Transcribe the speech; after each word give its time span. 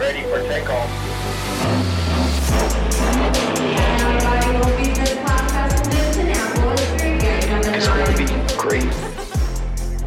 ready 0.00 0.22
for 0.22 0.40
takeoff. 0.48 0.88
Great. 8.56 8.84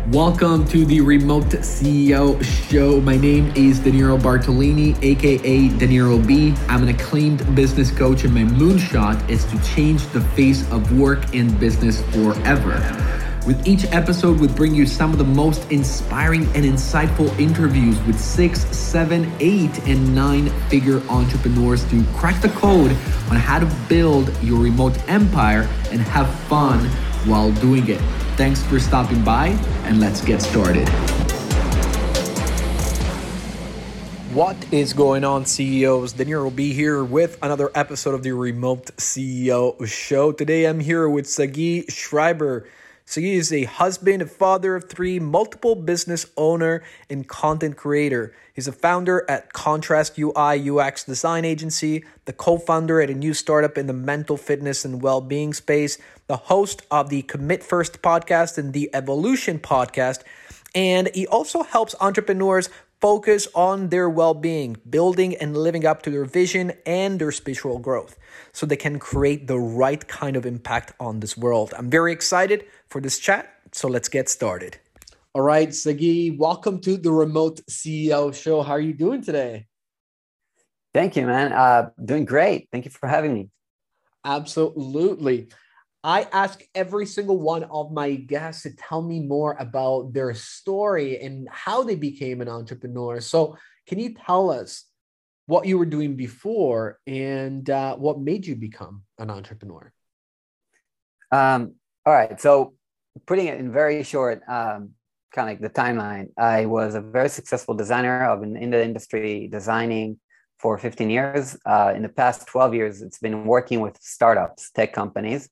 Welcome 0.08 0.66
to 0.70 0.84
the 0.86 1.00
Remote 1.00 1.44
CEO 1.44 2.44
Show. 2.44 3.02
My 3.02 3.18
name 3.18 3.54
is 3.56 3.79
Danilo 3.82 4.18
Bartolini, 4.18 4.98
aka 5.03 5.69
Danilo 5.78 6.17
B. 6.17 6.55
I'm 6.67 6.81
an 6.81 6.89
acclaimed 6.89 7.55
business 7.55 7.91
coach, 7.91 8.23
and 8.23 8.33
my 8.33 8.46
moonshot 8.46 9.29
is 9.29 9.46
to 9.46 9.62
change 9.75 10.07
the 10.07 10.21
face 10.21 10.67
of 10.71 10.97
work 10.97 11.35
and 11.35 11.60
business 11.60 12.01
forever. 12.12 13.22
With 13.46 13.67
each 13.67 13.83
episode, 13.91 14.39
we 14.39 14.47
bring 14.47 14.73
you 14.73 14.85
some 14.85 15.12
of 15.12 15.17
the 15.17 15.25
most 15.25 15.69
inspiring 15.69 16.43
and 16.55 16.63
insightful 16.63 17.27
interviews 17.38 18.02
with 18.03 18.17
six, 18.17 18.62
seven, 18.67 19.30
eight, 19.41 19.85
and 19.85 20.16
nine 20.16 20.48
figure 20.70 21.02
entrepreneurs 21.09 21.84
to 21.89 22.05
crack 22.13 22.41
the 22.41 22.48
code 22.48 22.91
on 23.29 23.35
how 23.35 23.59
to 23.59 23.65
build 23.89 24.31
your 24.41 24.63
remote 24.63 24.98
empire 25.09 25.67
and 25.91 25.99
have 25.99 26.34
fun 26.45 26.85
while 27.27 27.51
doing 27.55 27.85
it. 27.89 27.99
Thanks 28.37 28.63
for 28.63 28.79
stopping 28.79 29.21
by, 29.25 29.48
and 29.84 29.99
let's 29.99 30.23
get 30.23 30.41
started. 30.41 30.87
What 34.31 34.55
is 34.71 34.93
going 34.93 35.25
on, 35.25 35.45
CEOs? 35.45 36.13
Daniel 36.13 36.45
will 36.45 36.49
be 36.49 36.71
here 36.71 37.03
with 37.03 37.37
another 37.41 37.71
episode 37.75 38.15
of 38.15 38.23
the 38.23 38.31
Remote 38.31 38.85
CEO 38.95 39.85
Show. 39.85 40.31
Today, 40.31 40.63
I'm 40.63 40.79
here 40.79 41.09
with 41.09 41.27
Sagi 41.27 41.84
Shrieber. 41.87 42.63
Sagi 43.05 43.34
is 43.34 43.52
a 43.52 43.66
husband, 43.66 44.21
a 44.21 44.25
father 44.25 44.75
of 44.75 44.89
three, 44.89 45.20
multiple 45.20 45.75
business 45.75 46.25
owner, 46.38 46.81
and 47.09 47.27
content 47.27 47.76
creator. 47.76 48.34
He's 48.53 48.67
a 48.67 48.71
founder 48.71 49.26
at 49.29 49.52
Contrast 49.52 50.17
UI 50.17 50.70
UX 50.70 51.03
design 51.03 51.43
agency, 51.43 52.05
the 52.26 52.34
co-founder 52.34 53.02
at 53.02 53.09
a 53.09 53.13
new 53.13 53.34
startup 53.34 53.77
in 53.77 53.87
the 53.87 53.93
mental 53.93 54.37
fitness 54.37 54.85
and 54.85 55.01
well-being 55.01 55.54
space, 55.54 55.98
the 56.27 56.37
host 56.37 56.84
of 56.90 57.09
the 57.09 57.24
Commit 57.24 57.62
First 57.62 58.01
podcast 58.01 58.57
and 58.57 58.71
the 58.71 58.90
Evolution 58.93 59.59
podcast, 59.59 60.21
and 60.74 61.09
he 61.13 61.27
also 61.27 61.63
helps 61.63 61.96
entrepreneurs 61.99 62.70
focus 63.04 63.49
on 63.54 63.90
their 63.90 64.09
well-being, 64.09 64.78
building 64.90 65.36
and 65.36 65.58
living 65.58 65.86
up 65.86 66.02
to 66.04 66.09
their 66.09 66.23
vision 66.23 66.72
and 66.86 67.20
their 67.20 67.34
spiritual 67.34 67.78
growth 67.78 68.18
so 68.54 68.66
they 68.66 68.78
can 68.78 68.98
create 68.98 69.46
the 69.46 69.59
right 69.59 70.08
kind 70.08 70.38
of 70.38 70.46
impact 70.46 70.94
on 71.02 71.20
this 71.20 71.36
world. 71.36 71.74
I'm 71.78 71.90
very 71.90 72.14
excited 72.14 72.64
for 72.88 73.02
this 73.02 73.20
chat, 73.20 73.54
so 73.74 73.90
let's 73.90 74.08
get 74.08 74.30
started. 74.30 74.78
All 75.34 75.42
right, 75.42 75.76
Sagi, 75.76 76.31
welcome 76.31 76.80
to 76.80 76.96
the 76.96 77.12
Remote 77.12 77.59
CEO 77.70 78.34
Show. 78.34 78.62
How 78.62 78.72
are 78.72 78.80
you 78.80 78.94
doing 78.94 79.22
today? 79.22 79.66
Thank 80.94 81.18
you, 81.18 81.26
man. 81.26 81.52
Uh, 81.52 81.90
doing 82.06 82.24
great. 82.24 82.70
Thank 82.72 82.86
you 82.86 82.92
for 82.92 83.08
having 83.09 83.34
me. 83.34 83.50
Absolutely. 84.24 85.50
I 86.04 86.28
ask 86.34 86.62
every 86.76 87.06
single 87.06 87.40
one 87.40 87.64
of 87.64 87.92
my 87.92 88.16
guests 88.16 88.64
to 88.64 88.76
tell 88.76 89.02
me 89.02 89.22
more 89.22 89.56
about 89.58 90.14
their 90.14 90.34
story 90.34 91.22
and 91.22 91.48
how 91.50 91.84
they 91.84 91.96
became 91.96 92.42
an 92.42 92.50
entrepreneur. 92.50 93.22
So, 93.22 93.58
can 93.88 94.00
you 94.00 94.14
tell 94.14 94.50
us 94.50 94.86
what 95.46 95.66
you 95.66 95.78
were 95.78 95.86
doing 95.86 96.16
before 96.16 97.00
and 97.08 97.70
uh, 97.70 97.96
what 97.96 98.20
made 98.20 98.46
you 98.46 98.56
become 98.56 99.04
an 99.18 99.30
entrepreneur? 99.30 99.94
Um, 101.31 101.76
all 102.06 102.14
right. 102.14 102.40
So, 102.40 102.74
putting 103.26 103.48
it 103.48 103.59
in 103.59 103.72
very 103.72 104.04
short, 104.04 104.42
um, 104.48 104.92
kind 105.34 105.50
of 105.50 105.54
like 105.54 105.62
the 105.62 105.70
timeline, 105.70 106.28
I 106.38 106.66
was 106.66 106.96
a 106.96 107.02
very 107.02 107.30
successful 107.30 107.76
designer. 107.76 108.30
I've 108.30 108.42
been 108.42 108.58
in 108.58 108.72
the 108.72 108.84
industry 108.84 109.48
designing 109.50 110.20
for 110.59 110.78
15 110.78 111.09
years. 111.09 111.58
Uh, 111.66 111.94
in 111.96 112.04
the 112.04 112.09
past 112.09 112.48
12 112.48 112.74
years, 112.74 113.02
it's 113.02 113.20
been 113.20 113.46
working 113.46 113.80
with 113.80 113.98
startups, 114.02 114.70
tech 114.72 114.94
companies. 114.94 115.50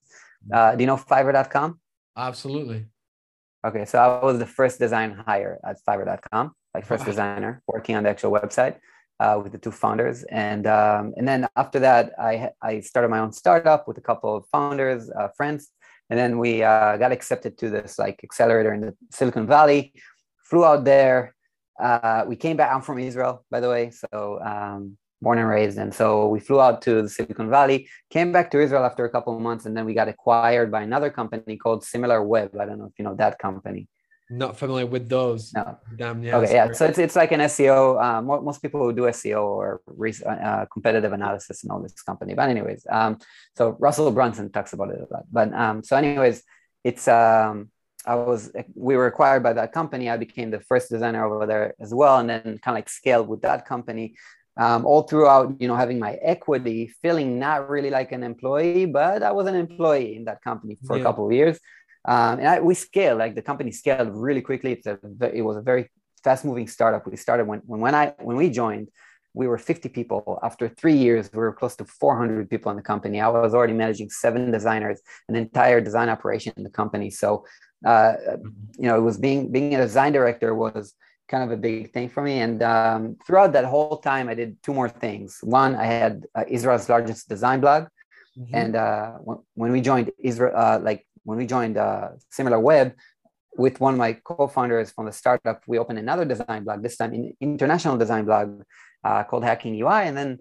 Uh, 0.50 0.74
do 0.74 0.82
you 0.82 0.86
know 0.86 0.96
Fiverr.com? 0.96 1.78
Absolutely. 2.16 2.86
Okay, 3.64 3.84
so 3.84 3.98
I 3.98 4.24
was 4.24 4.38
the 4.38 4.46
first 4.46 4.78
design 4.78 5.12
hire 5.26 5.58
at 5.64 5.76
Fiverr.com, 5.86 6.52
like 6.74 6.84
first 6.84 7.04
designer 7.04 7.62
working 7.66 7.94
on 7.94 8.02
the 8.02 8.10
actual 8.10 8.32
website 8.32 8.76
uh, 9.20 9.38
with 9.40 9.52
the 9.52 9.58
two 9.58 9.70
founders, 9.70 10.24
and 10.24 10.66
um, 10.66 11.14
and 11.16 11.28
then 11.28 11.46
after 11.54 11.78
that, 11.78 12.12
I 12.18 12.50
I 12.60 12.80
started 12.80 13.08
my 13.08 13.20
own 13.20 13.32
startup 13.32 13.86
with 13.86 13.98
a 13.98 14.00
couple 14.00 14.34
of 14.36 14.44
founders, 14.50 15.10
uh, 15.10 15.28
friends, 15.36 15.70
and 16.10 16.18
then 16.18 16.38
we 16.38 16.64
uh, 16.64 16.96
got 16.96 17.12
accepted 17.12 17.56
to 17.58 17.70
this 17.70 18.00
like 18.00 18.20
accelerator 18.24 18.72
in 18.74 18.80
the 18.80 18.94
Silicon 19.12 19.46
Valley. 19.46 19.92
Flew 20.44 20.64
out 20.64 20.84
there. 20.84 21.34
Uh, 21.80 22.24
we 22.26 22.34
came 22.34 22.56
back. 22.56 22.74
I'm 22.74 22.82
from 22.82 22.98
Israel, 22.98 23.44
by 23.48 23.60
the 23.60 23.68
way, 23.68 23.90
so 23.90 24.40
um, 24.44 24.98
born 25.22 25.38
and 25.38 25.48
raised. 25.48 25.78
And 25.78 25.94
so 25.94 26.26
we 26.26 26.40
flew 26.40 26.60
out 26.60 26.82
to 26.82 27.02
the 27.02 27.08
Silicon 27.08 27.48
Valley, 27.48 27.88
came 28.10 28.32
back 28.32 28.50
to 28.50 28.60
Israel 28.60 28.84
after 28.84 29.04
a 29.04 29.10
couple 29.10 29.34
of 29.34 29.40
months, 29.40 29.64
and 29.66 29.76
then 29.76 29.84
we 29.86 29.94
got 29.94 30.08
acquired 30.08 30.70
by 30.70 30.82
another 30.82 31.10
company 31.10 31.56
called 31.56 31.84
Similar 31.84 32.22
Web. 32.22 32.50
I 32.60 32.64
don't 32.66 32.78
know 32.78 32.86
if 32.86 32.98
you 32.98 33.04
know 33.04 33.14
that 33.14 33.38
company. 33.38 33.88
Not 34.30 34.56
familiar 34.56 34.86
with 34.86 35.08
those. 35.08 35.52
No. 35.52 35.78
Damn, 35.94 36.22
yeah. 36.22 36.36
Okay, 36.38 36.54
yeah. 36.54 36.72
So 36.72 36.86
it's, 36.86 36.98
it's 36.98 37.16
like 37.16 37.32
an 37.32 37.40
SEO. 37.40 38.02
Uh, 38.02 38.22
most 38.22 38.62
people 38.62 38.80
who 38.82 38.92
do 38.92 39.02
SEO 39.02 39.42
or 39.42 39.82
uh, 40.26 40.64
competitive 40.72 41.12
analysis 41.12 41.64
know 41.64 41.82
this 41.82 42.00
company. 42.02 42.32
But 42.34 42.48
anyways, 42.48 42.86
um, 42.90 43.18
so 43.56 43.76
Russell 43.78 44.10
Brunson 44.10 44.50
talks 44.50 44.72
about 44.72 44.90
it 44.90 45.00
a 45.06 45.12
lot. 45.12 45.24
But 45.30 45.52
um, 45.52 45.84
so 45.84 45.96
anyways, 45.96 46.42
it's 46.82 47.06
um, 47.08 47.70
I 48.06 48.14
was 48.14 48.50
we 48.74 48.96
were 48.96 49.06
acquired 49.06 49.42
by 49.42 49.52
that 49.52 49.72
company. 49.72 50.08
I 50.08 50.16
became 50.16 50.50
the 50.50 50.60
first 50.60 50.88
designer 50.88 51.24
over 51.26 51.46
there 51.46 51.74
as 51.78 51.92
well, 51.92 52.18
and 52.18 52.28
then 52.30 52.42
kind 52.42 52.74
of 52.74 52.74
like 52.74 52.88
scaled 52.88 53.28
with 53.28 53.42
that 53.42 53.66
company 53.66 54.14
um, 54.56 54.84
all 54.84 55.02
throughout, 55.02 55.54
you 55.60 55.68
know, 55.68 55.76
having 55.76 55.98
my 55.98 56.14
equity, 56.22 56.92
feeling 57.02 57.38
not 57.38 57.68
really 57.68 57.90
like 57.90 58.12
an 58.12 58.22
employee, 58.22 58.86
but 58.86 59.22
I 59.22 59.32
was 59.32 59.46
an 59.46 59.54
employee 59.54 60.16
in 60.16 60.24
that 60.24 60.42
company 60.42 60.78
for 60.86 60.96
yeah. 60.96 61.02
a 61.02 61.04
couple 61.04 61.26
of 61.26 61.32
years. 61.32 61.58
Um, 62.04 62.38
and 62.40 62.48
I, 62.48 62.60
we 62.60 62.74
scaled, 62.74 63.18
like 63.18 63.34
the 63.34 63.42
company 63.42 63.72
scaled 63.72 64.10
really 64.12 64.42
quickly. 64.42 64.72
It's 64.72 64.86
a, 64.86 64.98
it 65.32 65.42
was 65.42 65.56
a 65.56 65.62
very 65.62 65.90
fast 66.22 66.44
moving 66.44 66.68
startup. 66.68 67.06
We 67.06 67.16
started 67.16 67.46
when, 67.46 67.60
when, 67.60 67.80
when 67.80 67.94
I, 67.94 68.14
when 68.20 68.36
we 68.36 68.50
joined, 68.50 68.88
we 69.34 69.46
were 69.46 69.56
50 69.56 69.88
people. 69.88 70.38
After 70.42 70.68
three 70.68 70.96
years, 70.96 71.30
we 71.32 71.38
were 71.38 71.52
close 71.52 71.74
to 71.76 71.84
400 71.86 72.50
people 72.50 72.70
in 72.70 72.76
the 72.76 72.82
company. 72.82 73.20
I 73.20 73.28
was 73.28 73.54
already 73.54 73.72
managing 73.72 74.10
seven 74.10 74.50
designers, 74.50 75.00
an 75.28 75.36
entire 75.36 75.80
design 75.80 76.10
operation 76.10 76.52
in 76.56 76.64
the 76.64 76.70
company. 76.70 77.08
So, 77.10 77.46
uh, 77.86 77.90
mm-hmm. 77.90 78.48
you 78.78 78.88
know, 78.88 78.96
it 78.96 79.00
was 79.00 79.16
being, 79.16 79.50
being 79.50 79.74
a 79.74 79.78
design 79.78 80.12
director 80.12 80.54
was, 80.54 80.94
kind 81.28 81.44
of 81.44 81.50
a 81.50 81.56
big 81.56 81.92
thing 81.92 82.08
for 82.08 82.22
me. 82.22 82.40
And 82.40 82.62
um, 82.62 83.16
throughout 83.26 83.52
that 83.52 83.64
whole 83.64 83.98
time, 83.98 84.28
I 84.28 84.34
did 84.34 84.62
two 84.62 84.74
more 84.74 84.88
things. 84.88 85.38
One, 85.42 85.74
I 85.74 85.86
had 85.86 86.26
uh, 86.34 86.44
Israel's 86.48 86.88
largest 86.88 87.28
design 87.28 87.60
blog, 87.60 87.84
mm-hmm. 88.38 88.54
and 88.54 88.76
uh, 88.76 89.12
when 89.54 89.72
we 89.72 89.80
joined 89.80 90.10
Israel, 90.18 90.52
uh, 90.56 90.78
like 90.80 91.06
when 91.24 91.38
we 91.38 91.46
joined 91.46 91.76
uh, 91.78 92.10
Similar 92.30 92.60
Web, 92.60 92.94
with 93.56 93.80
one 93.80 93.94
of 93.94 93.98
my 93.98 94.14
co-founders 94.24 94.92
from 94.92 95.06
the 95.06 95.12
startup, 95.12 95.62
we 95.66 95.78
opened 95.78 95.98
another 95.98 96.24
design 96.24 96.64
blog. 96.64 96.82
This 96.82 96.96
time, 96.96 97.12
an 97.12 97.36
international 97.40 97.98
design 97.98 98.24
blog 98.24 98.62
uh, 99.04 99.24
called 99.24 99.44
Hacking 99.44 99.74
UI, 99.80 100.02
and 100.08 100.16
then 100.16 100.38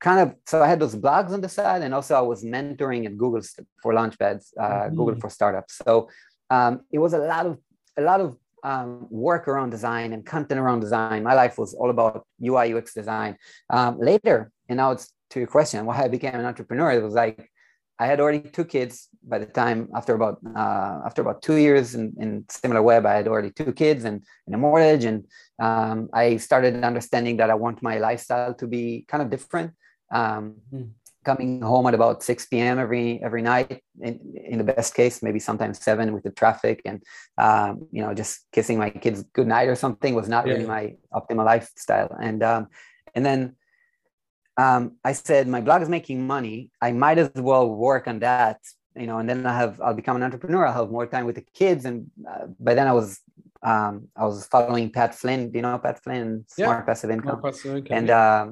kind 0.00 0.20
of 0.20 0.34
so 0.46 0.62
I 0.62 0.68
had 0.68 0.80
those 0.80 0.96
blogs 0.96 1.30
on 1.30 1.40
the 1.40 1.48
side, 1.48 1.82
and 1.82 1.94
also 1.94 2.14
I 2.14 2.22
was 2.22 2.42
mentoring 2.42 3.06
at 3.06 3.16
Google 3.16 3.42
for 3.82 3.92
Launchpads, 3.92 4.52
uh, 4.58 4.62
mm-hmm. 4.62 4.96
Google 4.96 5.16
for 5.20 5.28
startups. 5.28 5.80
So 5.84 6.08
um, 6.48 6.80
it 6.90 6.98
was 6.98 7.12
a 7.12 7.18
lot 7.18 7.46
of 7.46 7.58
a 7.98 8.02
lot 8.02 8.20
of 8.20 8.36
um, 8.62 9.06
work 9.10 9.48
around 9.48 9.70
design 9.70 10.12
and 10.12 10.24
content 10.24 10.60
around 10.60 10.80
design. 10.80 11.22
My 11.22 11.34
life 11.34 11.58
was 11.58 11.74
all 11.74 11.90
about 11.90 12.26
UI 12.44 12.74
UX 12.74 12.94
design. 12.94 13.36
Um, 13.68 13.98
later, 13.98 14.50
and 14.68 14.76
now 14.76 14.92
it's 14.92 15.12
to 15.30 15.38
your 15.38 15.48
question, 15.48 15.86
why 15.86 16.02
I 16.02 16.08
became 16.08 16.34
an 16.34 16.44
entrepreneur. 16.44 16.92
It 16.92 17.02
was 17.02 17.14
like 17.14 17.50
I 17.98 18.06
had 18.06 18.18
already 18.20 18.40
two 18.40 18.64
kids 18.64 19.08
by 19.22 19.38
the 19.38 19.46
time 19.46 19.88
after 19.94 20.14
about 20.14 20.38
uh, 20.56 21.00
after 21.04 21.22
about 21.22 21.42
two 21.42 21.56
years 21.56 21.94
in, 21.94 22.14
in 22.18 22.44
similar 22.48 22.82
web. 22.82 23.06
I 23.06 23.14
had 23.14 23.28
already 23.28 23.50
two 23.50 23.72
kids 23.72 24.04
and, 24.04 24.24
and 24.46 24.54
a 24.54 24.58
mortgage, 24.58 25.04
and 25.04 25.26
um, 25.60 26.08
I 26.12 26.38
started 26.38 26.82
understanding 26.82 27.36
that 27.38 27.50
I 27.50 27.54
want 27.54 27.82
my 27.82 27.98
lifestyle 27.98 28.54
to 28.54 28.66
be 28.66 29.04
kind 29.06 29.22
of 29.22 29.30
different. 29.30 29.72
Um, 30.12 30.56
mm 30.72 30.90
coming 31.30 31.60
home 31.60 31.86
at 31.86 31.94
about 31.94 32.22
6 32.22 32.46
p.m. 32.46 32.78
every 32.78 33.22
every 33.22 33.42
night. 33.42 33.82
In, 34.00 34.14
in 34.52 34.56
the 34.58 34.68
best 34.72 34.94
case, 34.94 35.22
maybe 35.22 35.40
sometimes 35.48 35.78
seven 35.88 36.12
with 36.14 36.24
the 36.24 36.34
traffic, 36.40 36.76
and 36.84 36.98
um, 37.46 37.86
you 37.92 38.02
know, 38.02 38.12
just 38.14 38.32
kissing 38.52 38.78
my 38.78 38.90
kids 39.04 39.18
good 39.38 39.46
night 39.46 39.68
or 39.68 39.76
something 39.84 40.14
was 40.14 40.28
not 40.28 40.46
yeah. 40.46 40.52
really 40.52 40.66
my 40.66 40.84
optimal 41.18 41.44
lifestyle. 41.52 42.10
And 42.28 42.42
um, 42.42 42.62
and 43.14 43.24
then 43.28 43.40
um, 44.56 44.82
I 45.10 45.12
said, 45.12 45.48
my 45.56 45.60
blog 45.60 45.82
is 45.82 45.88
making 45.88 46.26
money. 46.26 46.70
I 46.80 46.90
might 46.92 47.18
as 47.18 47.30
well 47.48 47.66
work 47.88 48.04
on 48.12 48.18
that. 48.20 48.58
You 48.96 49.06
know, 49.06 49.18
and 49.20 49.28
then 49.30 49.46
I 49.46 49.56
have 49.62 49.80
I'll 49.80 50.00
become 50.02 50.16
an 50.16 50.24
entrepreneur. 50.28 50.66
I'll 50.66 50.80
have 50.82 50.90
more 50.90 51.06
time 51.14 51.26
with 51.28 51.36
the 51.40 51.46
kids. 51.60 51.84
And 51.88 52.10
uh, 52.30 52.46
by 52.58 52.74
then 52.74 52.88
I 52.92 52.94
was 53.00 53.20
um, 53.62 54.08
I 54.16 54.24
was 54.26 54.46
following 54.54 54.90
Pat 54.90 55.14
Flynn. 55.14 55.50
Do 55.50 55.58
you 55.58 55.62
know 55.62 55.78
Pat 55.78 56.02
Flynn? 56.02 56.44
Smart 56.48 56.78
yeah. 56.80 56.88
Passive 56.88 57.10
Income. 57.10 57.40
Passive 57.42 57.76
income 57.76 57.96
and 57.98 58.08
yeah. 58.08 58.42
um, 58.42 58.46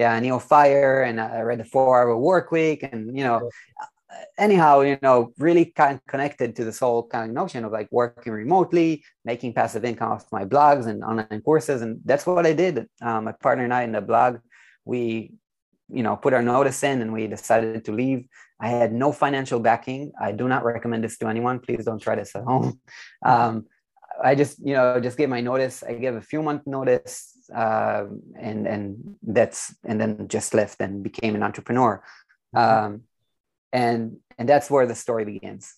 yeah, 0.00 0.18
EO 0.22 0.38
Fire, 0.38 1.02
and 1.02 1.20
I 1.20 1.40
read 1.42 1.60
the 1.60 1.64
Four 1.64 2.00
Hour 2.00 2.16
Work 2.16 2.50
Week, 2.50 2.82
and 2.82 3.14
you 3.16 3.22
know, 3.22 3.50
anyhow, 4.38 4.80
you 4.80 4.98
know, 5.02 5.32
really 5.38 5.66
kind 5.66 5.96
of 5.96 6.06
connected 6.06 6.56
to 6.56 6.64
this 6.64 6.78
whole 6.78 7.06
kind 7.06 7.28
of 7.28 7.34
notion 7.34 7.66
of 7.66 7.72
like 7.72 7.88
working 7.90 8.32
remotely, 8.32 9.04
making 9.26 9.52
passive 9.52 9.84
income 9.84 10.12
off 10.12 10.24
my 10.32 10.46
blogs 10.46 10.86
and 10.86 11.04
online 11.04 11.42
courses, 11.42 11.82
and 11.82 12.00
that's 12.06 12.26
what 12.26 12.46
I 12.46 12.54
did. 12.54 12.88
Um, 13.02 13.24
my 13.24 13.32
partner 13.32 13.64
and 13.64 13.74
I 13.74 13.82
in 13.82 13.92
the 13.92 14.00
blog, 14.00 14.38
we, 14.86 15.34
you 15.90 16.02
know, 16.02 16.16
put 16.16 16.32
our 16.32 16.42
notice 16.42 16.82
in, 16.82 17.02
and 17.02 17.12
we 17.12 17.26
decided 17.26 17.84
to 17.84 17.92
leave. 17.92 18.24
I 18.58 18.68
had 18.68 18.94
no 18.94 19.12
financial 19.12 19.60
backing. 19.60 20.12
I 20.18 20.32
do 20.32 20.48
not 20.48 20.64
recommend 20.64 21.04
this 21.04 21.18
to 21.18 21.28
anyone. 21.28 21.60
Please 21.60 21.84
don't 21.84 22.00
try 22.00 22.14
this 22.16 22.34
at 22.34 22.44
home. 22.44 22.80
Um, 23.24 23.66
I 24.22 24.34
just, 24.34 24.58
you 24.64 24.74
know, 24.74 25.00
just 25.00 25.16
gave 25.16 25.28
my 25.28 25.40
notice. 25.40 25.82
I 25.82 25.94
gave 25.94 26.14
a 26.14 26.20
few 26.20 26.42
month 26.42 26.66
notice, 26.66 27.29
uh, 27.54 28.06
and 28.38 28.66
and 28.66 29.16
that's 29.22 29.74
and 29.84 30.00
then 30.00 30.28
just 30.28 30.54
left 30.54 30.80
and 30.80 31.02
became 31.02 31.34
an 31.34 31.42
entrepreneur. 31.42 32.02
Mm-hmm. 32.54 32.84
Um, 32.84 33.02
and 33.72 34.16
and 34.38 34.48
that's 34.48 34.70
where 34.70 34.86
the 34.86 34.94
story 34.94 35.24
begins. 35.24 35.74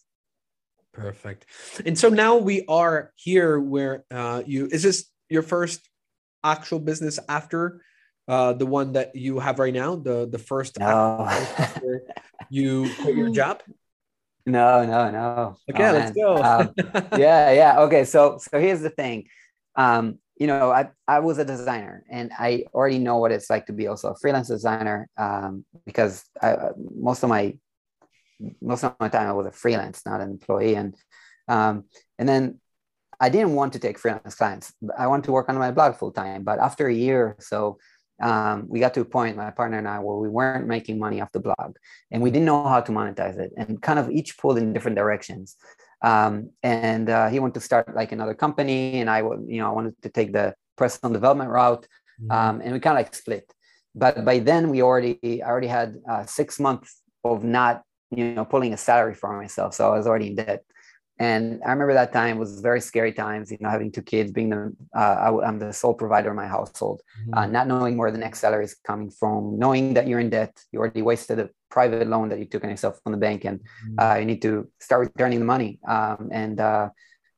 Perfect. 0.93 1.47
And 1.87 1.99
so 1.99 2.09
now 2.09 2.37
we 2.37 2.65
are 2.69 3.13
here 3.17 3.59
where 3.59 4.05
uh, 4.11 4.43
you 4.47 4.69
is 4.71 4.83
this 4.83 5.07
your 5.29 5.43
first 5.43 5.89
actual 6.45 6.79
business 6.79 7.19
after 7.29 7.83
uh, 8.29 8.53
the 8.53 8.67
one 8.67 8.93
that 8.93 9.17
you 9.17 9.39
have 9.39 9.59
right 9.59 9.75
now, 9.75 9.97
the 9.97 10.29
the 10.31 10.39
first 10.39 10.79
no. 10.79 11.29
you 12.51 12.91
quit 13.01 13.17
your 13.17 13.31
job? 13.31 13.63
No, 14.45 14.85
no, 14.85 15.11
no. 15.11 15.57
Okay, 15.71 15.89
oh, 15.89 15.93
let's 15.93 16.11
go. 16.13 16.43
um, 16.43 16.75
yeah, 17.19 17.53
yeah. 17.53 17.81
Okay, 17.81 18.05
so 18.05 18.39
so 18.39 18.59
here's 18.59 18.81
the 18.81 18.91
thing. 18.91 19.29
Um, 19.77 20.19
you 20.43 20.49
know, 20.49 20.73
I, 20.73 20.89
I 21.07 21.21
was 21.21 21.39
a 21.39 21.45
designer 21.45 22.03
and 22.11 22.33
I 22.37 22.65
already 22.75 22.99
know 22.99 23.19
what 23.19 23.31
it's 23.31 23.49
like 23.49 23.67
to 23.67 23.73
be 23.73 23.87
also 23.87 24.09
a 24.11 24.17
freelance 24.17 24.49
designer 24.49 25.09
um, 25.17 25.65
because 25.87 26.25
I, 26.43 26.71
most 27.01 27.23
of 27.23 27.29
my 27.29 27.57
most 28.61 28.83
of 28.83 28.97
my 28.99 29.09
time 29.09 29.29
I 29.29 29.35
was 29.35 29.47
a 29.47 29.53
freelance, 29.53 30.05
not 30.05 30.21
an 30.21 30.31
employee. 30.31 30.75
And 30.75 30.97
um, 31.47 31.85
and 32.19 32.29
then 32.29 32.59
I 33.21 33.29
didn't 33.29 33.55
want 33.55 33.75
to 33.75 33.79
take 33.79 34.01
freelance 34.01 34.35
clients. 34.35 34.73
I 34.99 35.07
wanted 35.07 35.27
to 35.27 35.33
work 35.33 35.49
on 35.49 35.57
my 35.57 35.71
blog 35.71 35.95
full 35.95 36.11
time. 36.11 36.43
But 36.43 36.59
after 36.59 36.89
a 36.89 36.95
year 37.07 37.21
or 37.25 37.37
so, 37.39 37.79
um, 38.21 38.67
we 38.69 38.81
got 38.81 38.95
to 38.95 39.03
a 39.03 39.05
point, 39.05 39.37
my 39.37 39.53
partner 39.53 39.79
and 39.79 39.87
I, 39.87 40.01
where 40.01 40.17
we 40.17 40.29
weren't 40.29 40.67
making 40.67 40.99
money 40.99 41.21
off 41.21 41.31
the 41.31 41.39
blog 41.39 41.77
and 42.11 42.21
we 42.21 42.33
didn't 42.33 42.47
know 42.47 42.67
how 42.67 42.81
to 42.81 42.91
monetize 42.91 43.39
it 43.39 43.53
and 43.57 43.81
kind 43.81 44.01
of 44.01 44.11
each 44.11 44.39
pulled 44.39 44.59
in 44.59 44.73
different 44.73 44.97
directions. 44.97 45.57
Um, 46.03 46.51
and 46.63 47.09
uh, 47.09 47.29
he 47.29 47.39
wanted 47.39 47.55
to 47.55 47.61
start 47.61 47.95
like 47.95 48.13
another 48.13 48.35
company 48.35 49.01
and 49.01 49.09
I, 49.09 49.19
you 49.21 49.59
know, 49.61 49.69
I 49.69 49.73
wanted 49.73 49.95
to 50.03 50.09
take 50.09 50.33
the 50.33 50.55
personal 50.77 51.13
development 51.13 51.51
route 51.51 51.87
mm-hmm. 52.21 52.33
um, 52.33 52.61
and 52.61 52.73
we 52.73 52.81
kind 52.81 52.99
of 52.99 53.05
like 53.05 53.15
split. 53.15 53.53
But 53.95 54.25
by 54.25 54.41
then 54.41 54.71
we 54.71 54.83
already, 54.83 55.43
I 55.43 55.47
already 55.47 55.69
had 55.69 55.97
uh, 56.11 56.25
six 56.27 56.59
months 56.59 57.03
of 57.25 57.45
not, 57.45 57.83
you 58.11 58.35
know, 58.35 58.45
pulling 58.45 58.73
a 58.73 58.77
salary 58.77 59.15
for 59.15 59.37
myself. 59.41 59.75
So 59.75 59.93
I 59.93 59.97
was 59.97 60.07
already 60.07 60.29
in 60.29 60.37
debt. 60.37 60.65
And 61.19 61.61
I 61.65 61.71
remember 61.71 61.95
that 61.95 62.13
time 62.13 62.39
was 62.39 62.61
very 62.61 62.81
scary 62.81 63.13
times, 63.13 63.51
you 63.51 63.59
know, 63.61 63.69
having 63.69 63.93
two 63.93 64.03
kids, 64.03 64.33
being 64.33 64.51
the, 64.51 64.75
uh, 64.97 64.99
I, 65.43 65.49
am 65.49 65.59
the 65.59 65.73
sole 65.73 65.95
provider 65.95 66.31
in 66.31 66.37
my 66.37 66.49
household, 66.49 67.03
mm-hmm. 67.21 67.35
uh, 67.35 67.47
not 67.47 67.69
knowing 67.69 67.97
where 67.97 68.11
the 68.11 68.19
next 68.19 68.41
salary 68.41 68.65
is 68.65 68.75
coming 68.75 69.11
from, 69.11 69.59
knowing 69.59 69.95
that 69.95 70.09
you're 70.09 70.21
in 70.21 70.31
debt, 70.31 70.59
you 70.73 70.81
already 70.81 71.03
wasted 71.03 71.39
a 71.39 71.51
private 71.71 72.09
loan 72.09 72.31
that 72.31 72.39
you 72.39 72.47
took 72.47 72.65
on 72.65 72.71
yourself 72.71 72.99
from 73.03 73.13
the 73.13 73.19
bank 73.19 73.45
and 73.45 73.61
mm-hmm. 73.61 74.01
uh, 74.01 74.15
you 74.17 74.25
need 74.25 74.43
to 74.43 74.69
start 74.81 75.01
returning 75.07 75.39
the 75.39 75.45
money. 75.45 75.79
Um, 75.87 76.31
and, 76.33 76.59
uh, 76.59 76.89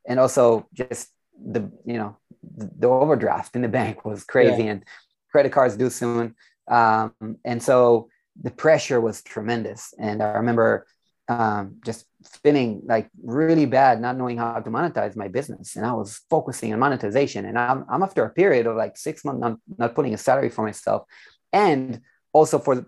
and 0.06 0.21
also 0.21 0.67
just 0.73 1.11
the, 1.44 1.71
you 1.85 1.99
know, 1.99 2.17
the, 2.56 2.71
the, 2.79 2.88
overdraft 2.88 3.56
in 3.56 3.62
the 3.62 3.69
bank 3.69 4.05
was 4.05 4.25
crazy 4.25 4.65
yeah. 4.65 4.73
and 4.73 4.85
credit 5.31 5.50
cards 5.53 5.76
due 5.76 5.91
soon. 5.91 6.35
Um, 6.69 7.12
and 7.44 7.62
so 7.62 8.09
the 8.41 8.50
pressure 8.50 9.00
was 9.00 9.23
tremendous. 9.23 9.94
And 9.99 10.23
I 10.23 10.32
remember 10.32 10.87
um, 11.29 11.76
just 11.85 12.06
spinning 12.23 12.82
like 12.85 13.09
really 13.23 13.67
bad, 13.67 14.00
not 14.00 14.17
knowing 14.17 14.38
how 14.38 14.61
to 14.61 14.71
monetize 14.71 15.17
my 15.17 15.29
business. 15.29 15.76
And 15.76 15.87
I 15.87 15.93
was 15.93 16.21
focusing 16.29 16.73
on 16.73 16.79
monetization. 16.79 17.47
And 17.47 17.59
I'm, 17.59 17.85
I'm 17.88 18.03
after 18.03 18.25
a 18.25 18.31
period 18.31 18.67
of 18.67 18.76
like 18.76 18.97
six 18.97 19.25
months, 19.25 19.41
not, 19.41 19.59
not 19.79 19.94
putting 19.94 20.15
a 20.15 20.19
salary 20.19 20.50
for 20.50 20.65
myself. 20.65 21.05
And 21.53 22.00
also 22.32 22.59
for 22.59 22.87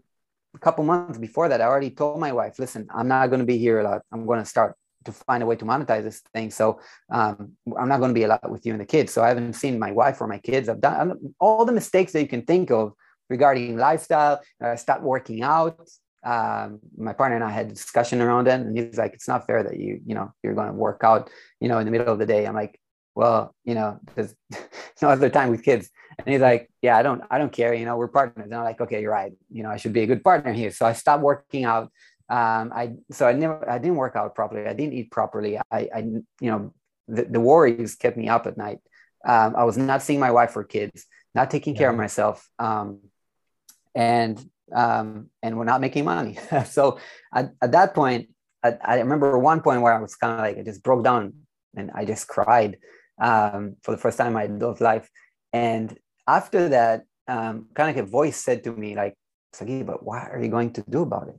a 0.54 0.58
couple 0.58 0.84
months 0.84 1.18
before 1.18 1.48
that, 1.48 1.60
I 1.60 1.64
already 1.64 1.90
told 1.90 2.20
my 2.20 2.32
wife, 2.32 2.58
listen, 2.58 2.88
I'm 2.94 3.08
not 3.08 3.28
going 3.28 3.40
to 3.40 3.46
be 3.46 3.58
here 3.58 3.80
a 3.80 3.84
lot. 3.84 4.02
I'm 4.12 4.26
going 4.26 4.40
to 4.40 4.44
start 4.44 4.76
to 5.04 5.12
find 5.12 5.42
a 5.42 5.46
way 5.46 5.56
to 5.56 5.64
monetize 5.64 6.02
this 6.02 6.20
thing. 6.34 6.50
So 6.50 6.80
um, 7.10 7.52
I'm 7.78 7.88
not 7.88 7.98
going 7.98 8.10
to 8.10 8.14
be 8.14 8.24
a 8.24 8.28
lot 8.28 8.50
with 8.50 8.66
you 8.66 8.72
and 8.72 8.80
the 8.80 8.86
kids. 8.86 9.12
So 9.12 9.22
I 9.22 9.28
haven't 9.28 9.54
seen 9.54 9.78
my 9.78 9.92
wife 9.92 10.20
or 10.20 10.26
my 10.26 10.38
kids. 10.38 10.68
I've 10.68 10.80
done 10.80 11.34
all 11.38 11.64
the 11.64 11.72
mistakes 11.72 12.12
that 12.12 12.20
you 12.20 12.28
can 12.28 12.42
think 12.42 12.70
of 12.70 12.92
regarding 13.30 13.76
lifestyle. 13.76 14.40
I 14.60 14.74
stopped 14.74 15.02
working 15.02 15.42
out 15.42 15.88
um, 16.24 16.80
my 16.96 17.12
partner 17.12 17.36
and 17.36 17.44
I 17.44 17.50
had 17.50 17.66
a 17.66 17.70
discussion 17.70 18.20
around 18.20 18.48
it, 18.48 18.60
and 18.60 18.76
he's 18.76 18.98
like, 18.98 19.14
"It's 19.14 19.28
not 19.28 19.46
fair 19.46 19.62
that 19.62 19.78
you, 19.78 20.00
you 20.04 20.14
know, 20.14 20.32
you're 20.42 20.54
going 20.54 20.68
to 20.68 20.72
work 20.72 21.02
out, 21.04 21.30
you 21.60 21.68
know, 21.68 21.78
in 21.78 21.84
the 21.84 21.90
middle 21.90 22.12
of 22.12 22.18
the 22.18 22.26
day." 22.26 22.46
I'm 22.46 22.54
like, 22.54 22.80
"Well, 23.14 23.54
you 23.64 23.74
know, 23.74 24.00
there's 24.14 24.34
no 25.02 25.08
other 25.08 25.30
time 25.30 25.50
with 25.50 25.62
kids." 25.62 25.90
And 26.18 26.28
he's 26.28 26.40
like, 26.40 26.70
"Yeah, 26.82 26.96
I 26.96 27.02
don't, 27.02 27.22
I 27.30 27.38
don't 27.38 27.52
care. 27.52 27.74
You 27.74 27.84
know, 27.84 27.96
we're 27.96 28.08
partners." 28.08 28.46
And 28.46 28.54
I'm 28.54 28.64
like, 28.64 28.80
"Okay, 28.80 29.00
you're 29.00 29.12
right. 29.12 29.32
You 29.50 29.62
know, 29.62 29.70
I 29.70 29.76
should 29.76 29.92
be 29.92 30.02
a 30.02 30.06
good 30.06 30.24
partner 30.24 30.52
here." 30.52 30.70
So 30.70 30.86
I 30.86 30.92
stopped 30.92 31.22
working 31.22 31.64
out. 31.64 31.90
Um, 32.28 32.72
I 32.74 32.94
so 33.12 33.26
I 33.26 33.32
never, 33.32 33.68
I 33.70 33.78
didn't 33.78 33.96
work 33.96 34.16
out 34.16 34.34
properly. 34.34 34.66
I 34.66 34.72
didn't 34.72 34.94
eat 34.94 35.10
properly. 35.10 35.58
I, 35.58 35.88
I 35.94 35.98
you 36.40 36.50
know, 36.50 36.74
the, 37.08 37.24
the 37.24 37.40
worries 37.40 37.94
kept 37.94 38.16
me 38.16 38.28
up 38.28 38.46
at 38.46 38.56
night. 38.56 38.78
Um, 39.26 39.54
I 39.56 39.64
was 39.64 39.76
not 39.76 40.02
seeing 40.02 40.20
my 40.20 40.30
wife 40.30 40.56
or 40.56 40.64
kids, 40.64 41.06
not 41.34 41.50
taking 41.50 41.74
yeah. 41.74 41.80
care 41.80 41.90
of 41.90 41.96
myself. 41.96 42.48
Um, 42.58 43.00
and 43.94 44.44
um, 44.74 45.30
and 45.42 45.56
we're 45.56 45.64
not 45.64 45.80
making 45.80 46.04
money. 46.04 46.38
so 46.66 46.98
at, 47.34 47.52
at, 47.62 47.72
that 47.72 47.94
point, 47.94 48.28
I, 48.62 48.76
I, 48.82 48.98
remember 48.98 49.38
one 49.38 49.60
point 49.60 49.82
where 49.82 49.92
I 49.92 50.00
was 50.00 50.14
kind 50.14 50.32
of 50.32 50.38
like, 50.40 50.58
I 50.58 50.62
just 50.62 50.82
broke 50.82 51.04
down 51.04 51.34
and 51.76 51.90
I 51.94 52.04
just 52.04 52.26
cried 52.26 52.78
um, 53.20 53.76
for 53.82 53.92
the 53.92 53.98
first 53.98 54.18
time 54.18 54.28
in 54.28 54.32
my 54.32 54.44
adult 54.44 54.80
life. 54.80 55.08
And 55.52 55.96
after 56.26 56.68
that, 56.70 57.04
um, 57.28 57.68
kind 57.74 57.90
of 57.90 57.96
like 57.96 58.04
a 58.04 58.08
voice 58.08 58.36
said 58.36 58.64
to 58.64 58.72
me, 58.72 58.96
like, 58.96 59.14
Sagi, 59.52 59.82
but 59.82 60.04
what 60.04 60.30
are 60.30 60.42
you 60.42 60.50
going 60.50 60.72
to 60.74 60.84
do 60.88 61.02
about 61.02 61.28
it? 61.28 61.36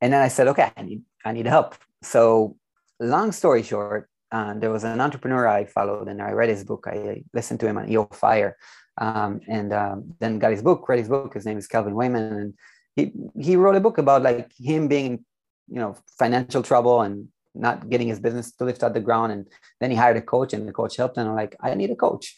And 0.00 0.12
then 0.12 0.20
I 0.20 0.28
said, 0.28 0.48
okay, 0.48 0.70
I 0.76 0.82
need, 0.82 1.02
I 1.24 1.32
need 1.32 1.46
help. 1.46 1.74
So 2.02 2.56
long 3.00 3.32
story 3.32 3.62
short, 3.62 4.08
uh, 4.32 4.54
there 4.54 4.70
was 4.70 4.84
an 4.84 5.00
entrepreneur 5.00 5.46
I 5.46 5.64
followed 5.64 6.08
and 6.08 6.20
I 6.20 6.32
read 6.32 6.48
his 6.48 6.64
book. 6.64 6.86
I 6.88 7.22
listened 7.32 7.60
to 7.60 7.68
him 7.68 7.78
on 7.78 7.90
EO 7.90 8.06
Fire 8.06 8.56
um, 8.98 9.40
and 9.46 9.72
um, 9.72 10.14
then 10.18 10.38
got 10.38 10.52
his 10.52 10.62
book, 10.62 10.88
read 10.88 10.98
his 10.98 11.08
book. 11.08 11.34
His 11.34 11.46
name 11.46 11.58
is 11.58 11.66
Kelvin 11.66 11.94
Wayman, 11.94 12.32
and 12.32 12.54
he 12.94 13.12
he 13.40 13.56
wrote 13.56 13.76
a 13.76 13.80
book 13.80 13.98
about 13.98 14.22
like 14.22 14.50
him 14.58 14.88
being, 14.88 15.24
you 15.68 15.80
know, 15.80 15.96
financial 16.18 16.62
trouble 16.62 17.02
and 17.02 17.28
not 17.54 17.88
getting 17.88 18.08
his 18.08 18.20
business 18.20 18.52
to 18.52 18.64
lift 18.64 18.82
out 18.82 18.94
the 18.94 19.00
ground. 19.00 19.32
And 19.32 19.46
then 19.80 19.90
he 19.90 19.96
hired 19.96 20.16
a 20.16 20.22
coach, 20.22 20.52
and 20.52 20.66
the 20.66 20.72
coach 20.72 20.96
helped 20.96 21.16
him. 21.16 21.28
I'm 21.28 21.34
like, 21.34 21.56
I 21.60 21.74
need 21.74 21.90
a 21.90 21.96
coach. 21.96 22.34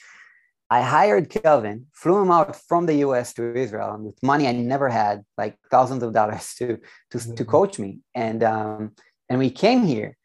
I 0.70 0.82
hired 0.82 1.31
Kelvin, 1.31 1.87
flew 1.94 2.20
him 2.20 2.31
out 2.31 2.55
from 2.55 2.84
the 2.84 2.96
US 2.96 3.32
to 3.34 3.55
Israel 3.55 3.94
and 3.94 4.05
with 4.05 4.23
money 4.23 4.46
I 4.46 4.52
never 4.52 4.91
had, 4.91 5.24
like 5.39 5.56
thousands 5.70 6.03
of 6.03 6.13
dollars 6.13 6.55
to 6.58 6.79
to, 7.10 7.19
mm-hmm. 7.19 7.34
to 7.34 7.44
coach 7.44 7.79
me. 7.79 8.01
And 8.15 8.43
um, 8.43 8.93
and 9.31 9.39
we 9.39 9.51
came 9.51 9.86
here 9.86 10.18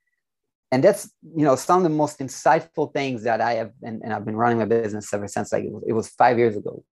and 0.73 0.83
that's 0.83 1.03
you 1.37 1.45
know 1.45 1.55
some 1.55 1.77
of 1.77 1.83
the 1.83 1.97
most 2.03 2.17
insightful 2.19 2.91
things 2.97 3.21
that 3.23 3.39
i 3.39 3.53
have 3.53 3.71
and, 3.83 4.01
and 4.03 4.11
i've 4.11 4.25
been 4.25 4.35
running 4.35 4.57
my 4.57 4.65
business 4.65 5.13
ever 5.13 5.27
since 5.27 5.53
like 5.53 5.65
it 5.65 5.71
was, 5.71 5.83
it 5.87 5.93
was, 5.93 6.07
five 6.09 6.37
years 6.41 6.55
ago. 6.57 6.83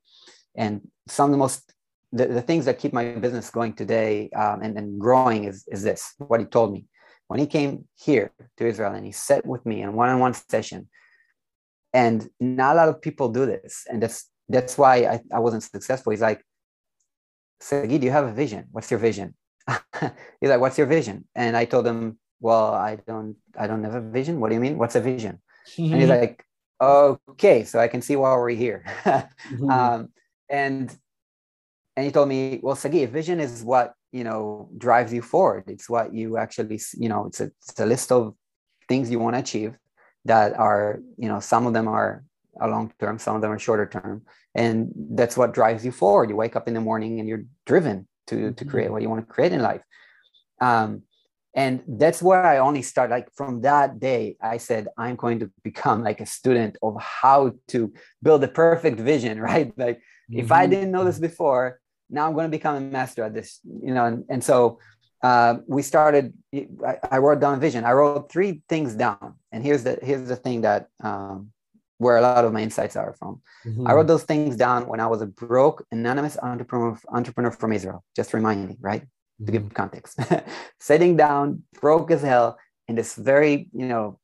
And 0.56 0.74
some 1.08 1.26
of 1.30 1.32
the 1.32 1.38
most 1.46 1.74
the, 2.12 2.28
the 2.28 2.46
things 2.50 2.66
that 2.66 2.78
keep 2.78 2.94
my 2.94 3.06
business 3.26 3.50
going 3.50 3.74
today 3.74 4.30
um, 4.42 4.62
and, 4.62 4.78
and 4.78 5.00
growing 5.00 5.46
is, 5.46 5.58
is 5.76 5.82
this 5.82 6.14
what 6.18 6.42
he 6.42 6.46
told 6.46 6.74
me. 6.74 6.86
When 7.30 7.40
he 7.40 7.48
came 7.48 7.88
here 7.96 8.32
to 8.58 8.68
israel 8.68 8.94
and 8.94 9.06
he 9.06 9.14
sat 9.14 9.46
with 9.46 9.66
me 9.66 9.82
in 9.82 9.94
one-on-one 9.94 10.36
session 10.54 10.90
and 11.94 12.30
not 12.40 12.74
a 12.76 12.78
lot 12.82 12.90
of 12.90 13.02
people 13.02 13.30
do 13.30 13.46
this. 13.46 13.86
And 13.90 14.04
that's 14.04 14.30
that's 14.56 14.78
why 14.78 14.96
i, 15.14 15.16
I 15.38 15.40
wasn't 15.40 15.64
successful. 15.64 16.12
He's 16.12 16.28
like 16.30 16.42
Sagi, 17.62 17.98
do 17.98 18.06
you 18.06 18.12
have 18.12 18.28
a 18.28 18.34
vision? 18.44 18.66
What's 18.74 18.92
your 18.92 19.00
vision? 19.00 19.34
He's 20.40 20.52
like 20.54 20.62
what's 20.64 20.78
your 20.78 20.88
vision? 20.98 21.18
And 21.34 21.56
i 21.56 21.66
told 21.66 21.88
him 21.88 22.20
well 22.42 22.74
i 22.74 22.98
don't 23.08 23.38
i 23.58 23.66
don't 23.68 23.84
have 23.84 23.96
a 23.96 24.02
vision. 24.02 24.40
What 24.40 24.50
do 24.50 24.56
you 24.56 24.62
mean? 24.62 24.78
What's 24.78 24.96
a 24.96 25.02
vision? 25.02 25.40
Mm-hmm. 25.78 25.94
and 25.94 26.02
he's 26.02 26.10
like 26.10 26.44
okay 26.82 27.64
so 27.64 27.80
i 27.80 27.88
can 27.88 28.02
see 28.02 28.16
why 28.16 28.36
we're 28.36 28.50
here. 28.50 28.84
Mm-hmm. 29.52 29.70
um, 29.70 30.10
and 30.50 30.96
and 31.96 32.06
he 32.06 32.12
told 32.12 32.30
me 32.30 32.60
well 32.64 32.76
sagi 32.76 33.06
vision 33.06 33.40
is 33.40 33.64
what 33.64 33.94
you 34.12 34.24
know 34.24 34.70
drives 34.78 35.14
you 35.14 35.22
forward. 35.22 35.64
It's 35.68 35.90
what 35.90 36.14
you 36.14 36.38
actually 36.38 36.80
you 36.98 37.10
know 37.10 37.26
it's 37.28 37.40
a, 37.40 37.52
it's 37.62 37.80
a 37.80 37.86
list 37.86 38.12
of 38.12 38.36
things 38.88 39.10
you 39.10 39.20
want 39.20 39.36
to 39.36 39.40
achieve 39.40 39.78
that 40.26 40.58
are 40.58 41.00
you 41.18 41.28
know 41.28 41.40
some 41.40 41.66
of 41.66 41.74
them 41.74 41.88
are 41.88 42.24
a 42.60 42.68
long 42.68 42.92
term 43.00 43.18
some 43.18 43.36
of 43.36 43.42
them 43.42 43.52
are 43.52 43.60
shorter 43.60 43.88
term. 43.88 44.24
And 44.54 44.92
that's 45.12 45.38
what 45.38 45.54
drives 45.54 45.86
you 45.86 45.94
forward. 45.94 46.30
You 46.30 46.36
wake 46.36 46.58
up 46.58 46.68
in 46.68 46.74
the 46.74 46.82
morning 46.82 47.20
and 47.20 47.30
you're 47.30 47.46
driven 47.66 48.08
to 48.28 48.52
to 48.52 48.66
create 48.66 48.86
mm-hmm. 48.86 48.94
what 48.94 49.02
you 49.02 49.10
want 49.10 49.26
to 49.26 49.34
create 49.34 49.54
in 49.54 49.62
life. 49.62 49.82
Um, 50.60 51.04
and 51.54 51.84
that's 51.88 52.22
where 52.22 52.46
i 52.46 52.58
only 52.58 52.82
start 52.82 53.10
like 53.10 53.28
from 53.34 53.62
that 53.62 54.00
day 54.00 54.36
i 54.42 54.58
said 54.58 54.88
i'm 54.98 55.16
going 55.16 55.40
to 55.40 55.52
become 55.64 56.04
like 56.04 56.22
a 56.22 56.26
student 56.26 56.78
of 56.82 56.96
how 57.02 57.52
to 57.68 57.94
build 58.24 58.44
a 58.44 58.48
perfect 58.48 59.00
vision 59.00 59.40
right 59.50 59.74
like 59.78 59.98
mm-hmm. 59.98 60.40
if 60.40 60.52
i 60.52 60.64
mm-hmm. 60.64 60.72
didn't 60.72 60.92
know 60.92 61.04
this 61.04 61.20
before 61.20 61.80
now 62.10 62.28
i'm 62.28 62.34
going 62.34 62.46
to 62.46 62.58
become 62.58 62.76
a 62.76 62.82
master 62.82 63.24
at 63.24 63.34
this 63.34 63.60
you 63.64 63.94
know 63.94 64.06
and, 64.06 64.26
and 64.30 64.44
so 64.44 64.80
uh, 65.24 65.58
we 65.68 65.84
started. 65.84 66.34
I, 66.54 66.98
I, 67.12 67.18
wrote 67.20 67.40
down 67.40 67.60
vision. 67.60 67.86
I 67.86 67.92
wrote 67.92 68.32
three 68.32 68.64
things 68.68 68.96
down, 68.96 69.36
and 69.52 69.64
here's 69.64 69.84
the 69.84 70.00
here's 70.02 70.28
the 70.28 70.36
thing 70.36 70.62
that 70.62 70.88
um, 71.04 71.52
where 72.02 72.18
a 72.18 72.22
lot 72.22 72.44
of 72.44 72.52
my 72.52 72.62
insights 72.62 72.96
are 72.96 73.14
from. 73.14 73.42
Mm-hmm. 73.64 73.86
I 73.86 73.94
wrote 73.94 74.08
those 74.08 74.24
things 74.24 74.56
down 74.56 74.88
when 74.88 75.00
I 75.00 75.06
was 75.06 75.22
a 75.22 75.28
broke, 75.28 75.86
anonymous 75.92 76.38
entrepreneur 76.42 76.98
entrepreneur 77.10 77.52
from 77.52 77.72
Israel. 77.74 78.04
Just 78.16 78.34
reminding, 78.34 78.78
right? 78.82 79.04
To 79.46 79.52
give 79.52 79.74
context, 79.74 80.20
sitting 80.80 81.18
down, 81.18 81.64
broke 81.80 82.12
as 82.12 82.22
hell, 82.22 82.58
in 82.88 82.96
this 82.96 83.16
very 83.16 83.70
you 83.74 83.88
know 83.88 84.20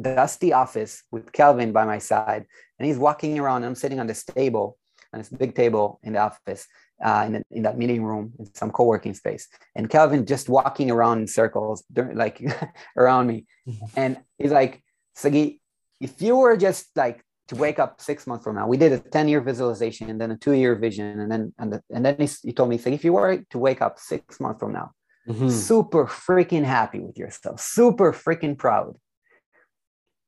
dusty 0.00 0.52
office 0.52 1.02
with 1.10 1.32
Kelvin 1.32 1.72
by 1.72 1.84
my 1.84 1.98
side, 1.98 2.46
and 2.78 2.86
he's 2.86 2.98
walking 2.98 3.38
around. 3.38 3.64
I'm 3.64 3.74
sitting 3.74 4.00
on 4.00 4.06
this 4.06 4.24
table, 4.24 4.78
on 5.12 5.20
this 5.20 5.28
big 5.28 5.54
table 5.54 6.00
in 6.02 6.14
the 6.14 6.20
office, 6.20 6.66
uh, 7.04 7.24
in, 7.26 7.32
the, 7.34 7.42
in 7.50 7.62
that 7.62 7.78
meeting 7.78 8.02
room, 8.02 8.32
in 8.38 8.54
some 8.54 8.70
co-working 8.70 9.14
space, 9.14 9.48
and 9.74 9.90
Kelvin 9.90 10.26
just 10.26 10.48
walking 10.48 10.90
around 10.90 11.18
in 11.18 11.26
circles, 11.26 11.84
like 11.94 12.40
around 12.96 13.26
me, 13.26 13.46
mm-hmm. 13.68 13.86
and 13.96 14.18
he's 14.38 14.52
like, 14.52 14.82
Sagi, 15.14 15.60
if 16.00 16.20
you 16.22 16.36
were 16.36 16.56
just 16.56 16.88
like 16.96 17.24
to 17.48 17.56
wake 17.56 17.78
up 17.78 18.00
six 18.00 18.26
months 18.26 18.44
from 18.44 18.56
now, 18.56 18.66
we 18.66 18.76
did 18.76 18.92
a 18.92 18.98
10 18.98 19.28
year 19.28 19.40
visualization 19.40 20.10
and 20.10 20.20
then 20.20 20.30
a 20.30 20.36
two 20.36 20.52
year 20.52 20.74
vision. 20.74 21.20
And 21.20 21.30
then, 21.30 21.52
and, 21.58 21.72
the, 21.72 21.82
and 21.90 22.04
then 22.04 22.16
he, 22.18 22.28
he 22.42 22.52
told 22.52 22.70
me, 22.70 22.78
Sagi, 22.78 22.94
if 22.94 23.04
you 23.04 23.12
were 23.12 23.44
to 23.50 23.58
wake 23.58 23.82
up 23.82 23.98
six 23.98 24.40
months 24.40 24.60
from 24.60 24.72
now, 24.72 24.92
mm-hmm. 25.28 25.48
super 25.48 26.06
freaking 26.06 26.64
happy 26.64 27.00
with 27.00 27.18
yourself, 27.18 27.60
super 27.60 28.12
freaking 28.12 28.56
proud 28.56 28.96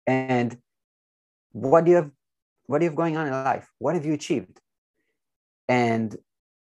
and 0.07 0.57
what 1.53 1.85
do 1.85 1.91
you 1.91 1.97
have 1.97 2.11
what 2.67 2.79
do 2.79 2.85
you 2.85 2.91
have 2.91 2.97
going 2.97 3.17
on 3.17 3.27
in 3.27 3.33
life 3.33 3.69
what 3.79 3.95
have 3.95 4.07
you 4.07 4.13
achieved 4.13 4.61
and 5.69 6.17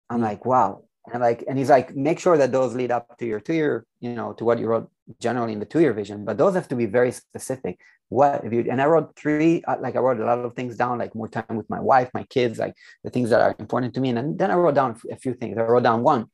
i'm 0.09 0.17
hmm. 0.17 0.23
like 0.23 0.45
wow 0.45 0.83
and 1.05 1.15
I'm 1.15 1.21
like 1.21 1.43
and 1.47 1.57
he's 1.57 1.69
like 1.69 1.95
make 1.95 2.19
sure 2.19 2.37
that 2.37 2.51
those 2.51 2.75
lead 2.75 2.91
up 2.91 3.17
to 3.17 3.25
your 3.25 3.39
two 3.39 3.53
year 3.53 3.85
you 3.99 4.13
know 4.13 4.33
to 4.33 4.45
what 4.45 4.59
you 4.59 4.67
wrote 4.67 4.89
generally 5.19 5.53
in 5.53 5.59
the 5.59 5.65
two 5.65 5.81
year 5.81 5.93
vision 5.93 6.23
but 6.23 6.37
those 6.37 6.55
have 6.55 6.67
to 6.67 6.75
be 6.75 6.85
very 6.85 7.11
specific. 7.11 7.79
What 8.09 8.43
have 8.43 8.53
you 8.53 8.65
and 8.69 8.79
i 8.81 8.85
wrote 8.85 9.15
three 9.15 9.63
uh, 9.63 9.77
like 9.79 9.95
i 9.95 9.99
wrote 9.99 10.19
a 10.19 10.25
lot 10.25 10.37
of 10.39 10.53
things 10.53 10.77
down 10.77 10.99
like 10.99 11.15
more 11.15 11.27
time 11.27 11.55
with 11.59 11.67
my 11.67 11.79
wife 11.79 12.09
my 12.13 12.25
kids 12.25 12.59
like 12.59 12.75
the 13.03 13.09
things 13.09 13.31
that 13.31 13.41
are 13.41 13.55
important 13.57 13.95
to 13.95 14.01
me 14.01 14.09
and 14.09 14.37
then 14.37 14.51
i 14.51 14.53
wrote 14.53 14.75
down 14.75 14.99
a 15.09 15.15
few 15.15 15.33
things. 15.33 15.57
I 15.57 15.61
wrote 15.61 15.83
down 15.83 16.03
one 16.03 16.27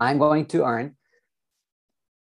i'm 0.00 0.18
going 0.18 0.46
to 0.46 0.64
earn 0.64 0.96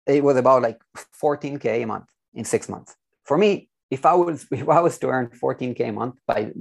it 0.07 0.23
was 0.23 0.37
about 0.37 0.63
like 0.63 0.81
14k 1.23 1.83
a 1.83 1.87
month 1.87 2.07
in 2.35 2.45
six 2.45 2.69
months. 2.69 2.97
For 3.25 3.39
me, 3.39 3.69
if 3.91 4.05
I 4.07 4.15
was 4.15 4.47
if 4.53 4.69
I 4.69 4.81
was 4.81 4.99
to 4.99 5.09
earn 5.09 5.29
14k 5.29 5.89
a 5.89 5.93
month 5.93 6.17
by 6.27 6.53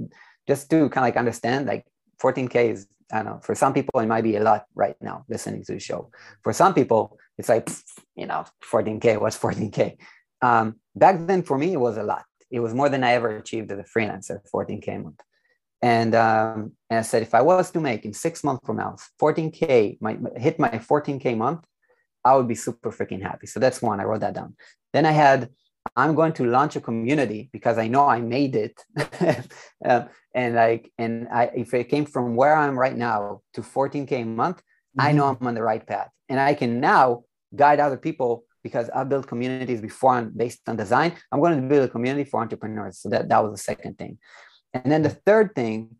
just 0.46 0.70
to 0.70 0.88
kind 0.88 1.04
of 1.04 1.08
like 1.08 1.16
understand, 1.16 1.66
like 1.66 1.86
14k 2.22 2.72
is 2.72 2.86
I 3.10 3.16
don't 3.16 3.26
know 3.26 3.40
for 3.42 3.54
some 3.54 3.72
people 3.72 4.00
it 4.00 4.06
might 4.06 4.22
be 4.22 4.36
a 4.36 4.42
lot 4.42 4.66
right 4.74 4.96
now 5.00 5.24
listening 5.28 5.64
to 5.64 5.72
the 5.72 5.80
show. 5.80 6.10
For 6.42 6.52
some 6.52 6.74
people, 6.74 7.18
it's 7.38 7.48
like 7.48 7.70
you 8.16 8.26
know 8.26 8.44
14k. 8.70 9.20
What's 9.20 9.38
14k? 9.38 9.96
Um, 10.42 10.76
back 10.94 11.26
then, 11.26 11.42
for 11.42 11.56
me, 11.56 11.72
it 11.72 11.80
was 11.80 11.96
a 11.96 12.02
lot. 12.02 12.24
It 12.50 12.60
was 12.60 12.74
more 12.74 12.88
than 12.88 13.04
I 13.04 13.12
ever 13.12 13.36
achieved 13.36 13.72
as 13.72 13.78
a 13.78 13.84
freelancer, 13.84 14.40
14k 14.52 14.88
a 14.88 14.98
month. 14.98 15.20
And, 15.80 16.14
um, 16.14 16.72
and 16.90 16.98
I 17.00 17.02
said, 17.02 17.22
if 17.22 17.34
I 17.34 17.42
was 17.42 17.70
to 17.72 17.80
make 17.80 18.04
in 18.04 18.12
six 18.12 18.44
months 18.44 18.64
from 18.64 18.76
now 18.76 18.96
14k, 19.20 19.98
my 20.00 20.16
hit 20.36 20.58
my 20.58 20.68
14k 20.68 21.36
month, 21.36 21.64
I 22.24 22.36
would 22.36 22.46
be 22.46 22.54
super 22.54 22.92
freaking 22.92 23.22
happy. 23.22 23.46
So 23.46 23.58
that's 23.58 23.82
one. 23.82 23.98
I 23.98 24.04
wrote 24.04 24.20
that 24.20 24.34
down. 24.34 24.54
Then 24.92 25.06
I 25.06 25.12
had 25.12 25.50
I'm 25.94 26.14
going 26.14 26.32
to 26.34 26.44
launch 26.46 26.76
a 26.76 26.80
community 26.80 27.50
because 27.52 27.78
I 27.78 27.88
know 27.88 28.06
I 28.06 28.20
made 28.20 28.56
it. 28.56 28.80
um, 29.84 30.08
and 30.34 30.54
like, 30.54 30.90
and 30.98 31.28
I, 31.28 31.50
if 31.54 31.74
it 31.74 31.88
came 31.90 32.06
from 32.06 32.34
where 32.34 32.56
I'm 32.56 32.78
right 32.78 32.96
now 32.96 33.42
to 33.54 33.60
14K 33.60 34.22
a 34.22 34.24
month, 34.24 34.56
mm-hmm. 34.56 35.00
I 35.00 35.12
know 35.12 35.26
I'm 35.26 35.46
on 35.46 35.54
the 35.54 35.62
right 35.62 35.86
path. 35.86 36.08
And 36.28 36.40
I 36.40 36.54
can 36.54 36.80
now 36.80 37.24
guide 37.54 37.80
other 37.80 37.98
people 37.98 38.44
because 38.62 38.88
I 38.94 39.04
built 39.04 39.26
communities 39.26 39.80
before 39.80 40.14
I'm 40.14 40.30
based 40.30 40.60
on 40.66 40.76
design. 40.76 41.14
I'm 41.30 41.40
going 41.40 41.60
to 41.60 41.68
build 41.68 41.84
a 41.84 41.88
community 41.88 42.28
for 42.28 42.40
entrepreneurs. 42.40 42.98
So 42.98 43.08
that, 43.10 43.28
that 43.28 43.42
was 43.42 43.52
the 43.52 43.62
second 43.62 43.98
thing. 43.98 44.18
And 44.72 44.90
then 44.90 45.02
the 45.02 45.10
third 45.10 45.54
thing, 45.54 45.96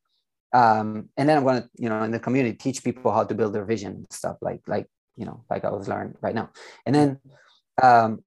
um, 0.54 1.11
and 1.16 1.28
then 1.28 1.37
I'm 1.37 1.44
going 1.44 1.62
to, 1.62 1.68
you 1.76 1.88
know, 1.88 2.02
in 2.02 2.12
the 2.12 2.20
community, 2.20 2.56
teach 2.56 2.84
people 2.84 3.12
how 3.12 3.25
to 3.25 3.34
build 3.34 3.52
their 3.52 3.64
vision 3.64 3.92
and 3.92 4.06
stuff 4.11 4.37
like, 4.40 4.61
like, 4.66 4.87
you 5.16 5.26
know, 5.26 5.44
like 5.50 5.64
I 5.64 5.70
was 5.70 5.88
learning 5.88 6.14
right 6.22 6.34
now. 6.34 6.50
And 6.87 6.94
then 6.94 7.20
um, 7.82 8.22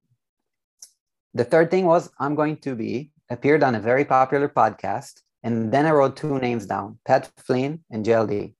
the 1.36 1.44
third 1.44 1.70
thing 1.70 1.86
was 1.86 2.10
I'm 2.18 2.34
going 2.34 2.56
to 2.58 2.74
be 2.74 3.10
appeared 3.30 3.62
on 3.62 3.74
a 3.74 3.80
very 3.80 4.04
popular 4.04 4.48
podcast. 4.48 5.20
And 5.42 5.70
then 5.72 5.86
I 5.86 5.90
wrote 5.90 6.16
two 6.16 6.38
names 6.38 6.66
down, 6.66 6.98
Pat 7.04 7.30
Flynn 7.36 7.84
and 7.90 8.04
JLD. 8.04 8.54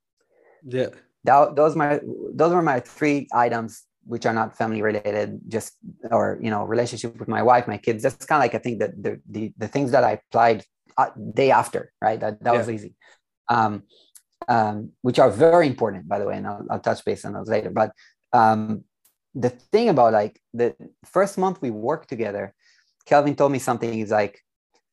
Yeah. 0.64 0.90
That, 1.24 1.56
those 1.56 1.74
my 1.74 2.00
those 2.32 2.52
were 2.52 2.62
my 2.62 2.80
three 2.80 3.26
items 3.32 3.82
which 4.04 4.24
are 4.24 4.32
not 4.32 4.56
family 4.56 4.82
related, 4.82 5.40
just 5.48 5.72
or 6.12 6.38
you 6.40 6.50
know, 6.50 6.62
relationship 6.64 7.18
with 7.18 7.28
my 7.28 7.42
wife, 7.42 7.66
my 7.66 7.78
kids. 7.78 8.04
That's 8.04 8.24
kind 8.24 8.38
of 8.40 8.44
like 8.44 8.54
I 8.54 8.62
think 8.62 8.78
that 8.78 9.02
the 9.02 9.20
the, 9.28 9.52
the 9.58 9.68
things 9.68 9.90
that 9.90 10.04
I 10.04 10.20
applied 10.20 10.64
uh, 10.96 11.10
day 11.34 11.50
after, 11.50 11.92
right? 12.00 12.20
That 12.20 12.42
that 12.44 12.52
yeah. 12.52 12.58
was 12.58 12.70
easy. 12.70 12.94
Um, 13.48 13.82
um, 14.48 14.92
which 15.02 15.18
are 15.18 15.30
very 15.30 15.66
important, 15.66 16.06
by 16.06 16.20
the 16.20 16.26
way, 16.26 16.36
and 16.36 16.46
I'll, 16.46 16.64
I'll 16.70 16.80
touch 16.80 17.04
base 17.04 17.24
on 17.24 17.32
those 17.32 17.48
later. 17.48 17.70
But 17.70 17.90
um, 18.32 18.84
the 19.34 19.50
thing 19.50 19.88
about 19.88 20.12
like 20.12 20.40
the 20.54 20.76
first 21.04 21.36
month 21.36 21.60
we 21.60 21.70
worked 21.70 22.08
together, 22.08 22.54
Kelvin 23.06 23.36
told 23.36 23.52
me 23.52 23.58
something. 23.58 23.92
He's 23.92 24.10
like, 24.10 24.40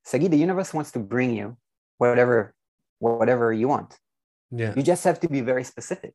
Sagi, 0.06 0.28
the 0.28 0.38
universe 0.38 0.74
wants 0.74 0.92
to 0.92 1.00
bring 1.00 1.36
you 1.36 1.58
whatever, 1.98 2.54
whatever 3.00 3.52
you 3.52 3.68
want. 3.68 3.98
Yeah. 4.52 4.74
You 4.76 4.84
just 4.84 5.04
have 5.04 5.20
to 5.22 5.30
be 5.30 5.42
very 5.42 5.64
specific. 5.64 6.14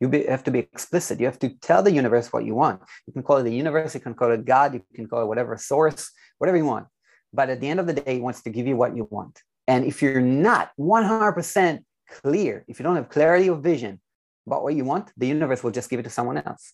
You 0.00 0.08
be, 0.08 0.26
have 0.26 0.44
to 0.44 0.50
be 0.50 0.58
explicit. 0.58 1.20
You 1.20 1.26
have 1.26 1.38
to 1.38 1.50
tell 1.60 1.82
the 1.82 1.92
universe 1.92 2.32
what 2.32 2.44
you 2.44 2.54
want. 2.54 2.82
You 3.06 3.12
can 3.12 3.22
call 3.22 3.38
it 3.38 3.44
the 3.44 3.54
universe. 3.54 3.94
You 3.94 4.00
can 4.00 4.14
call 4.14 4.32
it 4.32 4.44
God. 4.44 4.74
You 4.74 4.82
can 4.94 5.08
call 5.08 5.22
it 5.22 5.26
whatever 5.26 5.56
source, 5.56 6.10
whatever 6.38 6.58
you 6.58 6.66
want. 6.66 6.86
But 7.32 7.48
at 7.48 7.60
the 7.60 7.68
end 7.68 7.80
of 7.80 7.86
the 7.86 7.94
day, 7.94 8.14
he 8.14 8.20
wants 8.20 8.42
to 8.42 8.50
give 8.50 8.66
you 8.66 8.76
what 8.76 8.96
you 8.96 9.06
want. 9.10 9.40
And 9.66 9.84
if 9.84 10.02
you're 10.02 10.20
not 10.20 10.70
100% 10.78 11.80
clear, 12.22 12.64
if 12.68 12.78
you 12.78 12.82
don't 12.82 12.96
have 12.96 13.08
clarity 13.08 13.48
of 13.48 13.62
vision 13.62 14.00
about 14.46 14.62
what 14.62 14.74
you 14.74 14.84
want, 14.84 15.12
the 15.16 15.26
universe 15.26 15.62
will 15.62 15.72
just 15.72 15.90
give 15.90 16.00
it 16.00 16.04
to 16.04 16.10
someone 16.10 16.38
else. 16.38 16.72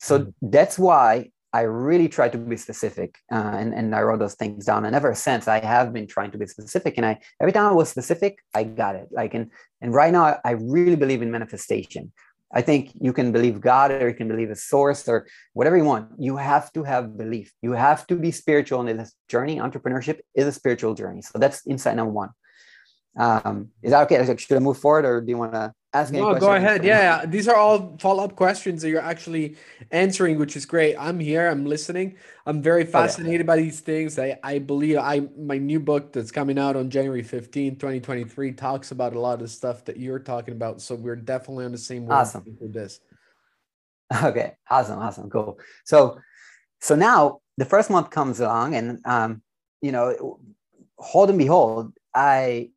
So 0.00 0.20
mm-hmm. 0.20 0.50
that's 0.50 0.78
why 0.78 1.30
I 1.52 1.62
really 1.62 2.08
try 2.08 2.28
to 2.28 2.38
be 2.38 2.56
specific, 2.56 3.18
uh, 3.30 3.54
and 3.60 3.74
and 3.74 3.94
I 3.94 4.00
wrote 4.02 4.20
those 4.20 4.34
things 4.34 4.64
down. 4.64 4.84
And 4.84 4.96
ever 4.96 5.14
since, 5.14 5.48
I 5.48 5.60
have 5.60 5.92
been 5.92 6.06
trying 6.06 6.30
to 6.30 6.38
be 6.38 6.46
specific. 6.46 6.94
And 6.96 7.04
I 7.04 7.20
every 7.40 7.52
time 7.52 7.66
I 7.66 7.72
was 7.72 7.90
specific, 7.90 8.38
I 8.54 8.64
got 8.64 8.96
it. 8.96 9.08
Like 9.10 9.34
and 9.34 9.50
and 9.80 9.92
right 9.94 10.12
now, 10.12 10.38
I 10.44 10.52
really 10.52 10.96
believe 10.96 11.22
in 11.22 11.30
manifestation. 11.30 12.12
I 12.54 12.60
think 12.60 12.92
you 13.00 13.12
can 13.12 13.32
believe 13.32 13.60
God 13.60 13.90
or 13.90 14.08
you 14.08 14.14
can 14.14 14.28
believe 14.28 14.50
a 14.50 14.56
source 14.56 15.08
or 15.08 15.26
whatever 15.54 15.76
you 15.76 15.84
want. 15.84 16.10
You 16.18 16.36
have 16.36 16.72
to 16.74 16.84
have 16.84 17.16
belief. 17.16 17.52
You 17.62 17.72
have 17.72 18.06
to 18.08 18.16
be 18.16 18.30
spiritual 18.30 18.86
in 18.86 18.96
this 18.98 19.14
journey. 19.28 19.56
Entrepreneurship 19.56 20.20
is 20.34 20.46
a 20.46 20.52
spiritual 20.52 20.94
journey. 20.94 21.22
So 21.22 21.38
that's 21.38 21.66
insight 21.66 21.96
number 21.96 22.12
one. 22.12 22.30
Um, 23.18 23.70
is 23.82 23.92
that 23.92 24.02
okay? 24.02 24.36
Should 24.36 24.56
I 24.56 24.60
move 24.60 24.78
forward 24.78 25.06
or 25.06 25.20
do 25.22 25.30
you 25.30 25.38
want 25.38 25.54
to 25.54 25.72
ask 25.94 26.12
no, 26.12 26.34
go 26.38 26.54
ahead. 26.54 26.84
Yeah, 26.84 27.26
these 27.26 27.48
are 27.48 27.56
all 27.56 27.96
follow-up 27.98 28.34
questions 28.36 28.82
that 28.82 28.88
you're 28.88 29.02
actually 29.02 29.56
answering, 29.90 30.38
which 30.38 30.56
is 30.56 30.64
great. 30.64 30.96
I'm 30.98 31.20
here. 31.20 31.48
I'm 31.48 31.66
listening. 31.66 32.16
I'm 32.46 32.62
very 32.62 32.84
fascinated 32.84 33.40
oh, 33.40 33.42
yeah. 33.42 33.46
by 33.46 33.56
these 33.56 33.80
things. 33.80 34.18
I, 34.18 34.38
I 34.42 34.58
believe 34.58 34.98
I 34.98 35.28
my 35.36 35.58
new 35.58 35.80
book 35.80 36.12
that's 36.12 36.30
coming 36.30 36.58
out 36.58 36.76
on 36.76 36.90
January 36.90 37.22
15, 37.22 37.76
2023 37.76 38.52
talks 38.52 38.90
about 38.90 39.14
a 39.14 39.20
lot 39.20 39.34
of 39.34 39.40
the 39.40 39.48
stuff 39.48 39.84
that 39.84 39.98
you're 39.98 40.18
talking 40.18 40.52
about. 40.52 40.80
So 40.80 40.94
we're 40.94 41.16
definitely 41.16 41.66
on 41.66 41.72
the 41.72 41.78
same 41.78 42.10
awesome. 42.10 42.44
with 42.60 42.72
this. 42.72 43.00
Okay, 44.22 44.52
awesome, 44.68 44.98
awesome, 44.98 45.30
cool. 45.30 45.58
So 45.84 46.18
so 46.80 46.94
now 46.94 47.40
the 47.56 47.64
first 47.64 47.88
month 47.88 48.10
comes 48.10 48.40
along 48.40 48.74
and 48.74 49.00
um, 49.06 49.42
you 49.80 49.90
know, 49.90 50.38
hold 50.98 51.30
and 51.30 51.38
behold, 51.38 51.94
I 52.14 52.70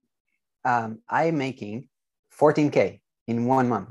um, 0.63 0.99
I'm 1.09 1.37
making 1.37 1.89
14k 2.39 2.99
in 3.27 3.45
one 3.45 3.69
month. 3.69 3.89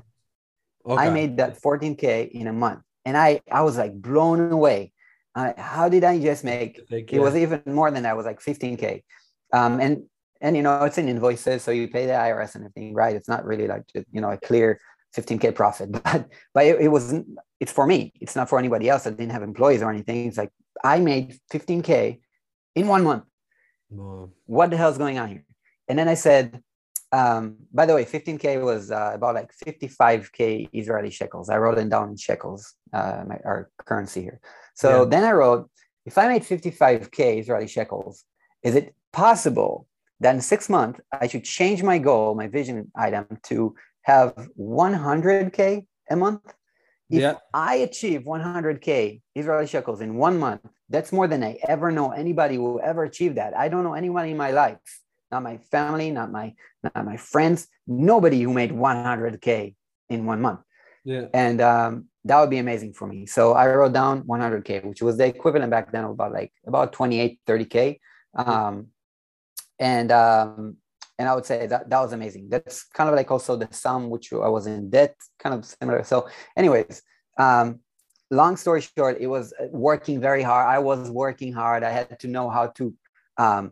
Okay. 0.87 1.03
I 1.03 1.11
made 1.11 1.39
that 1.39 1.61
14k 1.61 2.31
in 2.31 2.47
a 2.47 2.53
month, 2.53 2.83
and 3.05 3.17
I 3.17 3.41
I 3.51 3.63
was 3.63 3.79
like 3.79 3.95
blown 4.01 4.53
away. 4.53 4.93
Uh, 5.35 5.53
how 5.57 5.89
did 5.89 6.05
I 6.05 6.21
just 6.21 6.45
make? 6.45 6.81
It 6.91 7.19
was 7.19 7.35
even 7.35 7.63
more 7.67 7.91
than 7.91 8.03
that. 8.05 8.13
It 8.13 8.17
was 8.17 8.27
like 8.27 8.41
15k, 8.41 9.03
um, 9.53 9.81
and 9.81 10.05
and 10.41 10.57
you 10.57 10.63
know 10.63 10.85
it's 10.85 10.99
in 10.99 11.09
invoices, 11.09 11.63
so 11.63 11.71
you 11.71 11.89
pay 11.89 12.07
the 12.07 12.13
IRS 12.13 12.55
and 12.55 12.65
everything, 12.65 12.95
right? 12.95 13.17
It's 13.17 13.29
not 13.29 13.45
really 13.45 13.67
like 13.67 13.85
you 13.95 14.21
know 14.21 14.31
a 14.31 14.37
clear 14.37 14.79
15k 15.17 15.55
profit, 15.55 15.91
but 16.05 16.29
but 16.53 16.67
it, 16.67 16.81
it 16.83 16.89
wasn't. 16.89 17.27
It's 17.61 17.73
for 17.73 17.87
me. 17.87 18.13
It's 18.21 18.37
not 18.37 18.49
for 18.49 18.59
anybody 18.59 18.89
else 18.89 19.05
that 19.05 19.17
didn't 19.17 19.33
have 19.33 19.43
employees 19.43 19.83
or 19.83 19.91
anything. 19.91 20.29
It's 20.29 20.37
like 20.37 20.51
I 20.83 20.99
made 20.99 21.39
15k 21.53 22.21
in 22.75 22.89
one 22.89 23.05
month. 23.05 23.25
Wow. 23.91 24.31
What 24.47 24.71
the 24.71 24.77
hell 24.77 24.91
is 24.91 24.99
going 24.99 25.19
on 25.19 25.29
here? 25.29 25.45
And 25.89 25.99
then 25.99 26.09
I 26.09 26.15
said, 26.15 26.63
um, 27.15 27.57
by 27.73 27.87
the 27.87 27.95
way, 27.95 28.05
15K 28.05 28.61
was 28.61 28.91
uh, 28.91 29.13
about 29.15 29.37
like 29.37 29.51
55K 29.65 30.69
Israeli 30.73 31.11
shekels. 31.11 31.49
I 31.49 31.59
wrote 31.59 31.79
it 31.79 31.89
down 31.89 32.09
in 32.11 32.17
shekels, 32.17 32.75
uh, 32.93 33.23
my, 33.29 33.39
our 33.45 33.71
currency 33.89 34.23
here. 34.23 34.41
So 34.75 34.89
yeah. 34.91 35.09
then 35.09 35.23
I 35.23 35.31
wrote, 35.31 35.71
if 36.05 36.19
I 36.19 36.27
made 36.27 36.43
55K 36.43 37.39
Israeli 37.39 37.69
shekels, 37.69 38.25
is 38.65 38.75
it 38.75 38.95
possible 39.13 39.87
that 40.19 40.35
in 40.35 40.41
six 40.41 40.69
months 40.69 40.99
I 41.13 41.29
should 41.29 41.45
change 41.45 41.85
my 41.85 41.99
goal, 41.99 42.35
my 42.35 42.49
vision 42.49 42.91
item 42.97 43.27
to 43.45 43.77
have 44.03 44.35
100K 44.59 45.87
a 46.11 46.17
month? 46.17 46.43
If 47.11 47.21
Yeah. 47.21 47.35
I 47.53 47.77
achieve 47.89 48.23
100K 48.23 49.23
Israeli 49.37 49.69
shekels 49.69 50.01
in 50.01 50.17
one 50.17 50.37
month, 50.41 50.67
that's 50.89 51.13
more 51.13 51.29
than 51.29 51.45
I 51.45 51.59
ever 51.69 51.93
know 51.93 52.11
anybody 52.11 52.59
will 52.59 52.81
ever 52.83 53.05
achieve 53.05 53.37
that. 53.37 53.57
I 53.57 53.69
don't 53.69 53.85
know 53.85 53.95
anyone 53.95 54.27
in 54.29 54.37
my 54.37 54.51
life, 54.51 54.81
not 55.35 55.43
my 55.43 55.59
family, 55.75 56.09
not 56.11 56.31
my 56.39 56.47
not 56.85 57.05
my 57.05 57.19
friends, 57.33 57.67
nobody 57.87 58.41
who 58.43 58.53
made 58.61 58.71
100K 58.71 59.75
in 60.15 60.27
one 60.33 60.41
month. 60.41 60.61
Yeah. 61.05 61.27
And 61.35 61.59
um, 61.61 61.93
that 62.25 62.39
would 62.41 62.51
be 62.57 62.63
amazing 62.67 62.93
for 62.99 63.07
me. 63.13 63.27
So 63.27 63.53
I 63.53 63.67
wrote 63.67 63.93
down 63.93 64.23
100K, 64.23 64.85
which 64.85 65.03
was 65.03 65.17
the 65.19 65.27
equivalent 65.27 65.71
back 65.71 65.93
then 65.93 66.05
of 66.05 66.13
about 66.13 66.33
like 66.33 66.53
about 66.67 66.93
28, 66.93 67.41
30K. 67.47 67.99
Um, 68.37 68.89
and 69.79 70.11
um, 70.13 70.77
and 71.19 71.29
I 71.29 71.35
would 71.35 71.47
say 71.47 71.67
that 71.67 71.91
that 71.91 72.01
was 72.01 72.13
amazing. 72.13 72.49
That's 72.49 72.85
kind 72.99 73.09
of 73.11 73.17
like 73.17 73.31
also 73.31 73.57
the 73.57 73.69
sum 73.71 74.11
which 74.15 74.33
I 74.33 74.51
was 74.57 74.67
in 74.67 74.91
debt, 74.91 75.17
kind 75.43 75.55
of 75.57 75.65
similar. 75.65 76.05
So, 76.05 76.29
anyways, 76.57 77.03
um, 77.39 77.81
long 78.31 78.57
story 78.57 78.83
short, 78.83 79.17
it 79.21 79.31
was 79.37 79.53
working 79.71 80.21
very 80.21 80.43
hard. 80.43 80.67
I 80.77 80.79
was 80.79 81.11
working 81.11 81.53
hard. 81.53 81.83
I 81.83 81.91
had 81.91 82.19
to 82.21 82.29
know 82.29 82.47
how 82.57 82.69
to 82.79 82.95
um, 83.37 83.65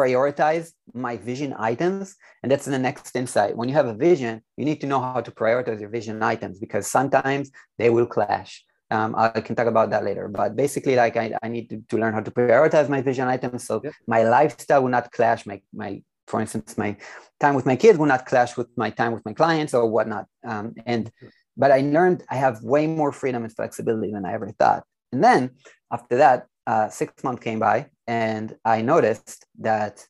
prioritize 0.00 0.72
my 0.92 1.16
vision 1.16 1.54
items, 1.70 2.16
and 2.42 2.50
that's 2.50 2.66
the 2.66 2.78
next 2.78 3.14
insight. 3.16 3.56
When 3.56 3.68
you 3.68 3.74
have 3.80 3.86
a 3.86 3.94
vision, 3.94 4.42
you 4.58 4.64
need 4.64 4.80
to 4.82 4.86
know 4.86 5.00
how 5.00 5.20
to 5.20 5.30
prioritize 5.30 5.80
your 5.80 5.90
vision 5.98 6.22
items 6.22 6.58
because 6.58 6.84
sometimes 6.86 7.50
they 7.78 7.90
will 7.90 8.06
clash. 8.06 8.64
Um, 8.90 9.14
I 9.16 9.40
can 9.40 9.56
talk 9.56 9.66
about 9.66 9.90
that 9.90 10.04
later, 10.04 10.28
but 10.28 10.54
basically, 10.56 10.94
like 10.96 11.16
I, 11.16 11.26
I 11.42 11.48
need 11.48 11.66
to, 11.70 11.76
to 11.90 11.96
learn 11.96 12.12
how 12.12 12.20
to 12.20 12.30
prioritize 12.30 12.88
my 12.88 13.00
vision 13.00 13.26
items 13.28 13.64
so 13.66 13.80
Yep. 13.82 13.92
my 14.06 14.22
lifestyle 14.24 14.82
will 14.82 14.90
not 14.98 15.10
clash. 15.10 15.46
My 15.46 15.58
my 15.72 16.02
for 16.26 16.40
instance, 16.40 16.76
my 16.78 16.96
time 17.40 17.54
with 17.54 17.66
my 17.66 17.76
kids 17.76 17.98
will 17.98 18.06
not 18.14 18.26
clash 18.26 18.56
with 18.56 18.68
my 18.76 18.90
time 18.90 19.12
with 19.12 19.24
my 19.24 19.32
clients 19.32 19.72
or 19.74 19.82
whatnot. 19.94 20.26
Um, 20.46 20.74
and 20.86 21.10
but 21.56 21.70
I 21.70 21.80
learned 21.80 22.24
I 22.30 22.36
have 22.36 22.62
way 22.62 22.86
more 22.86 23.12
freedom 23.12 23.42
and 23.44 23.52
flexibility 23.54 24.12
than 24.12 24.24
I 24.24 24.32
ever 24.34 24.50
thought. 24.60 24.82
And 25.12 25.22
then 25.22 25.50
after 25.92 26.16
that, 26.18 26.46
uh, 26.66 26.88
six 26.88 27.22
months 27.24 27.42
came 27.42 27.58
by, 27.58 27.90
and 28.06 28.56
I 28.64 28.82
noticed 28.82 29.46
that. 29.60 30.04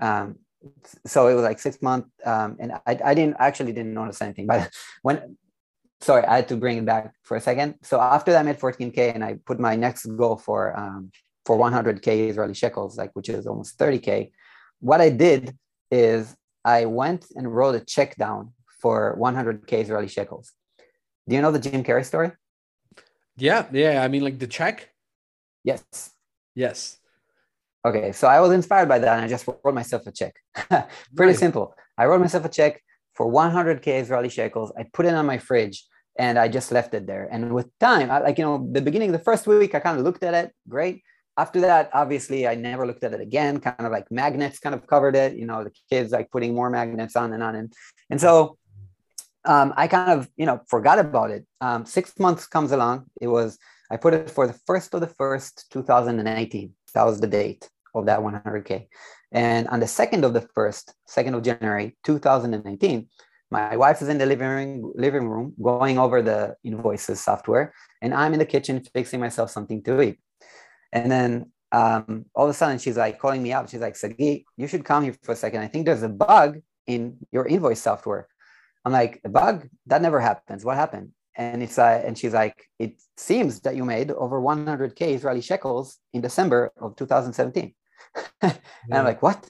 Um, 0.00 0.36
so 1.06 1.28
it 1.28 1.34
was 1.34 1.44
like 1.44 1.58
six 1.58 1.82
months, 1.82 2.08
um, 2.24 2.56
and 2.58 2.72
I, 2.86 2.98
I 3.04 3.14
didn't 3.14 3.36
actually 3.38 3.72
didn't 3.72 3.94
notice 3.94 4.22
anything. 4.22 4.46
But 4.46 4.70
when 5.02 5.36
sorry, 6.00 6.24
I 6.24 6.36
had 6.36 6.48
to 6.48 6.56
bring 6.56 6.78
it 6.78 6.86
back 6.86 7.14
for 7.22 7.36
a 7.36 7.40
second. 7.40 7.76
So 7.82 8.00
after 8.00 8.32
that, 8.32 8.40
I 8.40 8.42
made 8.42 8.58
14k, 8.58 9.14
and 9.14 9.22
I 9.24 9.36
put 9.44 9.60
my 9.60 9.76
next 9.76 10.06
goal 10.06 10.36
for 10.36 10.78
um, 10.78 11.10
for 11.44 11.58
100k 11.58 12.30
Israeli 12.30 12.54
shekels, 12.54 12.96
like 12.96 13.10
which 13.14 13.28
is 13.28 13.46
almost 13.46 13.78
30k 13.78 14.30
what 14.84 15.00
I 15.00 15.08
did 15.08 15.56
is 15.90 16.36
I 16.62 16.84
went 16.84 17.24
and 17.36 17.52
wrote 17.54 17.74
a 17.74 17.80
check 17.80 18.16
down 18.16 18.52
for 18.80 19.16
100k 19.18 19.72
Israeli 19.84 20.08
shekels. 20.08 20.52
Do 21.26 21.34
you 21.34 21.40
know 21.40 21.52
the 21.52 21.58
Jim 21.58 21.82
Carrey 21.82 22.04
story? 22.04 22.32
Yeah. 23.36 23.66
Yeah. 23.72 24.04
I 24.04 24.08
mean, 24.08 24.22
like 24.22 24.38
the 24.38 24.46
check. 24.46 24.90
Yes. 25.64 26.12
Yes. 26.54 26.98
Okay, 27.84 28.12
so 28.12 28.28
I 28.28 28.40
was 28.40 28.52
inspired 28.52 28.88
by 28.88 28.98
that 28.98 29.16
and 29.16 29.24
I 29.24 29.28
just 29.28 29.46
wrote 29.46 29.74
myself 29.74 30.06
a 30.06 30.12
check. 30.12 30.34
Pretty 31.16 31.32
Nice. 31.32 31.38
simple. 31.38 31.74
I 31.98 32.06
wrote 32.06 32.20
myself 32.20 32.44
a 32.44 32.48
check 32.48 32.80
for 33.14 33.30
100k 33.30 34.00
Israeli 34.00 34.28
shekels. 34.28 34.72
I 34.78 34.84
put 34.92 35.06
it 35.06 35.14
on 35.14 35.26
my 35.26 35.38
fridge 35.38 35.84
and 36.18 36.38
I 36.38 36.48
just 36.48 36.72
left 36.72 36.94
it 36.94 37.06
there. 37.06 37.28
And 37.30 37.52
with 37.54 37.68
time, 37.80 38.10
I, 38.10 38.20
like, 38.20 38.38
you 38.38 38.44
know, 38.44 38.68
the 38.72 38.80
beginning, 38.80 39.12
the 39.12 39.18
first 39.18 39.46
week, 39.46 39.74
I 39.74 39.80
kind 39.80 39.98
of 39.98 40.04
looked 40.04 40.22
at 40.22 40.34
it, 40.34 40.52
great. 40.68 41.02
After 41.36 41.60
that, 41.62 41.90
obviously, 41.92 42.46
I 42.46 42.54
never 42.54 42.86
looked 42.86 43.02
at 43.02 43.12
it 43.12 43.20
again. 43.20 43.58
Kind 43.58 43.80
of 43.80 43.90
like 43.90 44.10
magnets 44.10 44.60
kind 44.60 44.74
of 44.74 44.86
covered 44.86 45.16
it. 45.16 45.36
You 45.36 45.46
know, 45.46 45.64
the 45.64 45.72
kids 45.90 46.12
like 46.12 46.30
putting 46.30 46.54
more 46.54 46.70
magnets 46.70 47.16
on 47.16 47.32
and 47.32 47.42
on. 47.42 47.56
And, 47.56 47.72
and 48.08 48.20
so 48.20 48.56
um, 49.44 49.74
I 49.76 49.88
kind 49.88 50.12
of, 50.12 50.28
you 50.36 50.46
know, 50.46 50.60
forgot 50.68 51.00
about 51.00 51.32
it. 51.32 51.44
Um, 51.60 51.84
six 51.86 52.16
months 52.20 52.46
comes 52.46 52.70
along. 52.70 53.06
It 53.20 53.26
was, 53.26 53.58
I 53.94 53.96
put 53.96 54.12
it 54.12 54.28
for 54.28 54.48
the 54.48 54.58
first 54.66 54.92
of 54.92 55.00
the 55.00 55.06
first, 55.06 55.70
2018. 55.70 56.74
That 56.94 57.06
was 57.06 57.20
the 57.20 57.28
date 57.28 57.70
of 57.94 58.06
that 58.06 58.18
100K. 58.18 58.88
And 59.30 59.68
on 59.68 59.78
the 59.78 59.86
second 59.86 60.24
of 60.24 60.34
the 60.34 60.40
first, 60.40 60.94
second 61.06 61.34
of 61.34 61.44
January, 61.44 61.96
2019, 62.02 63.08
my 63.52 63.76
wife 63.76 64.02
is 64.02 64.08
in 64.08 64.18
the 64.18 64.26
living 64.26 64.90
living 64.96 65.28
room 65.28 65.54
going 65.62 65.96
over 65.96 66.22
the 66.22 66.56
invoices 66.64 67.20
software, 67.20 67.72
and 68.02 68.12
I'm 68.12 68.32
in 68.32 68.40
the 68.40 68.46
kitchen 68.46 68.82
fixing 68.92 69.20
myself 69.20 69.50
something 69.50 69.80
to 69.84 70.00
eat. 70.02 70.18
And 70.92 71.08
then 71.08 71.52
um, 71.70 72.24
all 72.34 72.46
of 72.46 72.50
a 72.50 72.54
sudden, 72.54 72.78
she's 72.78 72.96
like 72.96 73.20
calling 73.20 73.44
me 73.44 73.52
up. 73.52 73.68
She's 73.68 73.80
like, 73.80 73.94
Sagi, 73.94 74.44
you 74.56 74.66
should 74.66 74.84
come 74.84 75.04
here 75.04 75.14
for 75.22 75.32
a 75.32 75.36
second. 75.36 75.60
I 75.60 75.68
think 75.68 75.86
there's 75.86 76.02
a 76.02 76.08
bug 76.08 76.58
in 76.88 77.18
your 77.30 77.46
invoice 77.46 77.80
software. 77.80 78.26
I'm 78.84 78.90
like, 78.90 79.20
a 79.24 79.28
bug? 79.28 79.68
That 79.86 80.02
never 80.02 80.18
happens. 80.18 80.64
What 80.64 80.76
happened? 80.76 81.12
And 81.36 81.62
it's 81.62 81.78
uh, 81.78 82.02
and 82.04 82.16
she's 82.16 82.32
like, 82.32 82.68
it 82.78 83.00
seems 83.16 83.60
that 83.60 83.76
you 83.76 83.84
made 83.84 84.10
over 84.12 84.40
100k 84.40 85.14
Israeli 85.14 85.40
shekels 85.40 85.98
in 86.12 86.20
December 86.20 86.72
of 86.80 86.96
2017. 86.96 87.74
and 88.42 88.58
Yeah. 88.88 88.98
I'm 88.98 89.04
like, 89.04 89.22
what? 89.22 89.46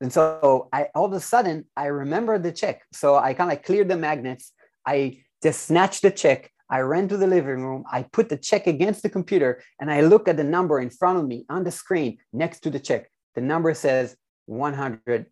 And 0.00 0.12
so 0.12 0.68
I 0.72 0.88
all 0.94 1.06
of 1.06 1.12
a 1.12 1.20
sudden 1.20 1.64
I 1.76 1.86
remember 1.86 2.38
the 2.38 2.52
check. 2.52 2.82
So 2.92 3.16
I 3.16 3.34
kind 3.34 3.50
of 3.50 3.54
like 3.54 3.64
cleared 3.64 3.88
the 3.88 3.96
magnets. 3.96 4.52
I 4.86 5.22
just 5.42 5.62
snatched 5.66 6.02
the 6.02 6.10
check. 6.10 6.50
I 6.68 6.80
ran 6.80 7.08
to 7.08 7.16
the 7.16 7.26
living 7.26 7.62
room. 7.64 7.84
I 7.90 8.02
put 8.02 8.28
the 8.28 8.36
check 8.36 8.66
against 8.66 9.02
the 9.02 9.08
computer 9.08 9.62
and 9.80 9.90
I 9.90 10.00
look 10.02 10.28
at 10.28 10.36
the 10.36 10.44
number 10.44 10.80
in 10.80 10.90
front 10.90 11.18
of 11.18 11.26
me 11.26 11.44
on 11.48 11.64
the 11.64 11.70
screen 11.70 12.18
next 12.32 12.60
to 12.60 12.70
the 12.70 12.80
check. 12.80 13.10
The 13.34 13.40
number 13.40 13.72
says 13.74 14.16
100k 14.48 15.26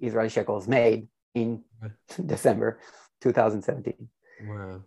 Israeli 0.00 0.28
shekels 0.28 0.68
made 0.68 1.08
in 1.34 1.62
December 2.26 2.80
2017 3.20 4.08
Wow. 4.46 4.82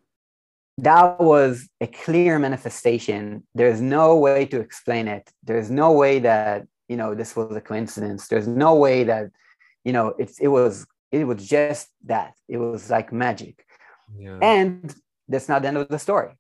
that 0.79 1.19
was 1.19 1.67
a 1.81 1.87
clear 1.87 2.37
manifestation 2.39 3.45
there's 3.55 3.81
no 3.81 4.17
way 4.17 4.45
to 4.45 4.59
explain 4.59 5.07
it 5.07 5.29
there's 5.43 5.69
no 5.71 5.91
way 5.93 6.19
that 6.19 6.65
you 6.87 6.97
know 6.97 7.15
this 7.15 7.35
was 7.35 7.55
a 7.55 7.61
coincidence 7.61 8.27
there's 8.27 8.47
no 8.47 8.75
way 8.75 9.03
that 9.05 9.31
you 9.83 9.93
know 9.93 10.13
it's 10.19 10.39
it 10.39 10.47
was 10.47 10.85
it 11.11 11.23
was 11.25 11.47
just 11.47 11.87
that 12.05 12.33
it 12.47 12.57
was 12.57 12.89
like 12.89 13.11
magic 13.11 13.65
Yeah. 14.17 14.37
and 14.41 14.93
that's 15.27 15.49
not 15.49 15.61
the 15.61 15.67
end 15.69 15.77
of 15.77 15.87
the 15.89 15.99
story 15.99 16.31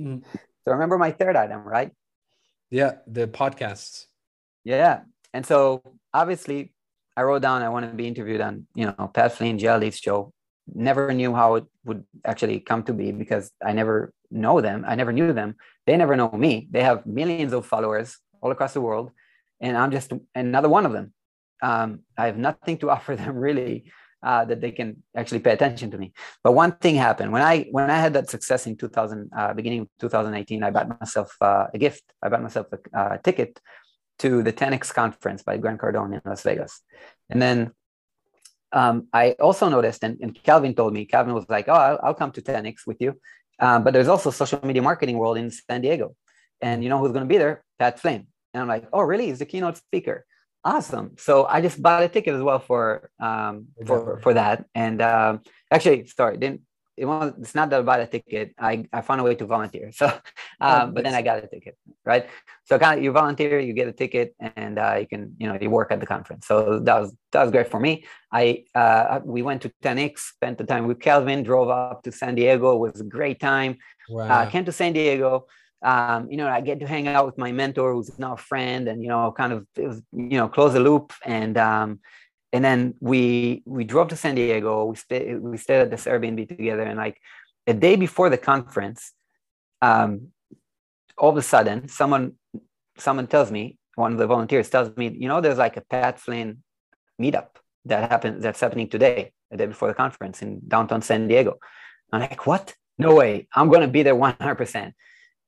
Mm. 0.00 0.22
so 0.64 0.72
remember 0.72 0.96
my 0.98 1.10
third 1.12 1.34
item 1.36 1.62
right 1.62 1.92
yeah. 2.70 2.92
The 3.06 3.26
podcasts. 3.26 4.06
yeah 4.64 5.00
and 5.32 5.44
so 5.46 5.82
obviously 6.12 6.72
i 7.16 7.22
wrote 7.22 7.42
down 7.42 7.62
i 7.62 7.68
want 7.68 7.84
to 7.90 7.96
be 7.96 8.06
interviewed 8.06 8.40
on 8.40 8.66
you 8.74 8.84
know 8.86 9.10
pat 9.14 9.32
flynn 9.32 9.58
JLD's 9.58 9.98
show 9.98 10.32
never 10.74 11.12
knew 11.12 11.34
how 11.34 11.56
it 11.56 11.64
would 11.84 12.04
actually 12.24 12.60
come 12.60 12.82
to 12.82 12.92
be 12.92 13.12
because 13.12 13.50
i 13.64 13.72
never 13.72 14.12
know 14.30 14.60
them. 14.60 14.84
I 14.86 14.94
never 14.94 15.12
knew 15.12 15.32
them. 15.32 15.56
They 15.86 15.96
never 15.96 16.14
know 16.14 16.30
me. 16.30 16.68
They 16.70 16.82
have 16.82 17.06
millions 17.06 17.54
of 17.54 17.64
followers 17.64 18.18
all 18.42 18.50
across 18.50 18.74
the 18.74 18.80
world 18.80 19.10
and 19.60 19.76
i'm 19.76 19.90
just 19.90 20.12
another 20.34 20.68
one 20.68 20.86
of 20.86 20.92
them. 20.92 21.12
Um, 21.62 22.00
i 22.16 22.26
have 22.26 22.38
nothing 22.38 22.78
to 22.78 22.90
offer 22.94 23.16
them 23.16 23.36
really 23.36 23.90
uh, 24.22 24.44
that 24.44 24.60
they 24.60 24.72
can 24.72 25.02
actually 25.16 25.38
pay 25.38 25.52
attention 25.52 25.92
to 25.92 25.98
me. 25.98 26.12
But 26.42 26.52
one 26.52 26.72
thing 26.72 26.96
happened. 26.96 27.32
When 27.32 27.42
i 27.42 27.66
when 27.70 27.90
i 27.90 27.98
had 27.98 28.14
that 28.14 28.30
success 28.30 28.66
in 28.66 28.76
2000 28.76 29.30
uh, 29.36 29.54
beginning 29.54 29.80
of 29.82 29.88
2018 30.00 30.62
i 30.62 30.70
bought 30.70 30.88
myself 31.00 31.34
uh, 31.40 31.66
a 31.72 31.78
gift. 31.78 32.04
I 32.22 32.28
bought 32.28 32.42
myself 32.42 32.66
a, 32.72 32.78
a 33.00 33.18
ticket 33.18 33.60
to 34.20 34.42
the 34.42 34.52
10x 34.52 34.92
conference 34.92 35.42
by 35.42 35.56
Grant 35.56 35.80
Cardone 35.80 36.14
in 36.14 36.20
Las 36.24 36.42
Vegas. 36.42 36.82
And 37.30 37.40
then 37.40 37.72
um, 38.72 39.08
I 39.12 39.32
also 39.32 39.68
noticed, 39.68 40.04
and, 40.04 40.18
and 40.20 40.34
Kelvin 40.42 40.74
told 40.74 40.92
me, 40.92 41.04
Kelvin 41.04 41.34
was 41.34 41.46
like, 41.48 41.68
oh, 41.68 41.72
I'll, 41.72 42.00
I'll 42.02 42.14
come 42.14 42.32
to 42.32 42.42
10x 42.42 42.86
with 42.86 43.00
you. 43.00 43.18
Um, 43.60 43.82
but 43.82 43.92
there's 43.92 44.08
also 44.08 44.30
social 44.30 44.60
media 44.64 44.82
marketing 44.82 45.18
world 45.18 45.36
in 45.36 45.50
San 45.50 45.80
Diego. 45.80 46.14
And 46.60 46.82
you 46.82 46.88
know 46.88 46.98
who's 46.98 47.12
going 47.12 47.24
to 47.24 47.28
be 47.28 47.38
there? 47.38 47.64
Pat 47.78 47.98
Flynn. 47.98 48.26
And 48.54 48.62
I'm 48.62 48.68
like, 48.68 48.86
oh, 48.92 49.02
really? 49.02 49.26
He's 49.26 49.38
the 49.38 49.46
keynote 49.46 49.76
speaker. 49.76 50.24
Awesome. 50.64 51.12
So 51.18 51.46
I 51.46 51.60
just 51.60 51.80
bought 51.80 52.02
a 52.02 52.08
ticket 52.08 52.34
as 52.34 52.42
well 52.42 52.58
for 52.58 53.10
um, 53.20 53.68
for, 53.86 54.18
for 54.20 54.34
that. 54.34 54.64
And 54.74 55.00
um, 55.00 55.40
actually, 55.70 56.06
sorry, 56.06 56.36
didn't 56.36 56.62
it 56.98 57.04
was, 57.04 57.32
it's 57.40 57.54
not 57.54 57.70
that 57.70 57.80
I 57.80 57.82
bought 57.82 58.00
a 58.00 58.06
ticket. 58.06 58.54
I, 58.58 58.84
I 58.92 59.00
found 59.00 59.20
a 59.20 59.24
way 59.24 59.34
to 59.36 59.46
volunteer. 59.46 59.90
So, 59.98 60.06
um, 60.60 60.94
but 60.94 61.04
then 61.04 61.14
I 61.14 61.22
got 61.22 61.42
a 61.42 61.46
ticket, 61.46 61.76
right? 62.04 62.26
So 62.64 62.78
kind 62.78 62.98
of 62.98 63.04
you 63.04 63.12
volunteer, 63.12 63.58
you 63.60 63.72
get 63.72 63.88
a 63.88 63.92
ticket, 63.92 64.34
and 64.38 64.78
uh, 64.78 64.96
you 65.00 65.06
can 65.06 65.34
you 65.38 65.46
know 65.48 65.58
you 65.60 65.70
work 65.70 65.90
at 65.90 66.00
the 66.00 66.06
conference. 66.06 66.46
So 66.46 66.80
that 66.80 67.00
was 67.00 67.14
that 67.32 67.42
was 67.42 67.50
great 67.50 67.68
for 67.70 67.80
me. 67.80 68.04
I 68.32 68.64
uh, 68.74 69.20
we 69.24 69.42
went 69.42 69.62
to 69.62 69.72
10x, 69.82 70.18
spent 70.18 70.58
the 70.58 70.64
time 70.64 70.86
with 70.86 71.00
Kelvin, 71.00 71.42
drove 71.42 71.68
up 71.68 72.02
to 72.04 72.12
San 72.12 72.34
Diego. 72.34 72.74
It 72.76 72.92
was 72.92 73.00
a 73.00 73.04
great 73.04 73.40
time. 73.40 73.78
Wow. 74.08 74.28
Uh, 74.28 74.50
came 74.50 74.64
to 74.64 74.72
San 74.72 74.92
Diego. 74.92 75.46
Um, 75.82 76.28
you 76.30 76.36
know, 76.36 76.48
I 76.48 76.60
get 76.60 76.80
to 76.80 76.86
hang 76.86 77.06
out 77.06 77.26
with 77.26 77.38
my 77.38 77.52
mentor, 77.52 77.92
who's 77.92 78.18
now 78.18 78.34
a 78.34 78.36
friend, 78.36 78.88
and 78.88 79.02
you 79.02 79.08
know, 79.08 79.32
kind 79.36 79.52
of 79.52 79.66
it 79.76 79.86
was, 79.86 80.02
you 80.12 80.38
know 80.38 80.48
close 80.48 80.72
the 80.72 80.80
loop. 80.80 81.12
And 81.24 81.56
um, 81.56 82.00
and 82.52 82.64
then 82.64 82.94
we 83.00 83.62
we 83.66 83.84
drove 83.84 84.08
to 84.08 84.16
San 84.16 84.34
Diego. 84.34 84.86
We 84.86 84.96
stayed 84.96 85.38
we 85.40 85.56
stayed 85.56 85.80
at 85.80 85.90
this 85.90 86.04
Airbnb 86.04 86.48
together, 86.48 86.82
and 86.82 86.98
like 86.98 87.20
a 87.66 87.74
day 87.74 87.96
before 87.96 88.30
the 88.30 88.38
conference, 88.38 89.12
um, 89.82 90.28
all 91.16 91.30
of 91.30 91.36
a 91.36 91.42
sudden, 91.42 91.88
someone 91.88 92.34
someone 92.96 93.26
tells 93.26 93.50
me, 93.50 93.78
one 93.94 94.12
of 94.12 94.18
the 94.18 94.26
volunteers 94.26 94.68
tells 94.68 94.96
me, 94.96 95.08
you 95.08 95.28
know, 95.28 95.40
there's 95.40 95.58
like 95.58 95.76
a 95.76 95.82
Pat 95.82 96.18
Flynn 96.18 96.62
meetup 97.20 97.48
that 97.84 98.10
happened 98.10 98.42
that's 98.42 98.60
happening 98.60 98.88
today, 98.88 99.32
the 99.50 99.56
day 99.56 99.66
before 99.66 99.88
the 99.88 99.94
conference 99.94 100.42
in 100.42 100.60
downtown 100.66 101.02
San 101.02 101.28
Diego. 101.28 101.58
I'm 102.12 102.20
like, 102.20 102.46
what? 102.46 102.74
no 102.98 103.14
way, 103.14 103.46
I'm 103.54 103.70
to 103.70 103.88
be 103.88 104.02
there 104.02 104.14
100%. 104.14 104.92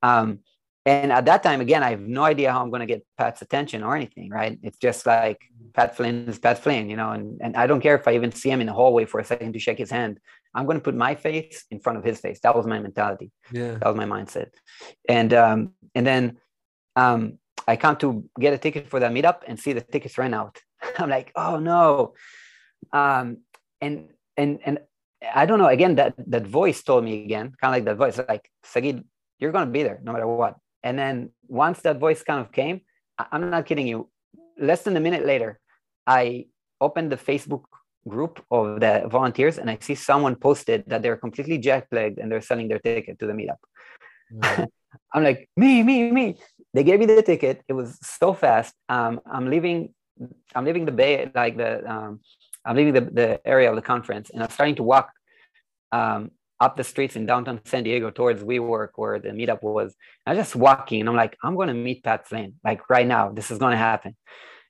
Um, 0.02 0.38
and 0.86 1.12
at 1.12 1.26
that 1.26 1.42
time, 1.42 1.60
again, 1.60 1.82
I 1.82 1.90
have 1.90 2.00
no 2.00 2.24
idea 2.24 2.52
how 2.52 2.62
I'm 2.62 2.70
going 2.70 2.80
to 2.80 2.86
get 2.86 3.04
Pat's 3.18 3.42
attention 3.42 3.82
or 3.82 3.94
anything, 3.94 4.30
right? 4.30 4.58
It's 4.62 4.78
just 4.78 5.04
like 5.04 5.38
Pat 5.74 5.94
Flynn 5.94 6.26
is 6.26 6.38
Pat 6.38 6.58
Flynn, 6.58 6.88
you 6.88 6.96
know, 6.96 7.10
and, 7.10 7.38
and 7.42 7.54
I 7.54 7.66
don't 7.66 7.82
care 7.82 7.94
if 7.96 8.08
I 8.08 8.14
even 8.14 8.32
see 8.32 8.50
him 8.50 8.62
in 8.62 8.66
the 8.66 8.72
hallway 8.72 9.04
for 9.04 9.20
a 9.20 9.24
second 9.24 9.52
to 9.52 9.58
shake 9.58 9.76
his 9.76 9.90
hand. 9.90 10.18
I'm 10.54 10.64
going 10.64 10.78
to 10.78 10.82
put 10.82 10.94
my 10.94 11.14
face 11.14 11.64
in 11.70 11.80
front 11.80 11.98
of 11.98 12.04
his 12.04 12.18
face. 12.20 12.40
That 12.42 12.56
was 12.56 12.66
my 12.66 12.78
mentality. 12.78 13.30
Yeah. 13.52 13.72
That 13.74 13.86
was 13.86 13.96
my 13.96 14.06
mindset. 14.06 14.48
And, 15.06 15.34
um, 15.34 15.72
and 15.94 16.06
then 16.06 16.38
um, 16.96 17.38
I 17.68 17.76
come 17.76 17.96
to 17.96 18.24
get 18.38 18.54
a 18.54 18.58
ticket 18.58 18.88
for 18.88 19.00
that 19.00 19.12
meetup 19.12 19.42
and 19.46 19.60
see 19.60 19.74
the 19.74 19.82
tickets 19.82 20.16
ran 20.16 20.32
out. 20.32 20.58
I'm 20.98 21.10
like, 21.10 21.30
oh 21.36 21.58
no. 21.58 22.14
Um, 22.90 23.38
and, 23.82 24.08
and, 24.38 24.60
and 24.64 24.78
I 25.34 25.44
don't 25.44 25.58
know, 25.58 25.68
again, 25.68 25.96
that, 25.96 26.14
that 26.28 26.46
voice 26.46 26.82
told 26.82 27.04
me 27.04 27.22
again, 27.22 27.52
kind 27.60 27.74
of 27.74 27.76
like 27.76 27.84
that 27.84 27.98
voice, 27.98 28.18
like, 28.26 28.50
Sagid, 28.64 29.04
you're 29.38 29.52
going 29.52 29.66
to 29.66 29.70
be 29.70 29.82
there 29.82 30.00
no 30.02 30.12
matter 30.12 30.26
what. 30.26 30.56
And 30.82 30.98
then 30.98 31.30
once 31.48 31.80
that 31.82 31.98
voice 31.98 32.22
kind 32.22 32.40
of 32.40 32.52
came, 32.52 32.80
I'm 33.18 33.50
not 33.50 33.66
kidding 33.66 33.86
you. 33.86 34.08
Less 34.58 34.82
than 34.82 34.96
a 34.96 35.00
minute 35.00 35.26
later, 35.26 35.58
I 36.06 36.46
opened 36.80 37.12
the 37.12 37.16
Facebook 37.16 37.64
group 38.08 38.44
of 38.50 38.80
the 38.80 39.04
volunteers 39.10 39.58
and 39.58 39.70
I 39.70 39.78
see 39.80 39.94
someone 39.94 40.34
posted 40.36 40.84
that 40.86 41.02
they're 41.02 41.16
completely 41.16 41.58
jet 41.58 41.86
lagged 41.92 42.18
and 42.18 42.32
they're 42.32 42.40
selling 42.40 42.68
their 42.68 42.78
ticket 42.78 43.18
to 43.18 43.26
the 43.26 43.32
meetup. 43.32 43.60
Mm-hmm. 44.32 44.64
I'm 45.12 45.24
like, 45.24 45.48
me, 45.56 45.82
me, 45.82 46.10
me. 46.10 46.38
They 46.72 46.84
gave 46.84 47.00
me 47.00 47.06
the 47.06 47.22
ticket. 47.22 47.62
It 47.68 47.72
was 47.72 47.98
so 48.02 48.32
fast. 48.32 48.74
Um, 48.88 49.20
I'm 49.30 49.50
leaving. 49.50 49.92
I'm 50.54 50.64
leaving 50.64 50.84
the 50.84 50.92
bay, 50.92 51.30
like 51.34 51.56
the. 51.56 51.88
Um, 51.90 52.20
I'm 52.64 52.76
leaving 52.76 52.92
the, 52.92 53.00
the 53.00 53.40
area 53.44 53.70
of 53.70 53.76
the 53.76 53.82
conference, 53.82 54.30
and 54.30 54.42
I'm 54.42 54.50
starting 54.50 54.74
to 54.76 54.82
walk 54.82 55.10
um, 55.92 56.30
up 56.60 56.76
the 56.76 56.84
streets 56.84 57.16
in 57.16 57.26
downtown 57.26 57.60
San 57.64 57.84
Diego 57.84 58.10
towards 58.10 58.42
WeWork 58.42 58.90
where 58.96 59.18
the 59.18 59.30
meetup 59.30 59.62
was. 59.62 59.94
I'm 60.26 60.36
just 60.36 60.54
walking 60.54 61.00
and 61.00 61.08
I'm 61.08 61.16
like, 61.16 61.36
I'm 61.42 61.56
going 61.56 61.68
to 61.68 61.74
meet 61.74 62.04
Pat 62.04 62.28
Flynn, 62.28 62.54
like 62.62 62.88
right 62.90 63.06
now. 63.06 63.30
This 63.30 63.50
is 63.50 63.58
going 63.58 63.72
to 63.72 63.78
happen. 63.78 64.16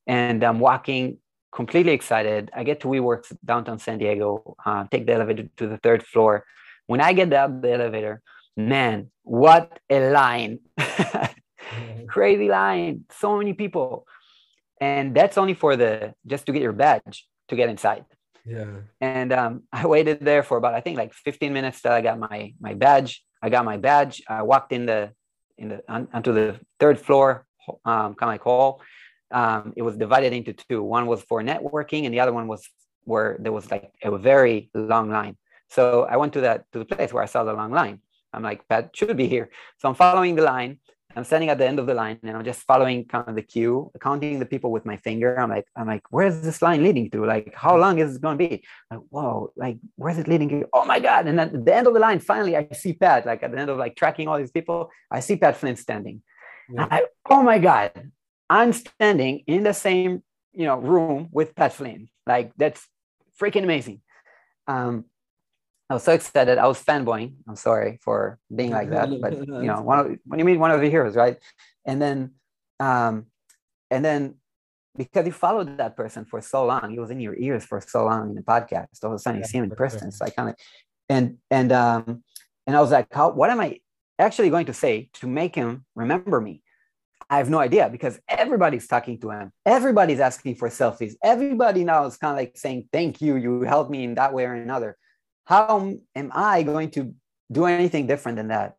And 0.06 0.42
I'm 0.44 0.60
walking 0.60 1.18
completely 1.52 1.92
excited. 1.92 2.50
I 2.54 2.62
get 2.62 2.80
to 2.80 2.88
WeWork 2.88 3.32
downtown 3.44 3.78
San 3.78 3.98
Diego, 3.98 4.56
uh, 4.64 4.84
take 4.90 5.06
the 5.06 5.14
elevator 5.14 5.48
to 5.56 5.66
the 5.66 5.78
third 5.78 6.06
floor. 6.06 6.44
When 6.86 7.00
I 7.00 7.12
get 7.12 7.32
out 7.32 7.60
the 7.60 7.72
elevator, 7.72 8.22
man, 8.56 9.10
what 9.22 9.80
a 9.88 10.10
line. 10.10 10.60
Crazy 12.08 12.48
line. 12.48 13.04
So 13.10 13.36
many 13.36 13.52
people. 13.52 14.06
And 14.80 15.14
that's 15.14 15.36
only 15.36 15.54
for 15.54 15.76
the, 15.76 16.14
just 16.26 16.46
to 16.46 16.52
get 16.52 16.62
your 16.62 16.72
badge 16.72 17.26
to 17.48 17.56
get 17.56 17.68
inside. 17.68 18.04
Yeah. 18.44 18.76
And 19.00 19.32
um, 19.32 19.62
I 19.72 19.86
waited 19.86 20.20
there 20.20 20.42
for 20.42 20.56
about 20.56 20.74
I 20.74 20.80
think 20.80 20.96
like 20.96 21.12
15 21.12 21.52
minutes 21.52 21.82
till 21.82 21.92
I 21.92 22.00
got 22.00 22.18
my 22.18 22.54
my 22.60 22.74
badge. 22.74 23.22
I 23.42 23.48
got 23.48 23.64
my 23.64 23.76
badge. 23.76 24.22
I 24.28 24.42
walked 24.42 24.72
in 24.72 24.86
the 24.86 25.12
in 25.58 25.68
the 25.68 25.82
on, 25.88 26.08
onto 26.12 26.32
the 26.32 26.58
third 26.78 26.98
floor 26.98 27.46
um, 27.84 28.14
kind 28.14 28.22
of 28.22 28.28
like 28.28 28.42
hall. 28.42 28.82
Um, 29.30 29.72
it 29.76 29.82
was 29.82 29.96
divided 29.96 30.32
into 30.32 30.52
two. 30.52 30.82
One 30.82 31.06
was 31.06 31.22
for 31.22 31.42
networking, 31.42 32.04
and 32.04 32.12
the 32.12 32.20
other 32.20 32.32
one 32.32 32.48
was 32.48 32.68
where 33.04 33.36
there 33.40 33.52
was 33.52 33.70
like 33.70 33.92
a 34.02 34.16
very 34.16 34.70
long 34.74 35.10
line. 35.10 35.36
So 35.68 36.04
I 36.04 36.16
went 36.16 36.32
to 36.34 36.42
that 36.42 36.64
to 36.72 36.80
the 36.80 36.84
place 36.84 37.12
where 37.12 37.22
I 37.22 37.26
saw 37.26 37.44
the 37.44 37.52
long 37.52 37.70
line. 37.70 38.00
I'm 38.32 38.42
like, 38.42 38.66
Pat 38.68 38.90
should 38.94 39.16
be 39.16 39.26
here. 39.26 39.50
So 39.78 39.88
I'm 39.88 39.94
following 39.94 40.34
the 40.36 40.42
line. 40.42 40.78
I'm 41.16 41.24
standing 41.24 41.48
at 41.48 41.58
the 41.58 41.66
end 41.66 41.78
of 41.80 41.86
the 41.86 41.94
line 41.94 42.18
and 42.22 42.36
I'm 42.36 42.44
just 42.44 42.60
following 42.62 43.04
kind 43.04 43.28
of 43.28 43.34
the 43.34 43.42
queue, 43.42 43.90
counting 44.00 44.38
the 44.38 44.46
people 44.46 44.70
with 44.70 44.86
my 44.86 44.96
finger. 44.96 45.38
I'm 45.38 45.50
like, 45.50 45.66
I'm 45.74 45.86
like, 45.86 46.02
where's 46.10 46.40
this 46.40 46.62
line 46.62 46.84
leading 46.84 47.10
to? 47.10 47.24
Like, 47.24 47.52
how 47.54 47.76
long 47.76 47.98
is 47.98 48.16
it 48.16 48.22
going 48.22 48.38
to 48.38 48.48
be? 48.48 48.64
Like, 48.90 49.00
whoa, 49.10 49.52
like, 49.56 49.78
where's 49.96 50.18
it 50.18 50.28
leading 50.28 50.48
to? 50.50 50.68
Oh 50.72 50.84
my 50.84 51.00
God. 51.00 51.26
And 51.26 51.40
at 51.40 51.64
the 51.64 51.74
end 51.74 51.88
of 51.88 51.94
the 51.94 52.00
line, 52.00 52.20
finally, 52.20 52.56
I 52.56 52.68
see 52.72 52.92
Pat, 52.92 53.26
like 53.26 53.42
at 53.42 53.50
the 53.50 53.58
end 53.58 53.70
of 53.70 53.76
like 53.76 53.96
tracking 53.96 54.28
all 54.28 54.38
these 54.38 54.52
people, 54.52 54.90
I 55.10 55.18
see 55.20 55.36
Pat 55.36 55.56
Flynn 55.56 55.76
standing. 55.76 56.22
Yeah. 56.72 56.86
I, 56.88 57.06
oh 57.28 57.42
my 57.42 57.58
God, 57.58 58.12
I'm 58.48 58.72
standing 58.72 59.42
in 59.48 59.64
the 59.64 59.74
same, 59.74 60.22
you 60.52 60.66
know, 60.66 60.78
room 60.78 61.28
with 61.32 61.56
Pat 61.56 61.72
Flynn. 61.72 62.08
Like, 62.24 62.52
that's 62.56 62.86
freaking 63.40 63.64
amazing. 63.64 64.00
Um, 64.68 65.06
I 65.90 65.94
was 65.94 66.04
so 66.04 66.12
excited. 66.12 66.56
I 66.56 66.68
was 66.68 66.80
fanboying. 66.82 67.34
I'm 67.48 67.56
sorry 67.56 67.98
for 68.00 68.38
being 68.54 68.70
like 68.70 68.90
that, 68.90 69.10
but 69.20 69.32
you 69.36 69.64
know, 69.64 69.80
one 69.82 69.98
of, 69.98 70.18
when 70.24 70.38
you 70.38 70.44
meet 70.44 70.56
one 70.56 70.70
of 70.70 70.80
the 70.80 70.88
heroes, 70.88 71.16
right? 71.16 71.36
And 71.84 72.00
then, 72.00 72.34
um, 72.78 73.26
and 73.90 74.04
then 74.04 74.36
because 74.96 75.26
you 75.26 75.32
followed 75.32 75.78
that 75.78 75.96
person 75.96 76.24
for 76.24 76.40
so 76.40 76.64
long, 76.64 76.90
he 76.90 77.00
was 77.00 77.10
in 77.10 77.18
your 77.18 77.36
ears 77.36 77.64
for 77.64 77.80
so 77.80 78.04
long 78.04 78.30
in 78.30 78.34
the 78.36 78.42
podcast. 78.42 79.02
All 79.02 79.10
of 79.10 79.16
a 79.16 79.18
sudden, 79.18 79.40
you 79.40 79.46
see 79.46 79.58
him 79.58 79.64
in 79.64 79.70
person. 79.70 80.06
It's 80.06 80.20
like 80.20 80.36
kind 80.36 80.50
of, 80.50 80.54
and 81.08 81.38
and 81.50 81.72
um, 81.72 82.22
and 82.68 82.76
I 82.76 82.80
was 82.80 82.92
like, 82.92 83.08
how? 83.12 83.30
What 83.30 83.50
am 83.50 83.58
I 83.58 83.80
actually 84.16 84.50
going 84.50 84.66
to 84.66 84.72
say 84.72 85.10
to 85.14 85.26
make 85.26 85.56
him 85.56 85.84
remember 85.96 86.40
me? 86.40 86.62
I 87.28 87.38
have 87.38 87.50
no 87.50 87.58
idea 87.58 87.88
because 87.88 88.20
everybody's 88.28 88.86
talking 88.86 89.18
to 89.20 89.30
him. 89.30 89.52
Everybody's 89.66 90.20
asking 90.20 90.54
for 90.54 90.68
selfies. 90.68 91.14
Everybody 91.22 91.82
now 91.82 92.06
is 92.06 92.16
kind 92.16 92.32
of 92.32 92.36
like 92.36 92.56
saying, 92.56 92.88
"Thank 92.92 93.20
you, 93.20 93.34
you 93.34 93.62
helped 93.62 93.90
me 93.90 94.04
in 94.04 94.14
that 94.14 94.32
way 94.32 94.44
or 94.44 94.54
another." 94.54 94.96
How 95.44 95.98
am 96.14 96.30
I 96.34 96.62
going 96.62 96.90
to 96.92 97.14
do 97.50 97.64
anything 97.66 98.06
different 98.06 98.36
than 98.36 98.48
that? 98.48 98.76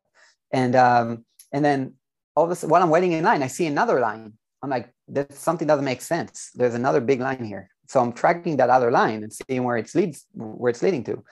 And 0.51 0.75
um, 0.75 1.25
and 1.51 1.63
then 1.63 1.93
all 2.35 2.45
of 2.45 2.51
a 2.51 2.55
sudden, 2.55 2.71
while 2.71 2.81
I'm 2.81 2.89
waiting 2.89 3.11
in 3.11 3.23
line, 3.23 3.43
I 3.43 3.47
see 3.47 3.67
another 3.67 3.99
line. 3.99 4.33
I'm 4.63 4.69
like, 4.69 4.93
that 5.09 5.33
something 5.33 5.67
doesn't 5.67 5.85
make 5.85 6.01
sense. 6.01 6.51
There's 6.53 6.75
another 6.75 7.01
big 7.01 7.19
line 7.19 7.43
here. 7.43 7.69
So 7.87 7.99
I'm 7.99 8.13
tracking 8.13 8.57
that 8.57 8.69
other 8.69 8.91
line 8.91 9.23
and 9.23 9.33
seeing 9.33 9.63
where 9.63 9.75
it's 9.75 9.95
leads, 9.95 10.25
where 10.33 10.69
it's 10.69 10.81
leading 10.81 11.03
to. 11.05 11.23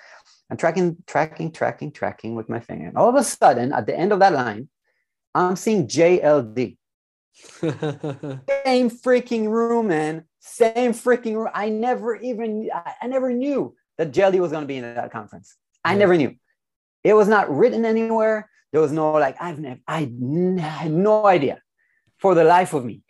I'm 0.49 0.57
tracking, 0.57 0.97
tracking, 1.07 1.51
tracking, 1.51 1.91
tracking 1.91 2.35
with 2.35 2.49
my 2.49 2.59
finger. 2.59 2.87
And 2.87 2.97
all 2.97 3.07
of 3.07 3.15
a 3.15 3.23
sudden, 3.23 3.71
at 3.71 3.85
the 3.85 3.97
end 3.97 4.11
of 4.11 4.19
that 4.19 4.33
line, 4.33 4.67
I'm 5.35 5.55
seeing 5.55 5.87
JLD. 5.87 6.75
Same 7.61 8.89
freaking 8.89 9.47
room, 9.47 9.87
man. 9.87 10.25
Same 10.39 10.91
freaking 10.91 11.35
room. 11.35 11.49
I 11.53 11.69
never 11.69 12.15
even, 12.15 12.69
I 12.73 13.07
never 13.07 13.31
knew 13.31 13.75
that 13.99 14.13
JLD 14.13 14.39
was 14.39 14.51
going 14.51 14.63
to 14.63 14.67
be 14.67 14.77
in 14.77 14.95
that 14.95 15.11
conference. 15.11 15.57
I 15.83 15.93
never 15.93 16.15
knew. 16.15 16.33
It 17.03 17.13
was 17.13 17.27
not 17.27 17.53
written 17.53 17.83
anywhere. 17.85 18.49
There 18.71 18.81
was 18.81 18.93
no 18.93 19.11
like 19.11 19.35
I've 19.39 19.59
never 19.59 19.79
I 19.87 19.99
had 20.59 20.91
no 20.91 21.25
idea 21.25 21.61
for 22.17 22.33
the 22.33 22.45
life 22.45 22.73
of 22.73 22.85
me. 22.85 23.01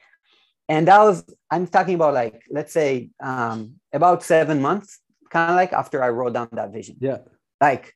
And 0.67 0.87
that 0.87 0.99
was 0.99 1.23
I'm 1.51 1.67
talking 1.67 1.93
about 1.93 2.15
like 2.15 2.41
let's 2.49 2.73
say 2.73 3.11
um, 3.21 3.75
about 3.93 4.23
seven 4.23 4.61
months, 4.61 4.99
kind 5.29 5.51
of 5.51 5.55
like 5.55 5.73
after 5.73 6.03
I 6.03 6.09
wrote 6.09 6.33
down 6.33 6.49
that 6.53 6.73
vision. 6.73 6.97
Yeah. 6.99 7.19
Like, 7.61 7.93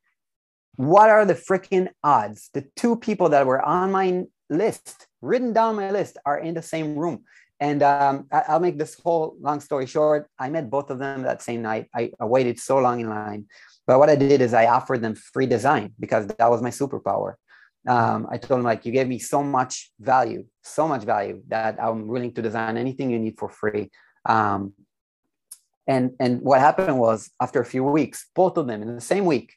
what 0.76 1.10
are 1.10 1.26
the 1.26 1.36
freaking 1.36 1.90
odds? 2.04 2.50
The 2.54 2.66
two 2.76 2.96
people 2.96 3.30
that 3.30 3.46
were 3.46 3.62
on 3.62 3.92
my 3.92 4.24
list, 4.50 5.08
written 5.22 5.54
down 5.54 5.78
my 5.78 5.90
list, 5.90 6.18
are 6.26 6.38
in 6.38 6.54
the 6.54 6.62
same 6.62 6.96
room. 6.96 7.24
And 7.64 7.82
um, 7.82 8.28
I, 8.30 8.52
will 8.52 8.60
make 8.60 8.78
this 8.78 9.00
whole 9.00 9.38
long 9.40 9.62
story 9.62 9.88
short. 9.88 10.30
I 10.38 10.50
met 10.50 10.70
both 10.70 10.90
of 10.90 11.00
them 11.00 11.22
that 11.22 11.42
same 11.42 11.62
night. 11.62 11.88
I, 11.96 12.12
waited 12.20 12.60
so 12.60 12.78
long 12.78 13.00
in 13.00 13.08
line. 13.08 13.46
But 13.88 14.00
what 14.00 14.10
I 14.10 14.18
did 14.18 14.42
is 14.42 14.54
I 14.54 14.66
offered 14.66 15.02
them 15.02 15.16
free 15.16 15.46
design 15.46 15.94
because 15.98 16.28
that 16.28 16.52
was 16.52 16.62
my 16.62 16.72
superpower. 16.72 17.36
Um, 17.88 18.28
I 18.30 18.36
told 18.38 18.60
them 18.60 18.66
like, 18.66 18.86
you 18.86 18.92
gave 18.92 19.08
me 19.08 19.18
so 19.18 19.42
much 19.42 19.94
value, 19.98 20.44
so 20.62 20.90
much 20.90 21.04
value 21.04 21.42
that 21.48 21.82
I'm 21.82 22.06
willing 22.06 22.34
to 22.34 22.42
design 22.42 22.76
anything 22.76 23.10
you 23.10 23.20
need 23.20 23.40
for 23.40 23.48
free. 23.48 23.92
Um, 24.26 24.74
and 25.88 26.12
and 26.20 26.42
what 26.42 26.60
happened 26.60 27.00
was 27.00 27.32
after 27.42 27.62
a 27.62 27.66
few 27.66 27.84
weeks, 27.86 28.28
both 28.36 28.58
of 28.58 28.68
them 28.68 28.82
in 28.82 28.94
the 28.94 29.02
same 29.02 29.26
week 29.26 29.54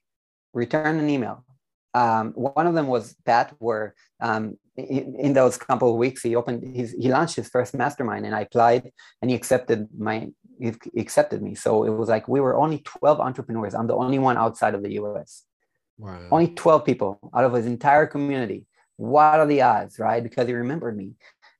returned 0.55 1.01
an 1.01 1.11
email. 1.11 1.45
Um, 1.93 2.33
one 2.35 2.69
of 2.69 2.75
them 2.75 2.87
was 2.87 3.17
Pat, 3.25 3.55
where 3.59 3.95
um, 4.21 4.59
in 4.77 5.33
those 5.33 5.57
couple 5.57 5.91
of 5.91 5.97
weeks 5.97 6.23
he 6.23 6.37
opened 6.37 6.77
his 6.77 6.93
he 6.93 7.09
launched 7.09 7.37
his 7.37 7.49
first 7.49 7.75
mastermind 7.75 8.27
and 8.27 8.35
i 8.35 8.41
applied 8.41 8.91
and 9.21 9.31
he 9.31 9.37
accepted 9.37 9.89
my 9.97 10.29
he 10.59 10.73
accepted 10.97 11.43
me. 11.43 11.55
So 11.55 11.85
it 11.85 11.91
was 11.91 12.09
like 12.09 12.29
we 12.29 12.41
were 12.41 12.57
only 12.57 12.79
12 12.79 13.21
entrepreneurs. 13.21 13.75
I'm 13.75 13.87
the 13.87 13.95
only 13.95 14.19
one 14.19 14.37
outside 14.37 14.75
of 14.75 14.83
the 14.83 14.91
us 14.91 15.45
wow. 15.99 16.19
only 16.31 16.49
12 16.49 16.85
people 16.85 17.19
out 17.35 17.45
of 17.45 17.53
his 17.53 17.67
entire 17.67 18.07
community. 18.07 18.67
What 18.97 19.41
are 19.41 19.47
the 19.47 19.63
odds 19.63 19.99
right? 19.99 20.23
Because 20.23 20.47
he 20.47 20.55
remembered 20.55 20.97
me. 20.97 21.13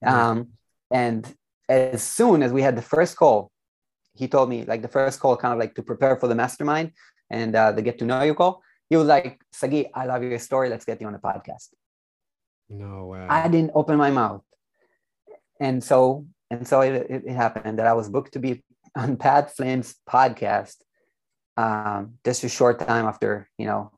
Um, 0.05 0.51
and 0.91 1.27
as 1.69 2.03
soon 2.03 2.43
as 2.43 2.53
we 2.53 2.63
had 2.63 2.77
the 2.77 2.83
first 2.83 3.17
call 3.17 3.51
he 4.15 4.29
told 4.29 4.49
me 4.49 4.65
like 4.65 4.83
the 4.83 4.89
first 4.89 5.21
call 5.21 5.37
kind 5.37 5.53
of 5.53 5.59
like 5.59 5.75
to 5.75 5.83
prepare 5.83 6.17
for 6.17 6.29
the 6.29 6.35
mastermind 6.35 6.93
and 7.29 7.57
uh, 7.57 7.73
the 7.73 7.83
get 7.83 7.99
to 7.99 8.05
know 8.05 8.23
you 8.23 8.35
call 8.35 8.63
he 8.89 8.97
was 8.97 9.09
like 9.09 9.41
sagi 9.53 9.91
i 9.95 10.07
love 10.07 10.23
your 10.23 10.39
story. 10.39 10.69
Let's 10.69 10.85
get 10.85 11.01
you 11.01 11.07
on 11.07 11.13
the 11.13 11.19
podcast 11.19 11.71
no 12.69 13.07
way. 13.07 13.27
I 13.29 13.49
didn't 13.49 13.73
open 13.75 13.97
my 13.97 14.11
mouth. 14.11 14.43
And 15.61 15.83
so 15.83 16.27
and 16.51 16.67
so 16.67 16.81
it, 16.81 17.07
it 17.11 17.29
happened 17.29 17.79
that 17.79 17.87
I 17.87 17.93
was 17.95 18.09
booked 18.09 18.33
to 18.35 18.39
be 18.39 18.63
on 18.97 19.17
Pat 19.17 19.55
Flynn's 19.57 19.97
podcast 20.09 20.77
um, 21.57 22.15
just 22.25 22.45
a 22.45 22.49
short 22.49 22.79
time 22.79 23.07
after, 23.07 23.49
you 23.59 23.67
know, 23.67 23.93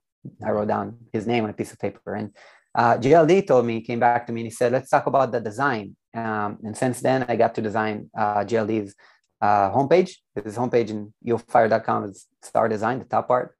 I 0.44 0.50
wrote 0.50 0.68
down 0.68 0.98
his 1.12 1.26
name 1.26 1.44
on 1.44 1.50
a 1.50 1.52
piece 1.52 1.72
of 1.72 1.78
paper. 1.78 2.14
And 2.14 2.34
uh, 2.74 2.96
JLD 2.98 3.46
told 3.46 3.66
me, 3.66 3.80
came 3.80 4.00
back 4.00 4.26
to 4.26 4.32
me 4.32 4.42
and 4.42 4.46
he 4.46 4.50
said, 4.50 4.72
let's 4.72 4.90
talk 4.90 5.06
about 5.06 5.32
the 5.32 5.40
design. 5.40 5.96
Um, 6.14 6.58
and 6.64 6.76
since 6.76 7.00
then, 7.00 7.24
I 7.28 7.36
got 7.36 7.54
to 7.56 7.62
design 7.62 8.10
uh, 8.16 8.44
JLD's 8.44 8.94
uh, 9.40 9.70
homepage. 9.70 10.12
His 10.44 10.56
homepage 10.56 10.90
in 10.90 11.12
eofire.com 11.26 12.04
is 12.04 12.26
star 12.42 12.68
design, 12.68 13.00
the 13.00 13.04
top 13.04 13.28
part. 13.28 13.54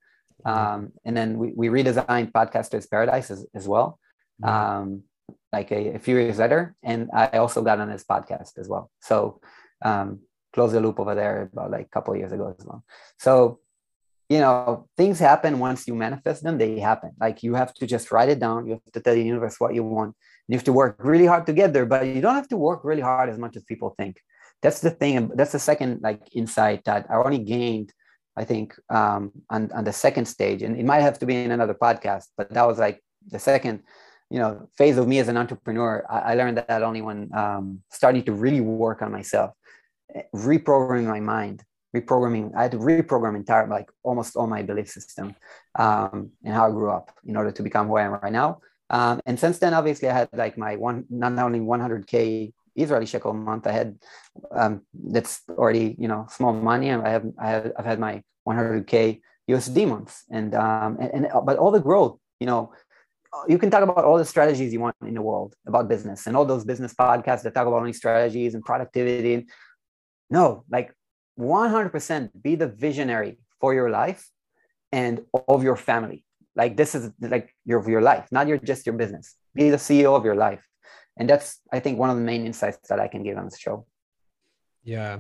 Um, 0.45 0.93
and 1.05 1.17
then 1.17 1.39
we, 1.39 1.53
we 1.55 1.69
redesigned 1.69 2.33
Podcasters 2.33 2.89
Paradise 2.89 3.31
as, 3.31 3.47
as 3.55 3.67
well, 3.67 3.99
um, 4.43 5.03
like 5.53 5.71
a, 5.73 5.95
a, 5.95 5.99
few 5.99 6.17
years 6.17 6.39
later. 6.39 6.75
And 6.83 7.11
I 7.13 7.39
also 7.39 7.63
got 7.63 7.81
on 7.81 7.91
his 7.91 8.05
podcast 8.05 8.59
as 8.59 8.69
well. 8.69 8.91
So 9.01 9.41
um, 9.85 10.21
close 10.53 10.73
the 10.73 10.81
loop 10.81 11.01
over 11.01 11.15
there 11.15 11.51
about 11.53 11.71
like 11.71 11.87
a 11.87 11.89
couple 11.89 12.17
years 12.17 12.33
ago 12.33 12.55
as 12.59 12.65
well. 12.65 12.85
So, 13.19 13.61
you 14.29 14.41
know, 14.41 14.89
things 14.97 15.19
happen 15.19 15.59
once 15.59 15.89
you 15.89 15.95
manifest 15.95 16.43
them, 16.43 16.59
they 16.59 16.79
happen. 16.79 17.13
Like 17.19 17.43
you 17.43 17.55
have 17.55 17.73
to 17.75 17.87
just 17.87 18.13
write 18.13 18.29
it 18.29 18.39
down. 18.39 18.67
You 18.67 18.73
have 18.73 18.93
to 18.93 19.01
tell 19.01 19.15
the 19.15 19.23
universe 19.23 19.57
what 19.59 19.75
you 19.75 19.85
want. 19.85 20.15
You 20.49 20.57
have 20.57 20.65
to 20.65 20.73
work 20.73 20.97
really 20.99 21.27
hard 21.27 21.47
to 21.47 21.53
get 21.53 21.73
there, 21.73 21.87
but 21.87 22.07
you 22.07 22.21
don't 22.21 22.35
have 22.35 22.49
to 22.49 22.57
work 22.57 22.85
really 22.85 23.03
hard 23.03 23.29
as 23.31 23.39
much 23.39 23.57
as 23.57 23.65
people 23.65 23.95
think. 23.99 24.21
That's 24.61 24.81
the 24.81 24.91
thing. 24.91 25.31
That's 25.35 25.53
the 25.53 25.59
second 25.59 26.01
like 26.03 26.23
insight 26.33 26.85
that 26.85 27.07
I 27.11 27.17
only 27.17 27.39
gained 27.39 27.93
I 28.39 28.45
think, 28.45 28.79
um, 28.89 29.33
on, 29.51 29.73
on 29.73 29.83
the 29.83 29.93
second 29.93 30.27
stage. 30.27 30.63
And 30.63 30.79
it 30.79 30.85
might 30.87 31.01
have 31.01 31.19
to 31.19 31.27
be 31.27 31.43
in 31.43 31.51
another 31.51 31.75
podcast, 31.75 32.27
but 32.37 32.55
that 32.55 32.67
was 32.67 32.79
like 32.79 33.03
the 33.27 33.41
second, 33.41 33.83
you 34.31 34.39
know, 34.39 34.69
phase 34.77 34.99
of 34.99 35.09
me 35.09 35.19
as 35.19 35.29
an 35.29 35.37
entrepreneur. 35.37 36.05
I, 36.11 36.33
I 36.33 36.35
learned 36.35 36.59
that 36.59 36.83
only 36.83 37.03
when 37.03 37.31
um, 37.35 37.83
starting 37.91 38.23
to 38.25 38.33
really 38.33 38.61
work 38.61 39.03
on 39.03 39.13
myself, 39.13 39.53
reprogramming 40.35 41.07
my 41.07 41.21
mind, 41.21 41.65
reprogramming. 41.97 42.55
I 42.55 42.63
had 42.63 42.73
to 42.73 42.79
reprogram 42.79 43.37
entire, 43.37 43.67
like 43.67 43.91
almost 44.03 44.37
all 44.37 44.47
my 44.47 44.63
belief 44.63 44.89
system 44.89 45.35
um, 45.79 46.31
and 46.45 46.55
how 46.55 46.69
I 46.69 46.71
grew 46.71 46.91
up 46.91 47.13
in 47.25 47.37
order 47.37 47.51
to 47.53 47.63
become 47.63 47.89
who 47.89 47.97
I 47.97 48.05
am 48.05 48.13
right 48.13 48.33
now. 48.33 48.61
Um, 48.91 49.21
and 49.27 49.39
since 49.39 49.59
then, 49.59 49.75
obviously, 49.75 50.09
I 50.09 50.15
had 50.15 50.29
like 50.33 50.57
my 50.57 50.77
one, 50.77 51.05
not 51.11 51.39
only 51.39 51.61
100K 51.61 52.53
Israeli 52.79 53.07
shekel 53.07 53.33
month. 53.33 53.67
I 53.67 53.73
had 53.73 53.99
um, 54.53 54.83
that's 54.95 55.43
already 55.51 55.97
you 55.99 56.09
know 56.09 56.27
small 56.31 56.53
money. 56.53 56.89
And 56.89 57.03
I 57.07 57.11
have 57.11 57.27
I 57.39 57.51
have 57.51 57.73
I've 57.77 57.85
had 57.85 57.99
my 57.99 58.23
100k 58.49 59.21
USD 59.51 59.89
months, 59.89 60.25
and 60.31 60.55
um, 60.55 60.97
and, 61.01 61.27
and 61.27 61.45
but 61.45 61.59
all 61.59 61.71
the 61.71 61.81
growth, 61.81 62.19
you 62.41 62.47
know, 62.47 62.73
you 63.49 63.59
can 63.59 63.71
talk 63.71 63.83
about 63.83 64.05
all 64.05 64.19
the 64.19 64.25
strategies 64.25 64.73
you 64.73 64.81
want 64.81 64.97
in 65.07 65.15
the 65.15 65.23
world 65.23 65.55
about 65.67 65.89
business 65.89 66.27
and 66.27 66.37
all 66.37 66.45
those 66.45 66.65
business 66.65 66.95
podcasts 66.95 67.43
that 67.43 67.55
talk 67.55 67.67
about 67.67 67.79
only 67.81 67.93
strategies 67.93 68.55
and 68.55 68.65
productivity. 68.65 69.47
No, 70.31 70.65
like 70.71 70.93
100% 71.39 72.31
be 72.41 72.55
the 72.55 72.69
visionary 72.69 73.39
for 73.61 73.75
your 73.75 73.91
life 73.91 74.29
and 74.93 75.21
of 75.47 75.63
your 75.63 75.77
family. 75.77 76.25
Like 76.57 76.77
this 76.77 76.95
is 76.95 77.11
like 77.21 77.55
your 77.65 77.89
your 77.89 78.01
life, 78.03 78.27
not 78.33 78.49
your 78.49 78.59
just 78.59 78.87
your 78.87 78.97
business. 78.97 79.37
Be 79.55 79.71
the 79.71 79.77
CEO 79.77 80.17
of 80.17 80.25
your 80.25 80.35
life 80.35 80.69
and 81.19 81.29
that's 81.29 81.61
i 81.73 81.79
think 81.79 81.99
one 81.99 82.11
of 82.11 82.17
the 82.17 82.23
main 82.23 82.47
insights 82.47 82.89
that 82.89 83.01
i 83.01 83.09
can 83.09 83.23
give 83.23 83.37
on 83.37 83.49
the 83.49 83.57
show 83.57 83.85
yeah 84.85 85.19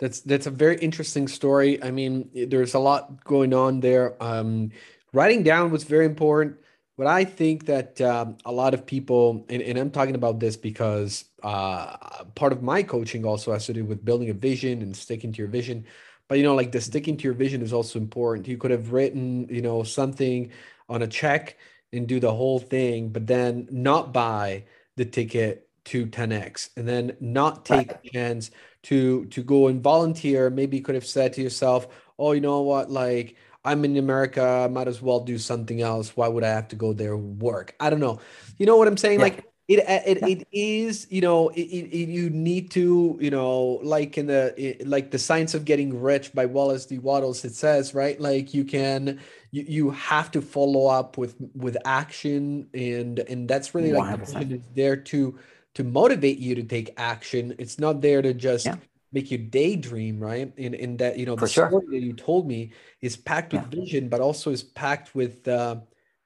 that's 0.00 0.20
that's 0.22 0.46
a 0.46 0.50
very 0.50 0.76
interesting 0.78 1.28
story 1.28 1.82
i 1.84 1.90
mean 1.90 2.28
there's 2.48 2.74
a 2.74 2.78
lot 2.78 3.22
going 3.24 3.54
on 3.54 3.80
there 3.80 4.20
um, 4.22 4.70
writing 5.12 5.42
down 5.42 5.70
was 5.70 5.84
very 5.84 6.06
important 6.06 6.56
but 6.96 7.06
i 7.06 7.24
think 7.24 7.66
that 7.66 8.00
um, 8.00 8.36
a 8.44 8.52
lot 8.52 8.74
of 8.74 8.86
people 8.86 9.44
and, 9.48 9.62
and 9.62 9.78
i'm 9.78 9.90
talking 9.90 10.14
about 10.14 10.40
this 10.40 10.56
because 10.56 11.24
uh, 11.44 12.24
part 12.34 12.52
of 12.52 12.62
my 12.62 12.82
coaching 12.82 13.24
also 13.24 13.52
has 13.52 13.66
to 13.66 13.74
do 13.74 13.84
with 13.84 14.04
building 14.04 14.30
a 14.30 14.34
vision 14.34 14.80
and 14.80 14.96
sticking 14.96 15.30
to 15.30 15.38
your 15.38 15.48
vision. 15.48 15.84
But 16.26 16.38
you 16.38 16.44
know 16.44 16.54
like 16.54 16.72
the 16.72 16.80
sticking 16.80 17.18
to 17.18 17.24
your 17.24 17.34
vision 17.34 17.60
is 17.60 17.72
also 17.72 17.98
important. 17.98 18.48
You 18.48 18.56
could 18.56 18.70
have 18.70 18.92
written 18.92 19.46
you 19.50 19.60
know 19.60 19.82
something 19.82 20.50
on 20.88 21.02
a 21.02 21.06
check 21.06 21.58
and 21.92 22.08
do 22.08 22.18
the 22.18 22.32
whole 22.32 22.58
thing 22.58 23.10
but 23.10 23.26
then 23.26 23.68
not 23.70 24.12
buy 24.12 24.64
the 24.96 25.04
ticket 25.04 25.68
to 25.84 26.06
10x 26.06 26.70
and 26.76 26.88
then 26.88 27.16
not 27.20 27.64
take 27.64 27.90
right. 27.92 28.12
chance 28.12 28.50
to 28.84 29.26
to 29.26 29.42
go 29.42 29.68
and 29.68 29.82
volunteer. 29.82 30.48
Maybe 30.48 30.78
you 30.78 30.82
could 30.82 30.94
have 30.94 31.06
said 31.06 31.34
to 31.34 31.42
yourself 31.42 31.88
oh 32.18 32.32
you 32.32 32.40
know 32.40 32.62
what? 32.62 32.90
Like 32.90 33.36
i'm 33.64 33.84
in 33.84 33.96
america 33.96 34.42
i 34.42 34.68
might 34.68 34.88
as 34.88 35.00
well 35.00 35.20
do 35.20 35.38
something 35.38 35.80
else 35.80 36.16
why 36.16 36.28
would 36.28 36.44
i 36.44 36.48
have 36.48 36.68
to 36.68 36.76
go 36.76 36.92
there 36.92 37.16
work 37.16 37.74
i 37.80 37.90
don't 37.90 38.00
know 38.00 38.20
you 38.58 38.66
know 38.66 38.76
what 38.76 38.88
i'm 38.88 38.96
saying 38.96 39.18
yeah. 39.18 39.24
like 39.24 39.44
it 39.66 39.78
it, 39.78 40.18
yeah. 40.20 40.28
it 40.28 40.48
is 40.52 41.06
you 41.10 41.22
know 41.22 41.48
it, 41.50 41.62
it, 41.62 42.08
you 42.08 42.28
need 42.28 42.70
to 42.70 43.16
you 43.20 43.30
know 43.30 43.80
like 43.82 44.18
in 44.18 44.26
the 44.26 44.54
it, 44.58 44.86
like 44.86 45.10
the 45.10 45.18
science 45.18 45.54
of 45.54 45.64
getting 45.64 46.00
rich 46.00 46.34
by 46.34 46.44
wallace 46.44 46.84
d 46.84 46.98
wattles 46.98 47.44
it 47.44 47.54
says 47.54 47.94
right 47.94 48.20
like 48.20 48.52
you 48.52 48.64
can 48.64 49.18
you, 49.52 49.64
you 49.66 49.90
have 49.90 50.30
to 50.30 50.42
follow 50.42 50.86
up 50.86 51.16
with 51.16 51.34
with 51.54 51.76
action 51.86 52.68
and 52.74 53.20
and 53.20 53.48
that's 53.48 53.74
really 53.74 53.92
like 53.92 54.20
100%. 54.20 54.48
the 54.50 54.60
there 54.74 54.96
to 54.96 55.38
to 55.72 55.82
motivate 55.82 56.38
you 56.38 56.54
to 56.54 56.62
take 56.62 56.92
action 56.98 57.54
it's 57.58 57.78
not 57.78 58.02
there 58.02 58.20
to 58.20 58.34
just 58.34 58.66
yeah. 58.66 58.76
Make 59.14 59.30
you 59.30 59.38
daydream 59.38 60.20
right 60.20 60.52
in 60.56 60.74
in 60.74 60.98
that 60.98 61.18
you 61.18 61.24
know 61.24 61.36
For 61.36 61.46
the 61.46 61.52
sure. 61.52 61.68
story 61.68 61.86
that 61.90 62.04
you 62.04 62.12
told 62.12 62.46
me 62.46 62.72
is 63.00 63.16
packed 63.16 63.52
with 63.54 63.62
yeah. 63.62 63.80
vision 63.80 64.08
but 64.08 64.20
also 64.20 64.50
is 64.50 64.62
packed 64.62 65.14
with 65.14 65.48
uh 65.48 65.76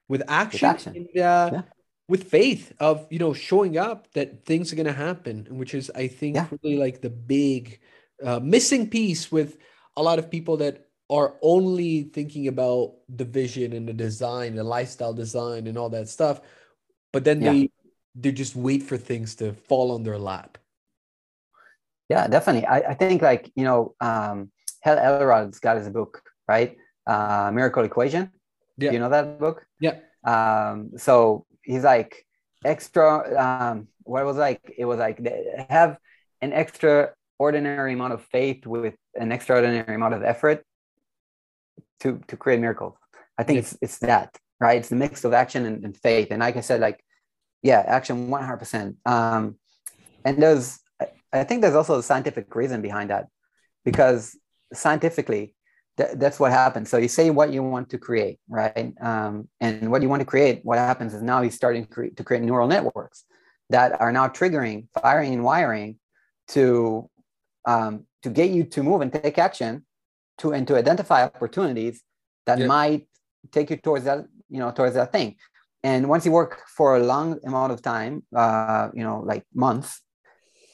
with 0.09 0.23
action, 0.27 0.67
with 0.67 0.75
action. 0.75 0.95
And, 0.95 1.07
uh, 1.23 1.49
yeah 1.53 1.61
with 2.09 2.23
faith 2.23 2.73
of 2.79 3.07
you 3.09 3.19
know 3.19 3.33
showing 3.33 3.77
up 3.77 4.11
that 4.13 4.43
things 4.43 4.73
are 4.73 4.75
going 4.75 4.87
to 4.87 4.91
happen 4.91 5.47
which 5.51 5.73
is 5.73 5.89
i 5.95 6.07
think 6.07 6.35
yeah. 6.35 6.47
really 6.63 6.75
like 6.75 6.99
the 7.01 7.09
big 7.09 7.79
uh, 8.25 8.39
missing 8.39 8.89
piece 8.89 9.31
with 9.31 9.57
a 9.95 10.03
lot 10.03 10.19
of 10.19 10.29
people 10.29 10.57
that 10.57 10.87
are 11.09 11.35
only 11.41 12.03
thinking 12.03 12.47
about 12.47 12.95
the 13.07 13.23
vision 13.23 13.71
and 13.73 13.87
the 13.87 13.93
design 13.93 14.55
the 14.55 14.63
lifestyle 14.63 15.13
design 15.13 15.67
and 15.67 15.77
all 15.77 15.89
that 15.89 16.09
stuff 16.09 16.41
but 17.13 17.23
then 17.23 17.39
they 17.39 17.69
they 18.15 18.31
just 18.31 18.55
wait 18.55 18.83
for 18.83 18.97
things 18.97 19.35
to 19.35 19.53
fall 19.53 19.91
on 19.91 20.03
their 20.03 20.17
lap 20.17 20.57
yeah 22.09 22.27
definitely. 22.27 22.65
I, 22.65 22.79
I 22.91 22.93
think 22.93 23.21
like 23.21 23.51
you 23.55 23.63
know 23.63 23.95
um 24.01 24.51
hal 24.81 24.97
elrod's 24.97 25.59
got 25.59 25.77
his 25.77 25.89
book 25.89 26.21
right? 26.47 26.75
Uh 27.07 27.51
miracle 27.53 27.83
equation. 27.83 28.31
Yeah. 28.77 28.91
you 28.91 28.99
know 28.99 29.09
that 29.09 29.39
book? 29.39 29.65
Yeah. 29.79 29.97
Um 30.25 30.91
so 30.97 31.45
he's 31.63 31.83
like 31.83 32.25
extra 32.65 33.07
um 33.39 33.87
what 34.03 34.25
was 34.25 34.37
like 34.37 34.61
it 34.77 34.85
was 34.85 34.99
like 34.99 35.17
have 35.69 35.97
an 36.41 36.51
extraordinary 36.53 37.93
amount 37.93 38.13
of 38.13 38.23
faith 38.25 38.65
with 38.65 38.95
an 39.15 39.31
extraordinary 39.31 39.95
amount 39.95 40.13
of 40.13 40.23
effort 40.23 40.63
to 42.01 42.19
to 42.27 42.35
create 42.37 42.59
miracles. 42.59 42.95
I 43.37 43.43
think 43.43 43.59
it's 43.59 43.77
it's 43.81 43.99
that 43.99 44.35
right? 44.59 44.77
It's 44.77 44.89
the 44.89 44.95
mix 44.97 45.23
of 45.23 45.33
action 45.33 45.65
and, 45.65 45.85
and 45.85 45.95
faith. 45.95 46.27
And 46.31 46.41
like 46.41 46.57
i 46.57 46.61
said 46.61 46.81
like 46.81 47.03
yeah 47.61 47.83
action 47.85 48.29
100% 48.29 48.95
um 49.05 49.55
and 50.25 50.41
there's 50.41 50.79
i 51.33 51.43
think 51.43 51.61
there's 51.61 51.75
also 51.75 51.99
a 51.99 52.03
scientific 52.03 52.53
reason 52.55 52.81
behind 52.81 53.09
that 53.09 53.27
because 53.85 54.35
scientifically 54.73 55.53
th- 55.99 56.15
that's 56.15 56.39
what 56.39 56.51
happens. 56.51 56.89
So 56.89 56.97
you 56.97 57.07
say 57.07 57.29
what 57.29 57.51
you 57.51 57.61
want 57.61 57.89
to 57.91 57.97
create, 57.97 58.39
right? 58.49 58.93
Um, 59.01 59.47
and 59.59 59.91
what 59.91 60.01
you 60.01 60.09
want 60.09 60.21
to 60.21 60.25
create, 60.25 60.61
what 60.63 60.77
happens 60.77 61.13
is 61.13 61.21
now 61.21 61.41
you're 61.41 61.51
starting 61.51 61.85
to 61.85 61.89
create, 61.89 62.17
to 62.17 62.23
create 62.23 62.43
neural 62.43 62.67
networks 62.67 63.25
that 63.69 63.99
are 64.01 64.11
now 64.11 64.27
triggering, 64.27 64.87
firing, 65.01 65.33
and 65.33 65.43
wiring 65.43 65.99
to 66.49 67.09
um, 67.65 68.05
to 68.23 68.29
get 68.29 68.49
you 68.49 68.63
to 68.63 68.81
move 68.83 69.01
and 69.01 69.11
take 69.13 69.37
action 69.37 69.85
to 70.39 70.53
and 70.53 70.67
to 70.67 70.75
identify 70.75 71.23
opportunities 71.23 72.01
that 72.45 72.59
might 72.65 73.07
take 73.51 73.69
you 73.69 73.77
towards 73.77 74.05
that 74.05 74.25
you 74.49 74.59
know 74.59 74.71
towards 74.71 74.95
that 74.95 75.11
thing 75.11 75.35
and 75.83 76.09
once 76.09 76.25
you 76.25 76.31
work 76.31 76.61
for 76.67 76.95
a 76.95 76.99
long 76.99 77.37
amount 77.45 77.71
of 77.71 77.81
time 77.81 78.23
uh, 78.35 78.89
you 78.93 79.03
know 79.03 79.19
like 79.19 79.43
months 79.53 80.01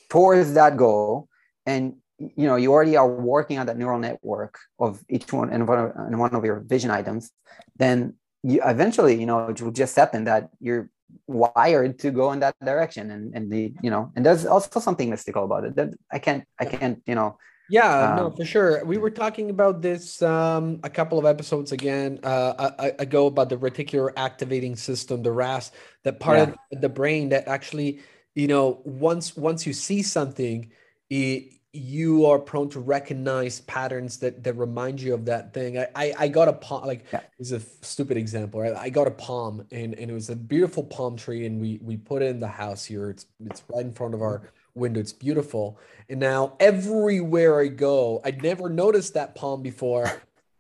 towards 0.10 0.54
that 0.54 0.78
goal. 0.78 1.30
And 1.66 1.96
you 2.18 2.48
know 2.48 2.56
you 2.56 2.72
already 2.72 2.96
are 2.96 3.08
working 3.08 3.60
on 3.60 3.66
that 3.66 3.78
neural 3.78 4.00
network 4.00 4.58
of 4.80 5.04
each 5.10 5.34
one 5.34 5.50
and 5.50 5.68
one 5.68 5.80
of, 5.80 5.92
and 5.96 6.18
one 6.18 6.34
of 6.34 6.46
your 6.46 6.60
vision 6.62 6.92
items. 6.92 7.32
Then 7.76 8.16
you 8.44 8.62
eventually 8.64 9.20
you 9.20 9.26
know 9.26 9.48
it 9.50 9.62
will 9.62 9.72
just 9.72 9.96
happen 9.96 10.26
that 10.26 10.50
you're 10.60 10.90
wired 11.28 12.00
to 12.00 12.12
go 12.12 12.32
in 12.32 12.40
that 12.40 12.56
direction 12.64 13.12
and 13.12 13.36
and 13.36 13.52
the 13.52 13.74
you 13.82 13.90
know 13.90 14.12
and 14.16 14.26
there's 14.26 14.46
also 14.46 14.80
something 14.80 15.10
mystical 15.10 15.44
about 15.44 15.64
it 15.64 15.76
that 15.76 15.90
i 16.12 16.20
can't 16.20 16.44
i 16.60 16.66
can't 16.66 17.02
you 17.06 17.16
know 17.16 17.38
yeah 17.70 18.12
um, 18.12 18.16
no 18.18 18.32
for 18.32 18.46
sure. 18.46 18.86
We 18.86 18.98
were 18.98 19.10
talking 19.10 19.50
about 19.50 19.82
this 19.82 20.22
um 20.22 20.80
a 20.84 20.90
couple 20.90 21.18
of 21.18 21.26
episodes 21.26 21.72
again 21.72 22.20
uh 22.24 22.92
ago 23.00 23.28
about 23.28 23.50
the 23.50 23.58
reticular 23.58 24.12
activating 24.16 24.76
system 24.76 25.24
the 25.24 25.32
ras 25.32 25.72
that 26.04 26.20
part 26.20 26.38
yeah. 26.38 26.54
of 26.74 26.82
the 26.82 26.90
brain 26.90 27.30
that 27.30 27.48
actually 27.48 28.02
you 28.36 28.48
know 28.48 28.82
once 28.84 29.36
once 29.36 29.66
you 29.66 29.74
see 29.74 30.02
something 30.02 30.72
it 31.10 31.52
you 31.76 32.26
are 32.26 32.40
prone 32.40 32.70
to 32.70 32.80
recognize 32.80 33.60
patterns 33.62 34.18
that 34.20 34.44
that 34.44 34.54
remind 34.54 35.02
you 35.02 35.14
of 35.14 35.26
that 35.26 35.54
thing. 35.54 35.78
I 35.78 35.88
I, 35.94 36.14
I 36.20 36.28
got 36.30 36.48
a 36.48 36.54
palm 36.54 36.86
like 36.86 37.06
yeah. 37.12 37.20
it's 37.38 37.52
a 37.52 37.60
stupid 37.60 38.18
example, 38.18 38.62
right? 38.62 38.74
I 38.74 38.90
got 38.90 39.08
a 39.08 39.12
palm 39.12 39.66
and 39.72 39.94
and 39.94 40.10
it 40.10 40.14
was 40.14 40.30
a 40.30 40.36
beautiful 40.36 40.84
palm 40.84 41.18
tree, 41.18 41.46
and 41.46 41.60
we 41.60 41.80
we 41.82 41.98
put 41.98 42.22
it 42.22 42.28
in 42.28 42.40
the 42.40 42.48
house 42.48 42.86
here. 42.86 43.10
It's 43.10 43.26
it's 43.46 43.62
right 43.68 43.86
in 43.86 43.92
front 43.92 44.14
of 44.14 44.22
our 44.22 44.50
window. 44.74 45.00
It's 45.00 45.14
beautiful. 45.14 45.78
And 46.10 46.20
now 46.20 46.56
everywhere 46.60 47.60
I 47.60 47.68
go, 47.68 48.22
I 48.24 48.32
never 48.32 48.70
noticed 48.70 49.14
that 49.16 49.36
palm 49.36 49.62
before. 49.62 50.10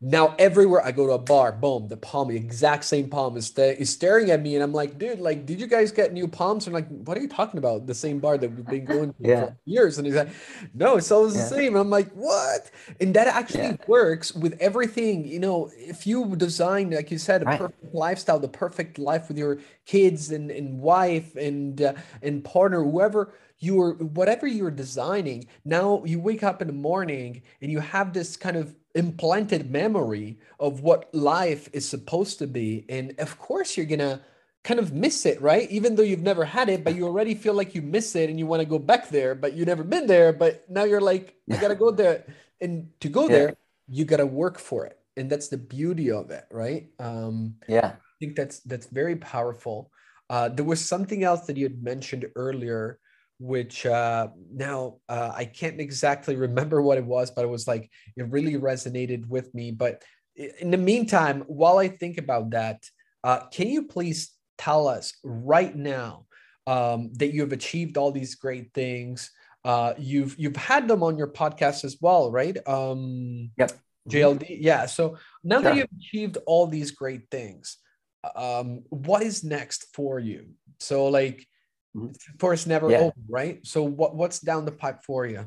Now 0.01 0.35
everywhere 0.37 0.85
I 0.85 0.91
go 0.91 1.07
to 1.07 1.13
a 1.13 1.17
bar, 1.17 1.51
boom, 1.53 1.87
the 1.87 1.97
palm, 1.97 2.27
the 2.27 2.35
exact 2.35 2.83
same 2.83 3.09
palm 3.09 3.37
is, 3.37 3.47
sta- 3.47 3.75
is 3.79 3.89
staring 3.89 4.29
at 4.29 4.41
me, 4.41 4.55
and 4.55 4.63
I'm 4.63 4.73
like, 4.73 4.97
dude, 4.99 5.19
like, 5.19 5.45
did 5.45 5.59
you 5.59 5.67
guys 5.67 5.91
get 5.91 6.11
new 6.13 6.27
palms? 6.27 6.67
And 6.67 6.73
like, 6.73 6.87
what 6.89 7.17
are 7.17 7.21
you 7.21 7.29
talking 7.29 7.57
about? 7.57 7.87
The 7.87 7.95
same 7.95 8.19
bar 8.19 8.37
that 8.37 8.51
we've 8.51 8.65
been 8.65 8.85
going 8.95 9.09
to 9.13 9.15
Yeah. 9.19 9.45
for 9.45 9.57
years, 9.65 9.97
and 9.97 10.05
he's 10.05 10.15
like, 10.15 10.29
no, 10.73 10.97
it's 10.97 11.11
always 11.11 11.35
Yeah. 11.35 11.43
the 11.43 11.47
same. 11.47 11.75
I'm 11.75 11.89
like, 11.89 12.11
what? 12.11 12.69
And 12.99 13.13
that 13.15 13.27
actually 13.27 13.63
Yeah. 13.63 13.77
works 13.87 14.35
with 14.35 14.57
everything. 14.59 15.25
You 15.25 15.39
know, 15.39 15.71
if 15.77 16.05
you 16.05 16.35
design, 16.35 16.91
like 16.91 17.09
you 17.09 17.17
said, 17.17 17.41
a 17.43 17.45
Right. 17.45 17.59
perfect 17.59 17.93
lifestyle, 17.95 18.39
the 18.39 18.49
perfect 18.49 18.99
life 18.99 19.29
with 19.29 19.37
your 19.37 19.59
kids 19.85 20.31
and 20.31 20.51
and 20.51 20.79
wife 20.81 21.35
and 21.37 21.81
uh, 21.81 21.93
and 22.21 22.43
partner, 22.43 22.83
whoever 22.83 23.33
you're, 23.59 23.93
whatever 23.93 24.45
you're 24.45 24.69
designing, 24.69 25.47
now 25.63 26.03
you 26.05 26.19
wake 26.19 26.43
up 26.43 26.61
in 26.61 26.67
the 26.67 26.73
morning 26.73 27.41
and 27.61 27.71
you 27.71 27.79
have 27.79 28.11
this 28.11 28.35
kind 28.35 28.57
of 28.57 28.75
implanted 28.95 29.69
memory 29.71 30.39
of 30.59 30.81
what 30.81 31.13
life 31.13 31.69
is 31.73 31.87
supposed 31.87 32.39
to 32.39 32.47
be. 32.47 32.85
And 32.89 33.13
of 33.19 33.37
course, 33.39 33.77
you're 33.77 33.85
gonna 33.85 34.23
kind 34.63 34.79
of 34.79 34.93
miss 34.93 35.25
it, 35.25 35.41
right? 35.41 35.69
Even 35.69 35.95
though 35.95 36.03
you've 36.03 36.21
never 36.23 36.45
had 36.45 36.69
it, 36.69 36.83
but 36.83 36.95
you 36.95 37.05
already 37.05 37.35
feel 37.35 37.53
like 37.53 37.75
you 37.75 37.81
miss 37.81 38.15
it 38.15 38.29
and 38.29 38.39
you 38.39 38.47
want 38.47 38.61
to 38.61 38.65
go 38.67 38.79
back 38.79 39.09
there, 39.09 39.35
but 39.35 39.53
you've 39.53 39.67
never 39.67 39.83
been 39.83 40.07
there. 40.07 40.33
But 40.33 40.69
now 40.69 40.83
you're 40.85 41.01
like, 41.01 41.35
I 41.51 41.57
gotta 41.57 41.75
go 41.75 41.91
there. 41.91 42.25
And 42.61 42.89
to 43.01 43.09
go 43.09 43.27
Yeah. 43.29 43.29
there, 43.29 43.55
you 43.87 44.05
gotta 44.05 44.25
work 44.25 44.59
for 44.59 44.85
it. 44.85 44.97
And 45.17 45.29
that's 45.29 45.49
the 45.49 45.57
beauty 45.57 46.11
of 46.11 46.31
it, 46.31 46.45
right? 46.51 46.89
Um, 46.99 47.55
Yeah. 47.67 47.97
I 47.97 48.15
think 48.19 48.35
that's 48.35 48.59
that's 48.61 48.87
very 48.87 49.15
powerful. 49.17 49.91
Uh, 50.29 50.49
there 50.49 50.65
was 50.65 50.83
something 50.83 51.23
else 51.23 51.45
that 51.47 51.57
you 51.57 51.65
had 51.65 51.83
mentioned 51.83 52.25
earlier, 52.35 52.99
which 53.39 53.85
uh, 53.85 54.27
now 54.53 54.97
uh, 55.09 55.31
I 55.35 55.45
can't 55.45 55.79
exactly 55.79 56.35
remember 56.35 56.81
what 56.81 56.97
it 56.97 57.05
was, 57.05 57.31
but 57.31 57.43
it 57.43 57.49
was 57.49 57.67
like 57.67 57.89
it 58.15 58.29
really 58.29 58.55
resonated 58.55 59.27
with 59.27 59.53
me. 59.53 59.71
But 59.71 60.03
in 60.35 60.71
the 60.71 60.77
meantime, 60.77 61.43
while 61.47 61.77
I 61.77 61.87
think 61.87 62.17
about 62.17 62.51
that, 62.51 62.83
uh, 63.23 63.47
can 63.47 63.67
you 63.67 63.83
please 63.83 64.31
tell 64.57 64.87
us 64.87 65.13
right 65.23 65.75
now 65.75 66.25
um, 66.67 67.11
that 67.13 67.33
you 67.33 67.41
have 67.41 67.53
achieved 67.53 67.97
all 67.97 68.11
these 68.11 68.35
great 68.35 68.73
things? 68.73 69.31
Uh, 69.63 69.93
you've 69.97 70.37
you've 70.37 70.55
had 70.55 70.87
them 70.87 71.01
on 71.01 71.17
your 71.17 71.31
podcast 71.31 71.83
as 71.83 71.97
well, 71.99 72.31
right? 72.31 72.57
Um, 72.67 73.51
Yep. 73.57 73.71
JLD, 74.07 74.57
yeah. 74.61 74.85
So 74.85 75.17
now 75.43 75.61
that 75.61 75.75
you've 75.75 75.89
achieved 75.99 76.37
all 76.45 76.67
these 76.67 76.91
great 76.91 77.23
things, 77.31 77.77
um, 78.35 78.83
what 78.89 79.23
is 79.23 79.43
next 79.43 79.87
for 79.95 80.19
you? 80.19 80.49
So 80.79 81.07
like, 81.07 81.47
Mhm. 81.95 82.09
of 82.33 82.37
course, 82.39 82.65
never 82.65 82.91
Yeah. 82.91 82.99
over, 82.99 83.13
right? 83.29 83.65
So 83.65 83.83
what 83.83 84.15
what's 84.15 84.39
down 84.39 84.65
the 84.65 84.71
pipe 84.71 85.03
for 85.03 85.25
you? 85.25 85.45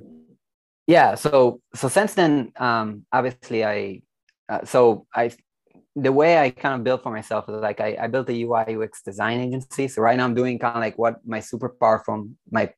yeah 0.89 1.15
so 1.15 1.61
so 1.75 1.87
since 1.87 2.15
then 2.15 2.51
um 2.57 3.05
obviously 3.13 3.65
i 3.65 4.01
uh, 4.49 4.65
so 4.65 5.07
i 5.15 5.31
the 5.95 6.11
way 6.11 6.39
i 6.39 6.51
kind 6.51 6.75
of 6.75 6.83
built 6.83 7.03
for 7.03 7.13
myself 7.13 7.49
is 7.49 7.61
like 7.61 7.81
I, 7.81 7.97
I 8.01 8.07
built 8.09 8.29
a 8.31 8.33
ui 8.33 8.75
ux 8.83 9.03
design 9.03 9.39
agency 9.41 9.87
so 9.87 10.03
right 10.03 10.17
now 10.17 10.25
i'm 10.25 10.35
doing 10.35 10.59
kind 10.59 10.75
of 10.75 10.81
like 10.81 10.99
what 10.99 11.17
my 11.27 11.41
superpower 11.41 12.03
from 12.05 12.37
my 12.51 12.73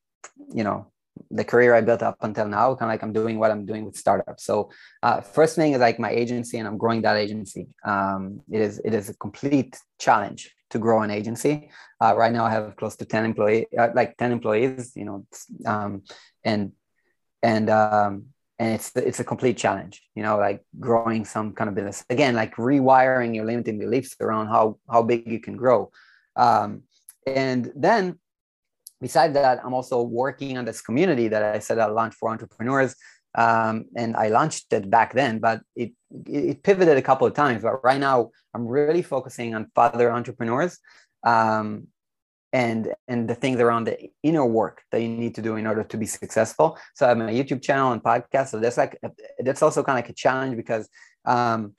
you 0.53 0.63
know 0.63 0.91
the 1.31 1.45
career 1.45 1.73
i 1.73 1.81
built 1.81 2.03
up 2.03 2.17
until 2.21 2.47
now 2.47 2.75
kind 2.75 2.89
of 2.89 2.93
like 2.93 3.03
i'm 3.03 3.13
doing 3.13 3.39
what 3.39 3.49
i'm 3.49 3.65
doing 3.65 3.85
with 3.85 3.95
startups 3.95 4.43
so 4.43 4.69
uh, 5.03 5.21
first 5.21 5.55
thing 5.55 5.71
is 5.71 5.79
like 5.79 5.97
my 5.97 6.11
agency 6.11 6.57
and 6.59 6.67
i'm 6.67 6.77
growing 6.77 7.01
that 7.01 7.15
agency 7.15 7.67
um, 7.85 8.41
it 8.51 8.61
is 8.61 8.81
it 8.83 8.93
is 8.93 9.09
a 9.09 9.13
complete 9.15 9.77
challenge 9.99 10.53
to 10.71 10.79
grow 10.79 11.01
an 11.01 11.11
agency. 11.11 11.69
Uh, 12.01 12.15
right 12.17 12.33
now 12.33 12.45
i 12.45 12.49
have 12.49 12.75
close 12.77 12.95
to 12.95 13.05
10 13.05 13.25
employee 13.25 13.67
uh, 13.77 13.89
like 13.93 14.17
10 14.17 14.31
employees 14.31 14.93
you 14.95 15.05
know 15.05 15.25
um, 15.65 16.01
and 16.43 16.71
and 17.43 17.69
um, 17.69 18.25
and 18.59 18.75
it's 18.75 18.91
it's 18.95 19.19
a 19.19 19.23
complete 19.23 19.57
challenge 19.57 20.01
you 20.15 20.23
know 20.23 20.37
like 20.37 20.63
growing 20.79 21.25
some 21.25 21.53
kind 21.53 21.67
of 21.67 21.75
business. 21.75 22.05
Again 22.09 22.35
like 22.35 22.55
rewiring 22.55 23.35
your 23.35 23.45
limiting 23.45 23.79
beliefs 23.79 24.15
around 24.21 24.47
how 24.47 24.77
how 24.89 25.01
big 25.01 25.27
you 25.27 25.39
can 25.39 25.57
grow. 25.57 25.91
Um, 26.35 26.83
and 27.25 27.71
then 27.75 28.17
besides 28.99 29.33
that 29.33 29.63
i'm 29.65 29.73
also 29.73 30.01
working 30.01 30.57
on 30.57 30.65
this 30.65 30.81
community 30.81 31.27
that 31.27 31.43
i 31.43 31.59
said 31.59 31.77
i 31.79 31.85
launched 31.85 32.17
for 32.17 32.29
entrepreneurs. 32.29 32.95
Um, 33.35 33.85
and 33.95 34.15
i 34.15 34.27
launched 34.27 34.73
it 34.73 34.89
back 34.89 35.13
then 35.13 35.39
but 35.39 35.61
it 35.75 35.91
it 36.25 36.63
pivoted 36.63 36.97
a 36.97 37.01
couple 37.01 37.25
of 37.25 37.33
times 37.33 37.61
but 37.63 37.83
right 37.83 37.99
now 37.99 38.29
i'm 38.53 38.67
really 38.67 39.01
focusing 39.01 39.55
on 39.55 39.69
father 39.73 40.11
entrepreneurs 40.11 40.79
um, 41.23 41.87
and 42.53 42.93
and 43.07 43.29
the 43.29 43.35
things 43.35 43.59
around 43.59 43.85
the 43.85 44.09
inner 44.23 44.45
work 44.45 44.83
that 44.91 45.01
you 45.01 45.07
need 45.07 45.35
to 45.35 45.41
do 45.41 45.55
in 45.55 45.65
order 45.65 45.83
to 45.83 45.97
be 45.97 46.05
successful. 46.05 46.77
So 46.95 47.05
i 47.05 47.09
have 47.09 47.17
my 47.17 47.31
youtube 47.31 47.61
channel 47.61 47.91
and 47.91 48.03
podcast 48.03 48.49
so 48.49 48.59
that's 48.59 48.77
like 48.77 48.97
that's 49.39 49.61
also 49.61 49.83
kind 49.83 49.97
of 49.97 50.03
like 50.03 50.09
a 50.09 50.13
challenge 50.13 50.57
because 50.57 50.89
um, 51.25 51.73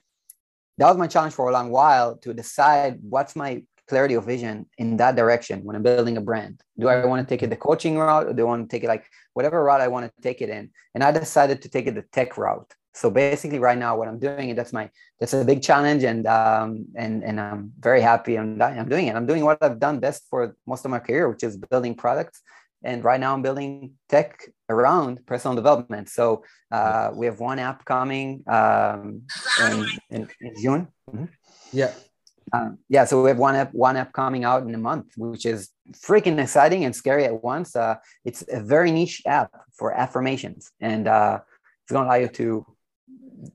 that 0.77 0.87
was 0.87 0.97
my 0.97 1.07
challenge 1.07 1.33
for 1.33 1.49
a 1.49 1.53
long 1.53 1.69
while 1.69 2.17
to 2.17 2.33
decide 2.33 2.97
what's 3.01 3.35
my 3.35 3.63
clarity 3.87 4.15
of 4.15 4.25
vision 4.25 4.65
in 4.77 4.97
that 4.97 5.15
direction 5.15 5.63
when 5.63 5.75
i'm 5.75 5.83
building 5.83 6.17
a 6.17 6.21
brand. 6.21 6.61
Do 6.79 6.87
i 6.87 7.05
want 7.05 7.27
to 7.27 7.31
take 7.31 7.43
it 7.43 7.49
the 7.49 7.55
coaching 7.55 7.97
route 7.97 8.27
or 8.27 8.33
do 8.33 8.41
i 8.43 8.45
want 8.45 8.67
to 8.67 8.73
take 8.73 8.83
it 8.83 8.87
like 8.87 9.05
whatever 9.33 9.63
route 9.63 9.81
i 9.81 9.87
want 9.87 10.05
to 10.05 10.21
take 10.21 10.41
it 10.41 10.49
in? 10.49 10.71
And 10.95 11.03
i 11.03 11.11
decided 11.11 11.61
to 11.61 11.69
take 11.69 11.85
it 11.87 11.95
the 11.95 12.03
tech 12.13 12.37
route 12.37 12.73
so 12.93 13.09
basically 13.09 13.59
right 13.59 13.77
now 13.77 13.97
what 13.97 14.07
i'm 14.07 14.19
doing 14.19 14.49
and 14.49 14.57
that's 14.57 14.73
my 14.73 14.89
that's 15.19 15.33
a 15.33 15.43
big 15.43 15.61
challenge 15.61 16.03
and 16.03 16.25
um 16.27 16.85
and 16.95 17.23
and 17.23 17.39
i'm 17.39 17.71
very 17.79 18.01
happy 18.01 18.37
i'm, 18.37 18.61
i'm 18.61 18.89
doing 18.89 19.07
it 19.07 19.15
i'm 19.15 19.25
doing 19.25 19.43
what 19.43 19.57
i've 19.61 19.79
done 19.79 19.99
best 19.99 20.23
for 20.29 20.55
most 20.67 20.85
of 20.85 20.91
my 20.91 20.99
career 20.99 21.29
which 21.29 21.43
is 21.43 21.57
building 21.57 21.95
products 21.95 22.41
and 22.83 23.03
right 23.03 23.19
now 23.19 23.33
i'm 23.33 23.41
building 23.41 23.91
tech 24.09 24.47
around 24.69 25.25
personal 25.25 25.55
development 25.55 26.09
so 26.09 26.43
uh, 26.71 27.11
we 27.13 27.25
have 27.25 27.39
one 27.39 27.59
app 27.59 27.85
coming 27.85 28.43
um, 28.47 29.21
in, 29.59 29.85
in, 30.09 30.27
in 30.41 30.53
june 30.61 30.87
Mhm. 31.13 31.29
Yeah. 31.71 31.93
Um, 32.51 32.77
yeah, 32.87 33.05
so 33.05 33.23
we 33.23 33.29
have 33.29 33.39
one 33.39 33.55
app, 33.55 33.73
one 33.73 33.97
app 33.97 34.13
coming 34.13 34.43
out 34.43 34.63
in 34.63 34.75
a 34.75 34.77
month, 34.77 35.13
which 35.17 35.45
is 35.45 35.69
freaking 35.93 36.39
exciting 36.39 36.85
and 36.85 36.95
scary 36.95 37.25
at 37.25 37.43
once. 37.43 37.75
Uh, 37.75 37.95
it's 38.25 38.43
a 38.51 38.61
very 38.61 38.91
niche 38.91 39.23
app 39.25 39.51
for 39.73 39.91
affirmations, 39.91 40.71
and 40.79 41.07
uh, 41.07 41.39
it's 41.83 41.91
going 41.91 42.03
to 42.03 42.09
allow 42.09 42.19
you 42.19 42.27
to 42.27 42.65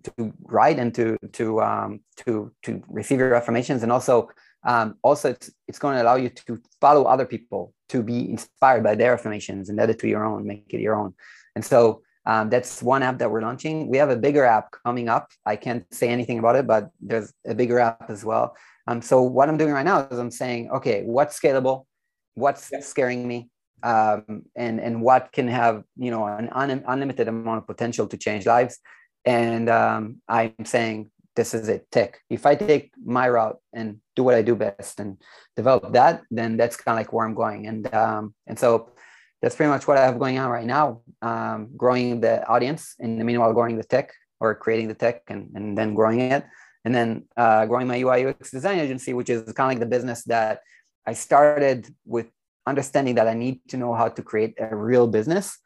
to 0.05 0.33
write 0.43 0.79
and 0.79 0.95
to 0.95 1.17
to 1.33 1.61
um, 1.63 2.01
to 2.17 2.53
to 2.63 2.83
receive 2.89 3.19
your 3.19 3.35
affirmations, 3.35 3.83
and 3.83 3.93
also 3.93 4.29
um, 4.65 4.97
also 5.03 5.31
it's 5.31 5.51
it's 5.67 5.79
going 5.79 5.97
to 5.97 6.03
allow 6.03 6.17
you 6.17 6.29
to 6.31 6.61
follow 6.81 7.05
other 7.05 7.27
people 7.27 7.73
to 7.89 8.03
be 8.03 8.31
inspired 8.31 8.83
by 8.83 8.95
their 8.95 9.15
affirmations 9.15 9.69
and 9.69 9.81
add 9.81 9.91
it 9.91 9.99
to 10.01 10.09
your 10.09 10.25
own, 10.25 10.47
make 10.47 10.67
it 10.71 10.81
your 10.81 10.95
own. 10.95 11.15
And 11.55 11.65
so 11.65 12.03
um, 12.27 12.51
that's 12.51 12.83
one 12.83 13.03
app 13.03 13.19
that 13.19 13.31
we're 13.31 13.41
launching. 13.41 13.89
We 13.89 13.97
have 13.97 14.11
a 14.11 14.17
bigger 14.17 14.45
app 14.45 14.71
coming 14.85 15.09
up. 15.09 15.31
I 15.47 15.57
can't 15.57 15.85
say 15.93 16.09
anything 16.11 16.39
about 16.39 16.57
it, 16.57 16.67
but 16.67 16.91
there's 17.01 17.33
a 17.47 17.55
bigger 17.55 17.79
app 17.79 18.11
as 18.11 18.25
well. 18.25 18.55
Um, 18.87 19.01
so 19.01 19.23
what 19.23 19.49
I'm 19.49 19.57
doing 19.57 19.73
right 19.73 19.85
now 19.85 20.07
is 20.11 20.19
I'm 20.19 20.31
saying, 20.31 20.71
okay, 20.71 21.05
what's 21.05 21.41
scalable, 21.41 21.87
what's 22.35 22.71
Yeah. 22.71 22.81
scaring 22.81 23.27
me, 23.27 23.51
um, 23.83 24.43
and 24.57 24.81
and 24.81 25.01
what 25.03 25.33
can 25.33 25.49
have 25.49 25.85
you 25.97 26.11
know 26.11 26.27
an 26.27 26.49
un- 26.53 26.85
unlimited 26.87 27.29
amount 27.29 27.59
of 27.59 27.67
potential 27.67 28.07
to 28.09 28.17
change 28.17 28.45
lives. 28.45 28.79
And 29.25 29.69
um, 29.69 30.23
I'm 30.29 30.65
saying 30.65 31.11
this 31.37 31.55
is 31.55 31.69
it, 31.69 31.91
tech. 31.91 32.21
If 32.31 32.47
I 32.47 32.55
take 32.55 32.93
my 33.05 33.29
route 33.29 33.59
and 33.73 34.01
do 34.17 34.25
what 34.25 34.35
I 34.35 34.43
do 34.43 34.55
best 34.55 35.01
and 35.01 35.19
develop 35.57 35.93
that, 35.93 36.23
then 36.31 36.57
that's 36.57 36.77
kind 36.77 36.99
of 36.99 37.01
like 37.01 37.13
where 37.13 37.27
I'm 37.27 37.35
going. 37.35 37.67
And 37.67 37.93
um, 37.95 38.35
and 38.47 38.59
so 38.59 38.93
that's 39.41 39.55
pretty 39.55 39.71
much 39.71 39.87
what 39.87 39.99
I 39.99 40.05
have 40.05 40.19
going 40.19 40.39
on 40.39 40.51
right 40.51 40.67
now. 40.67 41.03
Um, 41.23 41.69
growing 41.77 42.21
the 42.21 42.47
audience, 42.49 42.95
and 42.99 43.19
meanwhile 43.25 43.53
growing 43.53 43.77
the 43.77 43.85
tech 43.85 44.13
or 44.41 44.55
creating 44.55 44.89
the 44.89 44.95
tech 44.95 45.23
and, 45.29 45.51
and 45.55 45.77
then 45.77 45.95
growing 45.95 46.21
it 46.21 46.45
and 46.85 46.95
then 46.95 47.25
uh, 47.37 47.67
growing 47.67 47.87
my 47.87 47.99
UI 47.99 48.27
UX 48.27 48.51
design 48.51 48.79
agency, 48.79 49.13
which 49.13 49.31
is 49.31 49.43
kind 49.53 49.71
of 49.71 49.73
like 49.73 49.81
the 49.81 49.87
business 49.95 50.25
that 50.25 50.61
I 51.07 51.13
started 51.13 51.93
with 52.07 52.29
understanding 52.67 53.17
that 53.17 53.29
I 53.29 53.35
need 53.35 53.61
to 53.69 53.77
know 53.77 53.95
how 53.95 54.09
to 54.09 54.23
create 54.23 54.55
a 54.59 54.75
real 54.75 55.07
business. 55.07 55.59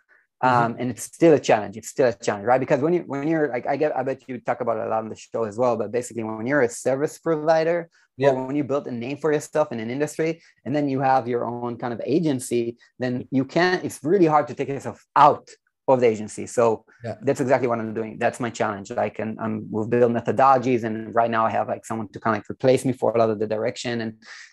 Um, 0.42 0.74
and 0.78 0.90
it's 0.90 1.04
still 1.04 1.34
a 1.34 1.38
challenge. 1.38 1.76
It's 1.76 1.88
still 1.88 2.08
a 2.08 2.12
challenge, 2.12 2.46
right? 2.46 2.58
Because 2.58 2.80
when 2.80 2.92
you 2.92 3.02
when 3.06 3.28
you're 3.28 3.48
like 3.48 3.66
I 3.66 3.76
get 3.76 3.96
I 3.96 4.02
bet 4.02 4.22
you 4.28 4.38
talk 4.40 4.60
about 4.60 4.76
it 4.78 4.86
a 4.86 4.90
lot 4.90 5.04
on 5.04 5.08
the 5.08 5.14
show 5.16 5.44
as 5.44 5.56
well. 5.56 5.76
But 5.76 5.92
basically, 5.92 6.24
when 6.24 6.46
you're 6.46 6.62
a 6.62 6.68
service 6.68 7.18
provider, 7.18 7.88
Yeah. 8.16 8.30
or 8.30 8.46
when 8.46 8.56
you 8.56 8.64
build 8.64 8.86
a 8.88 8.90
name 9.04 9.16
for 9.22 9.32
yourself 9.32 9.66
in 9.74 9.78
an 9.80 9.88
industry, 9.96 10.30
and 10.64 10.72
then 10.76 10.88
you 10.92 10.98
have 11.00 11.22
your 11.32 11.42
own 11.52 11.72
kind 11.82 11.92
of 11.96 12.00
agency, 12.16 12.76
then 13.02 13.12
you 13.30 13.44
can't. 13.44 13.84
It's 13.86 13.98
really 14.12 14.26
hard 14.34 14.46
to 14.48 14.54
take 14.58 14.68
yourself 14.68 14.98
out 15.26 15.46
of 15.88 16.00
the 16.02 16.06
agency. 16.14 16.46
So 16.46 16.84
Yeah. 17.06 17.16
that's 17.26 17.40
exactly 17.40 17.68
what 17.70 17.78
I'm 17.82 17.94
doing. 17.94 18.12
That's 18.24 18.40
my 18.46 18.50
challenge. 18.60 18.88
Like, 19.02 19.16
and 19.22 19.32
um, 19.44 19.54
we've 19.74 19.90
built 19.94 20.12
methodologies, 20.18 20.82
and 20.86 20.94
right 21.20 21.30
now 21.36 21.42
I 21.46 21.50
have 21.58 21.68
like 21.74 21.84
someone 21.90 22.08
to 22.14 22.18
kind 22.20 22.34
of 22.36 22.38
like 22.40 22.50
replace 22.50 22.82
me 22.88 22.92
for 23.00 23.08
a 23.14 23.18
lot 23.22 23.30
of 23.30 23.38
the 23.42 23.46
direction, 23.56 23.94
and 24.02 24.10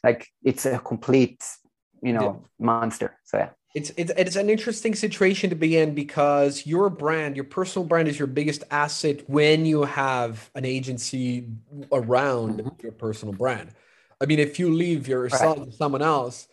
like 0.08 0.22
it's 0.50 0.66
a 0.66 0.78
complete, 0.92 1.42
you 2.08 2.14
know, 2.18 2.30
monster. 2.60 3.10
So 3.30 3.38
yeah. 3.44 3.50
It's, 3.76 3.92
it's 3.98 4.12
it's 4.18 4.36
an 4.36 4.50
interesting 4.50 4.96
situation 4.96 5.52
to 5.52 5.56
be 5.56 5.78
in 5.78 5.94
because 5.94 6.66
your 6.66 6.90
brand, 6.90 7.36
your 7.36 7.46
personal 7.46 7.88
brand, 7.88 8.08
is 8.08 8.18
your 8.18 8.28
biggest 8.28 8.64
asset 8.72 9.30
when 9.30 9.66
you 9.66 9.84
have 9.84 10.50
an 10.56 10.66
agency 10.66 11.48
around 11.92 12.64
Mhm. 12.64 12.82
your 12.82 12.92
personal 12.94 13.34
brand. 13.34 13.72
I 14.20 14.26
mean, 14.26 14.40
if 14.40 14.58
you 14.60 14.74
leave 14.74 15.08
yourself 15.08 15.64
to 15.66 15.72
someone 15.72 16.02
else, 16.02 16.48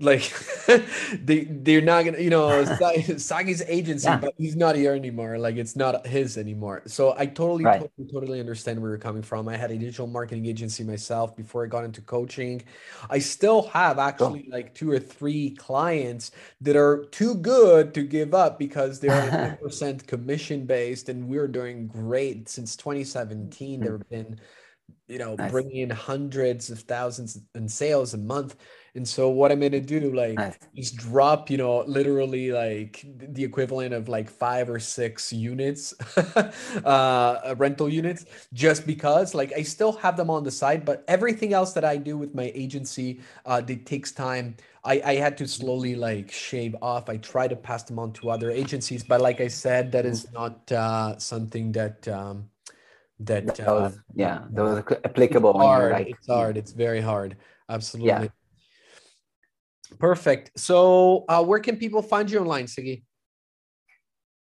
like 0.00 0.32
they 1.24 1.44
they're 1.44 1.80
not 1.80 2.04
gonna 2.04 2.18
you 2.18 2.30
know 2.30 2.64
Sagi's 2.64 3.62
agency 3.62 4.06
yeah. 4.06 4.18
but 4.18 4.32
he's 4.38 4.54
not 4.54 4.76
here 4.76 4.94
anymore 4.94 5.38
like 5.38 5.56
it's 5.56 5.74
not 5.74 6.06
his 6.06 6.38
anymore 6.38 6.82
so 6.86 7.14
I 7.18 7.26
totally, 7.26 7.64
right. 7.64 7.80
totally 7.80 8.08
totally 8.12 8.40
understand 8.40 8.80
where 8.80 8.90
you're 8.90 8.98
coming 8.98 9.22
from 9.22 9.48
I 9.48 9.56
had 9.56 9.72
a 9.72 9.76
digital 9.76 10.06
marketing 10.06 10.46
agency 10.46 10.84
myself 10.84 11.36
before 11.36 11.64
I 11.64 11.68
got 11.68 11.84
into 11.84 12.00
coaching 12.00 12.62
I 13.10 13.18
still 13.18 13.62
have 13.68 13.98
actually 13.98 14.42
cool. 14.42 14.52
like 14.52 14.72
two 14.72 14.90
or 14.90 15.00
three 15.00 15.50
clients 15.50 16.30
that 16.60 16.76
are 16.76 17.06
too 17.10 17.34
good 17.34 17.92
to 17.94 18.02
give 18.02 18.34
up 18.34 18.58
because 18.58 19.00
they're 19.00 19.58
100% 19.60 20.06
commission 20.06 20.64
based 20.64 21.08
and 21.08 21.28
we're 21.28 21.48
doing 21.48 21.88
great 21.88 22.48
since 22.48 22.76
2017 22.76 23.80
mm-hmm. 23.80 23.82
there 23.82 23.98
have 23.98 24.08
been 24.08 24.38
you 25.08 25.18
know 25.18 25.34
nice. 25.34 25.50
bringing 25.50 25.78
in 25.78 25.90
hundreds 25.90 26.70
of 26.70 26.80
thousands 26.80 27.40
in 27.54 27.68
sales 27.68 28.14
a 28.14 28.18
month 28.18 28.56
and 28.98 29.06
so 29.06 29.28
what 29.28 29.52
I'm 29.52 29.60
gonna 29.60 29.80
do, 29.80 30.12
like, 30.12 30.34
nice. 30.34 30.58
just 30.74 30.96
drop, 30.96 31.50
you 31.50 31.56
know, 31.56 31.84
literally 31.86 32.50
like 32.50 33.06
the 33.32 33.44
equivalent 33.44 33.94
of 33.94 34.08
like 34.08 34.28
five 34.28 34.68
or 34.68 34.80
six 34.80 35.32
units, 35.32 35.94
uh, 36.84 37.54
rental 37.56 37.88
units, 37.88 38.26
just 38.52 38.88
because, 38.88 39.34
like, 39.36 39.52
I 39.56 39.62
still 39.62 39.92
have 39.92 40.16
them 40.16 40.30
on 40.30 40.42
the 40.42 40.50
side, 40.50 40.84
but 40.84 41.04
everything 41.06 41.52
else 41.54 41.72
that 41.74 41.84
I 41.84 41.96
do 41.96 42.18
with 42.18 42.34
my 42.34 42.50
agency, 42.56 43.20
uh, 43.46 43.62
it 43.68 43.86
takes 43.86 44.10
time. 44.10 44.56
I, 44.82 45.00
I 45.04 45.14
had 45.14 45.38
to 45.38 45.46
slowly 45.46 45.94
like 45.94 46.32
shave 46.32 46.74
off. 46.82 47.08
I 47.08 47.18
try 47.18 47.46
to 47.46 47.54
pass 47.56 47.84
them 47.84 48.00
on 48.00 48.12
to 48.14 48.30
other 48.30 48.50
agencies, 48.50 49.04
but 49.04 49.20
like 49.20 49.40
I 49.40 49.48
said, 49.48 49.92
that 49.92 50.06
is 50.06 50.26
not 50.32 50.72
uh, 50.72 51.16
something 51.18 51.70
that. 51.72 52.08
Um, 52.08 52.50
that, 53.20 53.46
that 53.56 53.66
was, 53.66 53.96
uh, 53.96 54.00
yeah, 54.14 54.44
that 54.50 54.62
was 54.62 54.78
applicable. 55.04 55.50
It's 55.50 55.58
hard. 55.58 55.92
Like, 55.92 56.06
it's 56.08 56.26
hard. 56.28 56.56
It's 56.56 56.70
very 56.70 57.00
hard. 57.00 57.36
Absolutely. 57.68 58.08
Yeah. 58.08 58.28
Perfect. 59.98 60.52
So, 60.56 61.24
uh, 61.28 61.42
where 61.44 61.60
can 61.60 61.76
people 61.76 62.02
find 62.02 62.30
you 62.30 62.40
online, 62.40 62.66
Sagi? 62.66 63.04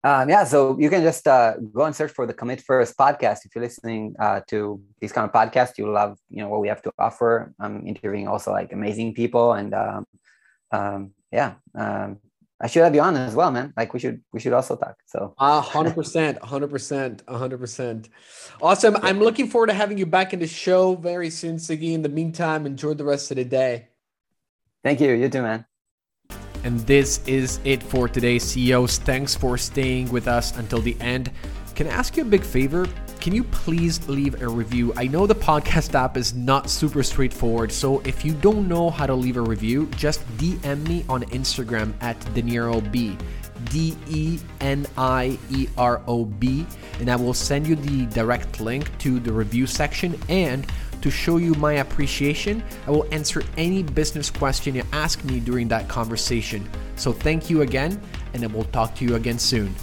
Um, 0.04 0.30
yeah, 0.30 0.44
so 0.46 0.78
you 0.80 0.90
can 0.90 1.02
just 1.02 1.28
uh, 1.28 1.56
go 1.74 1.84
and 1.84 1.96
search 1.96 2.12
for 2.12 2.26
the 2.26 2.34
Commit 2.34 2.62
First 2.62 2.98
podcast. 2.98 3.40
If 3.46 3.54
you're 3.54 3.64
listening 3.64 4.16
uh, 4.20 4.42
to 4.48 4.80
these 5.02 5.12
kind 5.12 5.30
of 5.30 5.34
podcasts, 5.34 5.78
you 5.78 5.92
love 5.92 6.18
you 6.30 6.42
know 6.42 6.50
what 6.50 6.62
we 6.62 6.68
have 6.70 6.82
to 6.84 6.92
offer. 6.98 7.54
I'm 7.60 7.86
interviewing 7.86 8.28
also 8.28 8.52
like 8.52 8.72
amazing 8.72 9.16
people, 9.16 9.54
and 9.54 9.74
um, 9.74 10.06
um, 10.72 11.12
yeah, 11.32 11.56
um, 11.76 12.20
I 12.62 12.68
should 12.68 12.84
have 12.84 12.96
you 12.96 13.02
on 13.02 13.18
as 13.18 13.36
well, 13.36 13.52
man. 13.52 13.74
Like 13.76 13.94
we 13.94 14.00
should 14.00 14.22
we 14.32 14.40
should 14.40 14.54
also 14.54 14.76
talk. 14.76 14.96
So 15.08 15.34
hundred 15.38 15.96
percent, 15.96 16.38
hundred 16.44 16.70
percent, 16.70 17.24
hundred 17.28 17.60
percent. 17.60 18.10
Awesome. 18.62 18.96
I'm 19.02 19.20
looking 19.20 19.50
forward 19.50 19.68
to 19.68 19.74
having 19.74 19.98
you 19.98 20.06
back 20.06 20.32
in 20.32 20.40
the 20.40 20.48
show 20.48 20.96
very 20.96 21.30
soon, 21.30 21.60
Sagi. 21.60 21.94
In 21.94 22.02
the 22.02 22.10
meantime, 22.10 22.66
enjoy 22.66 22.94
the 22.94 23.04
rest 23.04 23.32
of 23.32 23.38
the 23.38 23.46
day. 23.46 23.90
Thank 24.84 25.02
you. 25.02 25.12
You 25.14 25.30
too, 25.30 25.42
man. 25.42 25.66
And 26.64 26.80
this 26.82 27.26
is 27.28 27.60
it 27.64 27.82
for 27.82 28.08
today, 28.08 28.40
CEOs. 28.40 28.98
Thanks 29.00 29.36
for 29.36 29.58
staying 29.58 30.12
with 30.12 30.28
us 30.28 30.56
until 30.58 30.80
the 30.80 30.98
end. 31.00 31.32
Can 31.76 31.88
I 31.88 31.92
ask 31.92 32.18
you 32.18 32.24
a 32.24 32.26
big 32.26 32.44
favor? 32.44 32.88
Can 33.22 33.34
you 33.34 33.44
please 33.44 34.08
leave 34.10 34.42
a 34.42 34.48
review? 34.48 34.94
I 34.98 35.08
know 35.08 35.28
the 35.28 35.36
podcast 35.36 35.94
app 35.94 36.18
is 36.18 36.34
not 36.34 36.70
super 36.70 37.04
straightforward, 37.04 37.72
so 37.72 38.00
if 38.00 38.26
you 38.26 38.34
don't 38.34 38.68
know 38.68 38.90
how 38.90 39.06
to 39.06 39.14
leave 39.14 39.38
a 39.38 39.42
review, 39.42 39.88
just 39.96 40.26
DM 40.38 40.88
me 40.88 41.06
on 41.08 41.24
Instagram 41.26 41.94
at 42.02 42.20
DenieroB. 42.34 43.20
D 43.72 43.98
E 44.08 44.40
N 44.62 44.86
I 44.98 45.38
E 45.52 45.68
R 45.78 46.02
O 46.08 46.26
B, 46.26 46.66
and 47.00 47.10
I 47.10 47.16
will 47.16 47.34
send 47.34 47.68
you 47.68 47.76
the 47.76 48.06
direct 48.14 48.60
link 48.60 48.96
to 49.00 49.20
the 49.20 49.34
review 49.34 49.68
section 49.68 50.20
and 50.30 50.66
to 51.08 51.12
show 51.12 51.38
you 51.38 51.54
my 51.54 51.76
appreciation, 51.76 52.62
I 52.86 52.92
will 52.92 53.08
answer 53.14 53.42
any 53.56 53.82
business 53.82 54.30
question 54.30 54.76
you 54.76 54.84
ask 54.92 55.24
me 55.24 55.40
during 55.40 55.70
that 55.70 55.88
conversation. 55.88 56.70
So 56.98 57.14
thank 57.14 57.50
you 57.50 57.62
again, 57.62 58.02
and 58.34 58.44
I 58.44 58.48
will 58.48 58.66
talk 58.66 58.94
to 58.96 59.06
you 59.06 59.16
again 59.16 59.40
soon. 59.40 59.74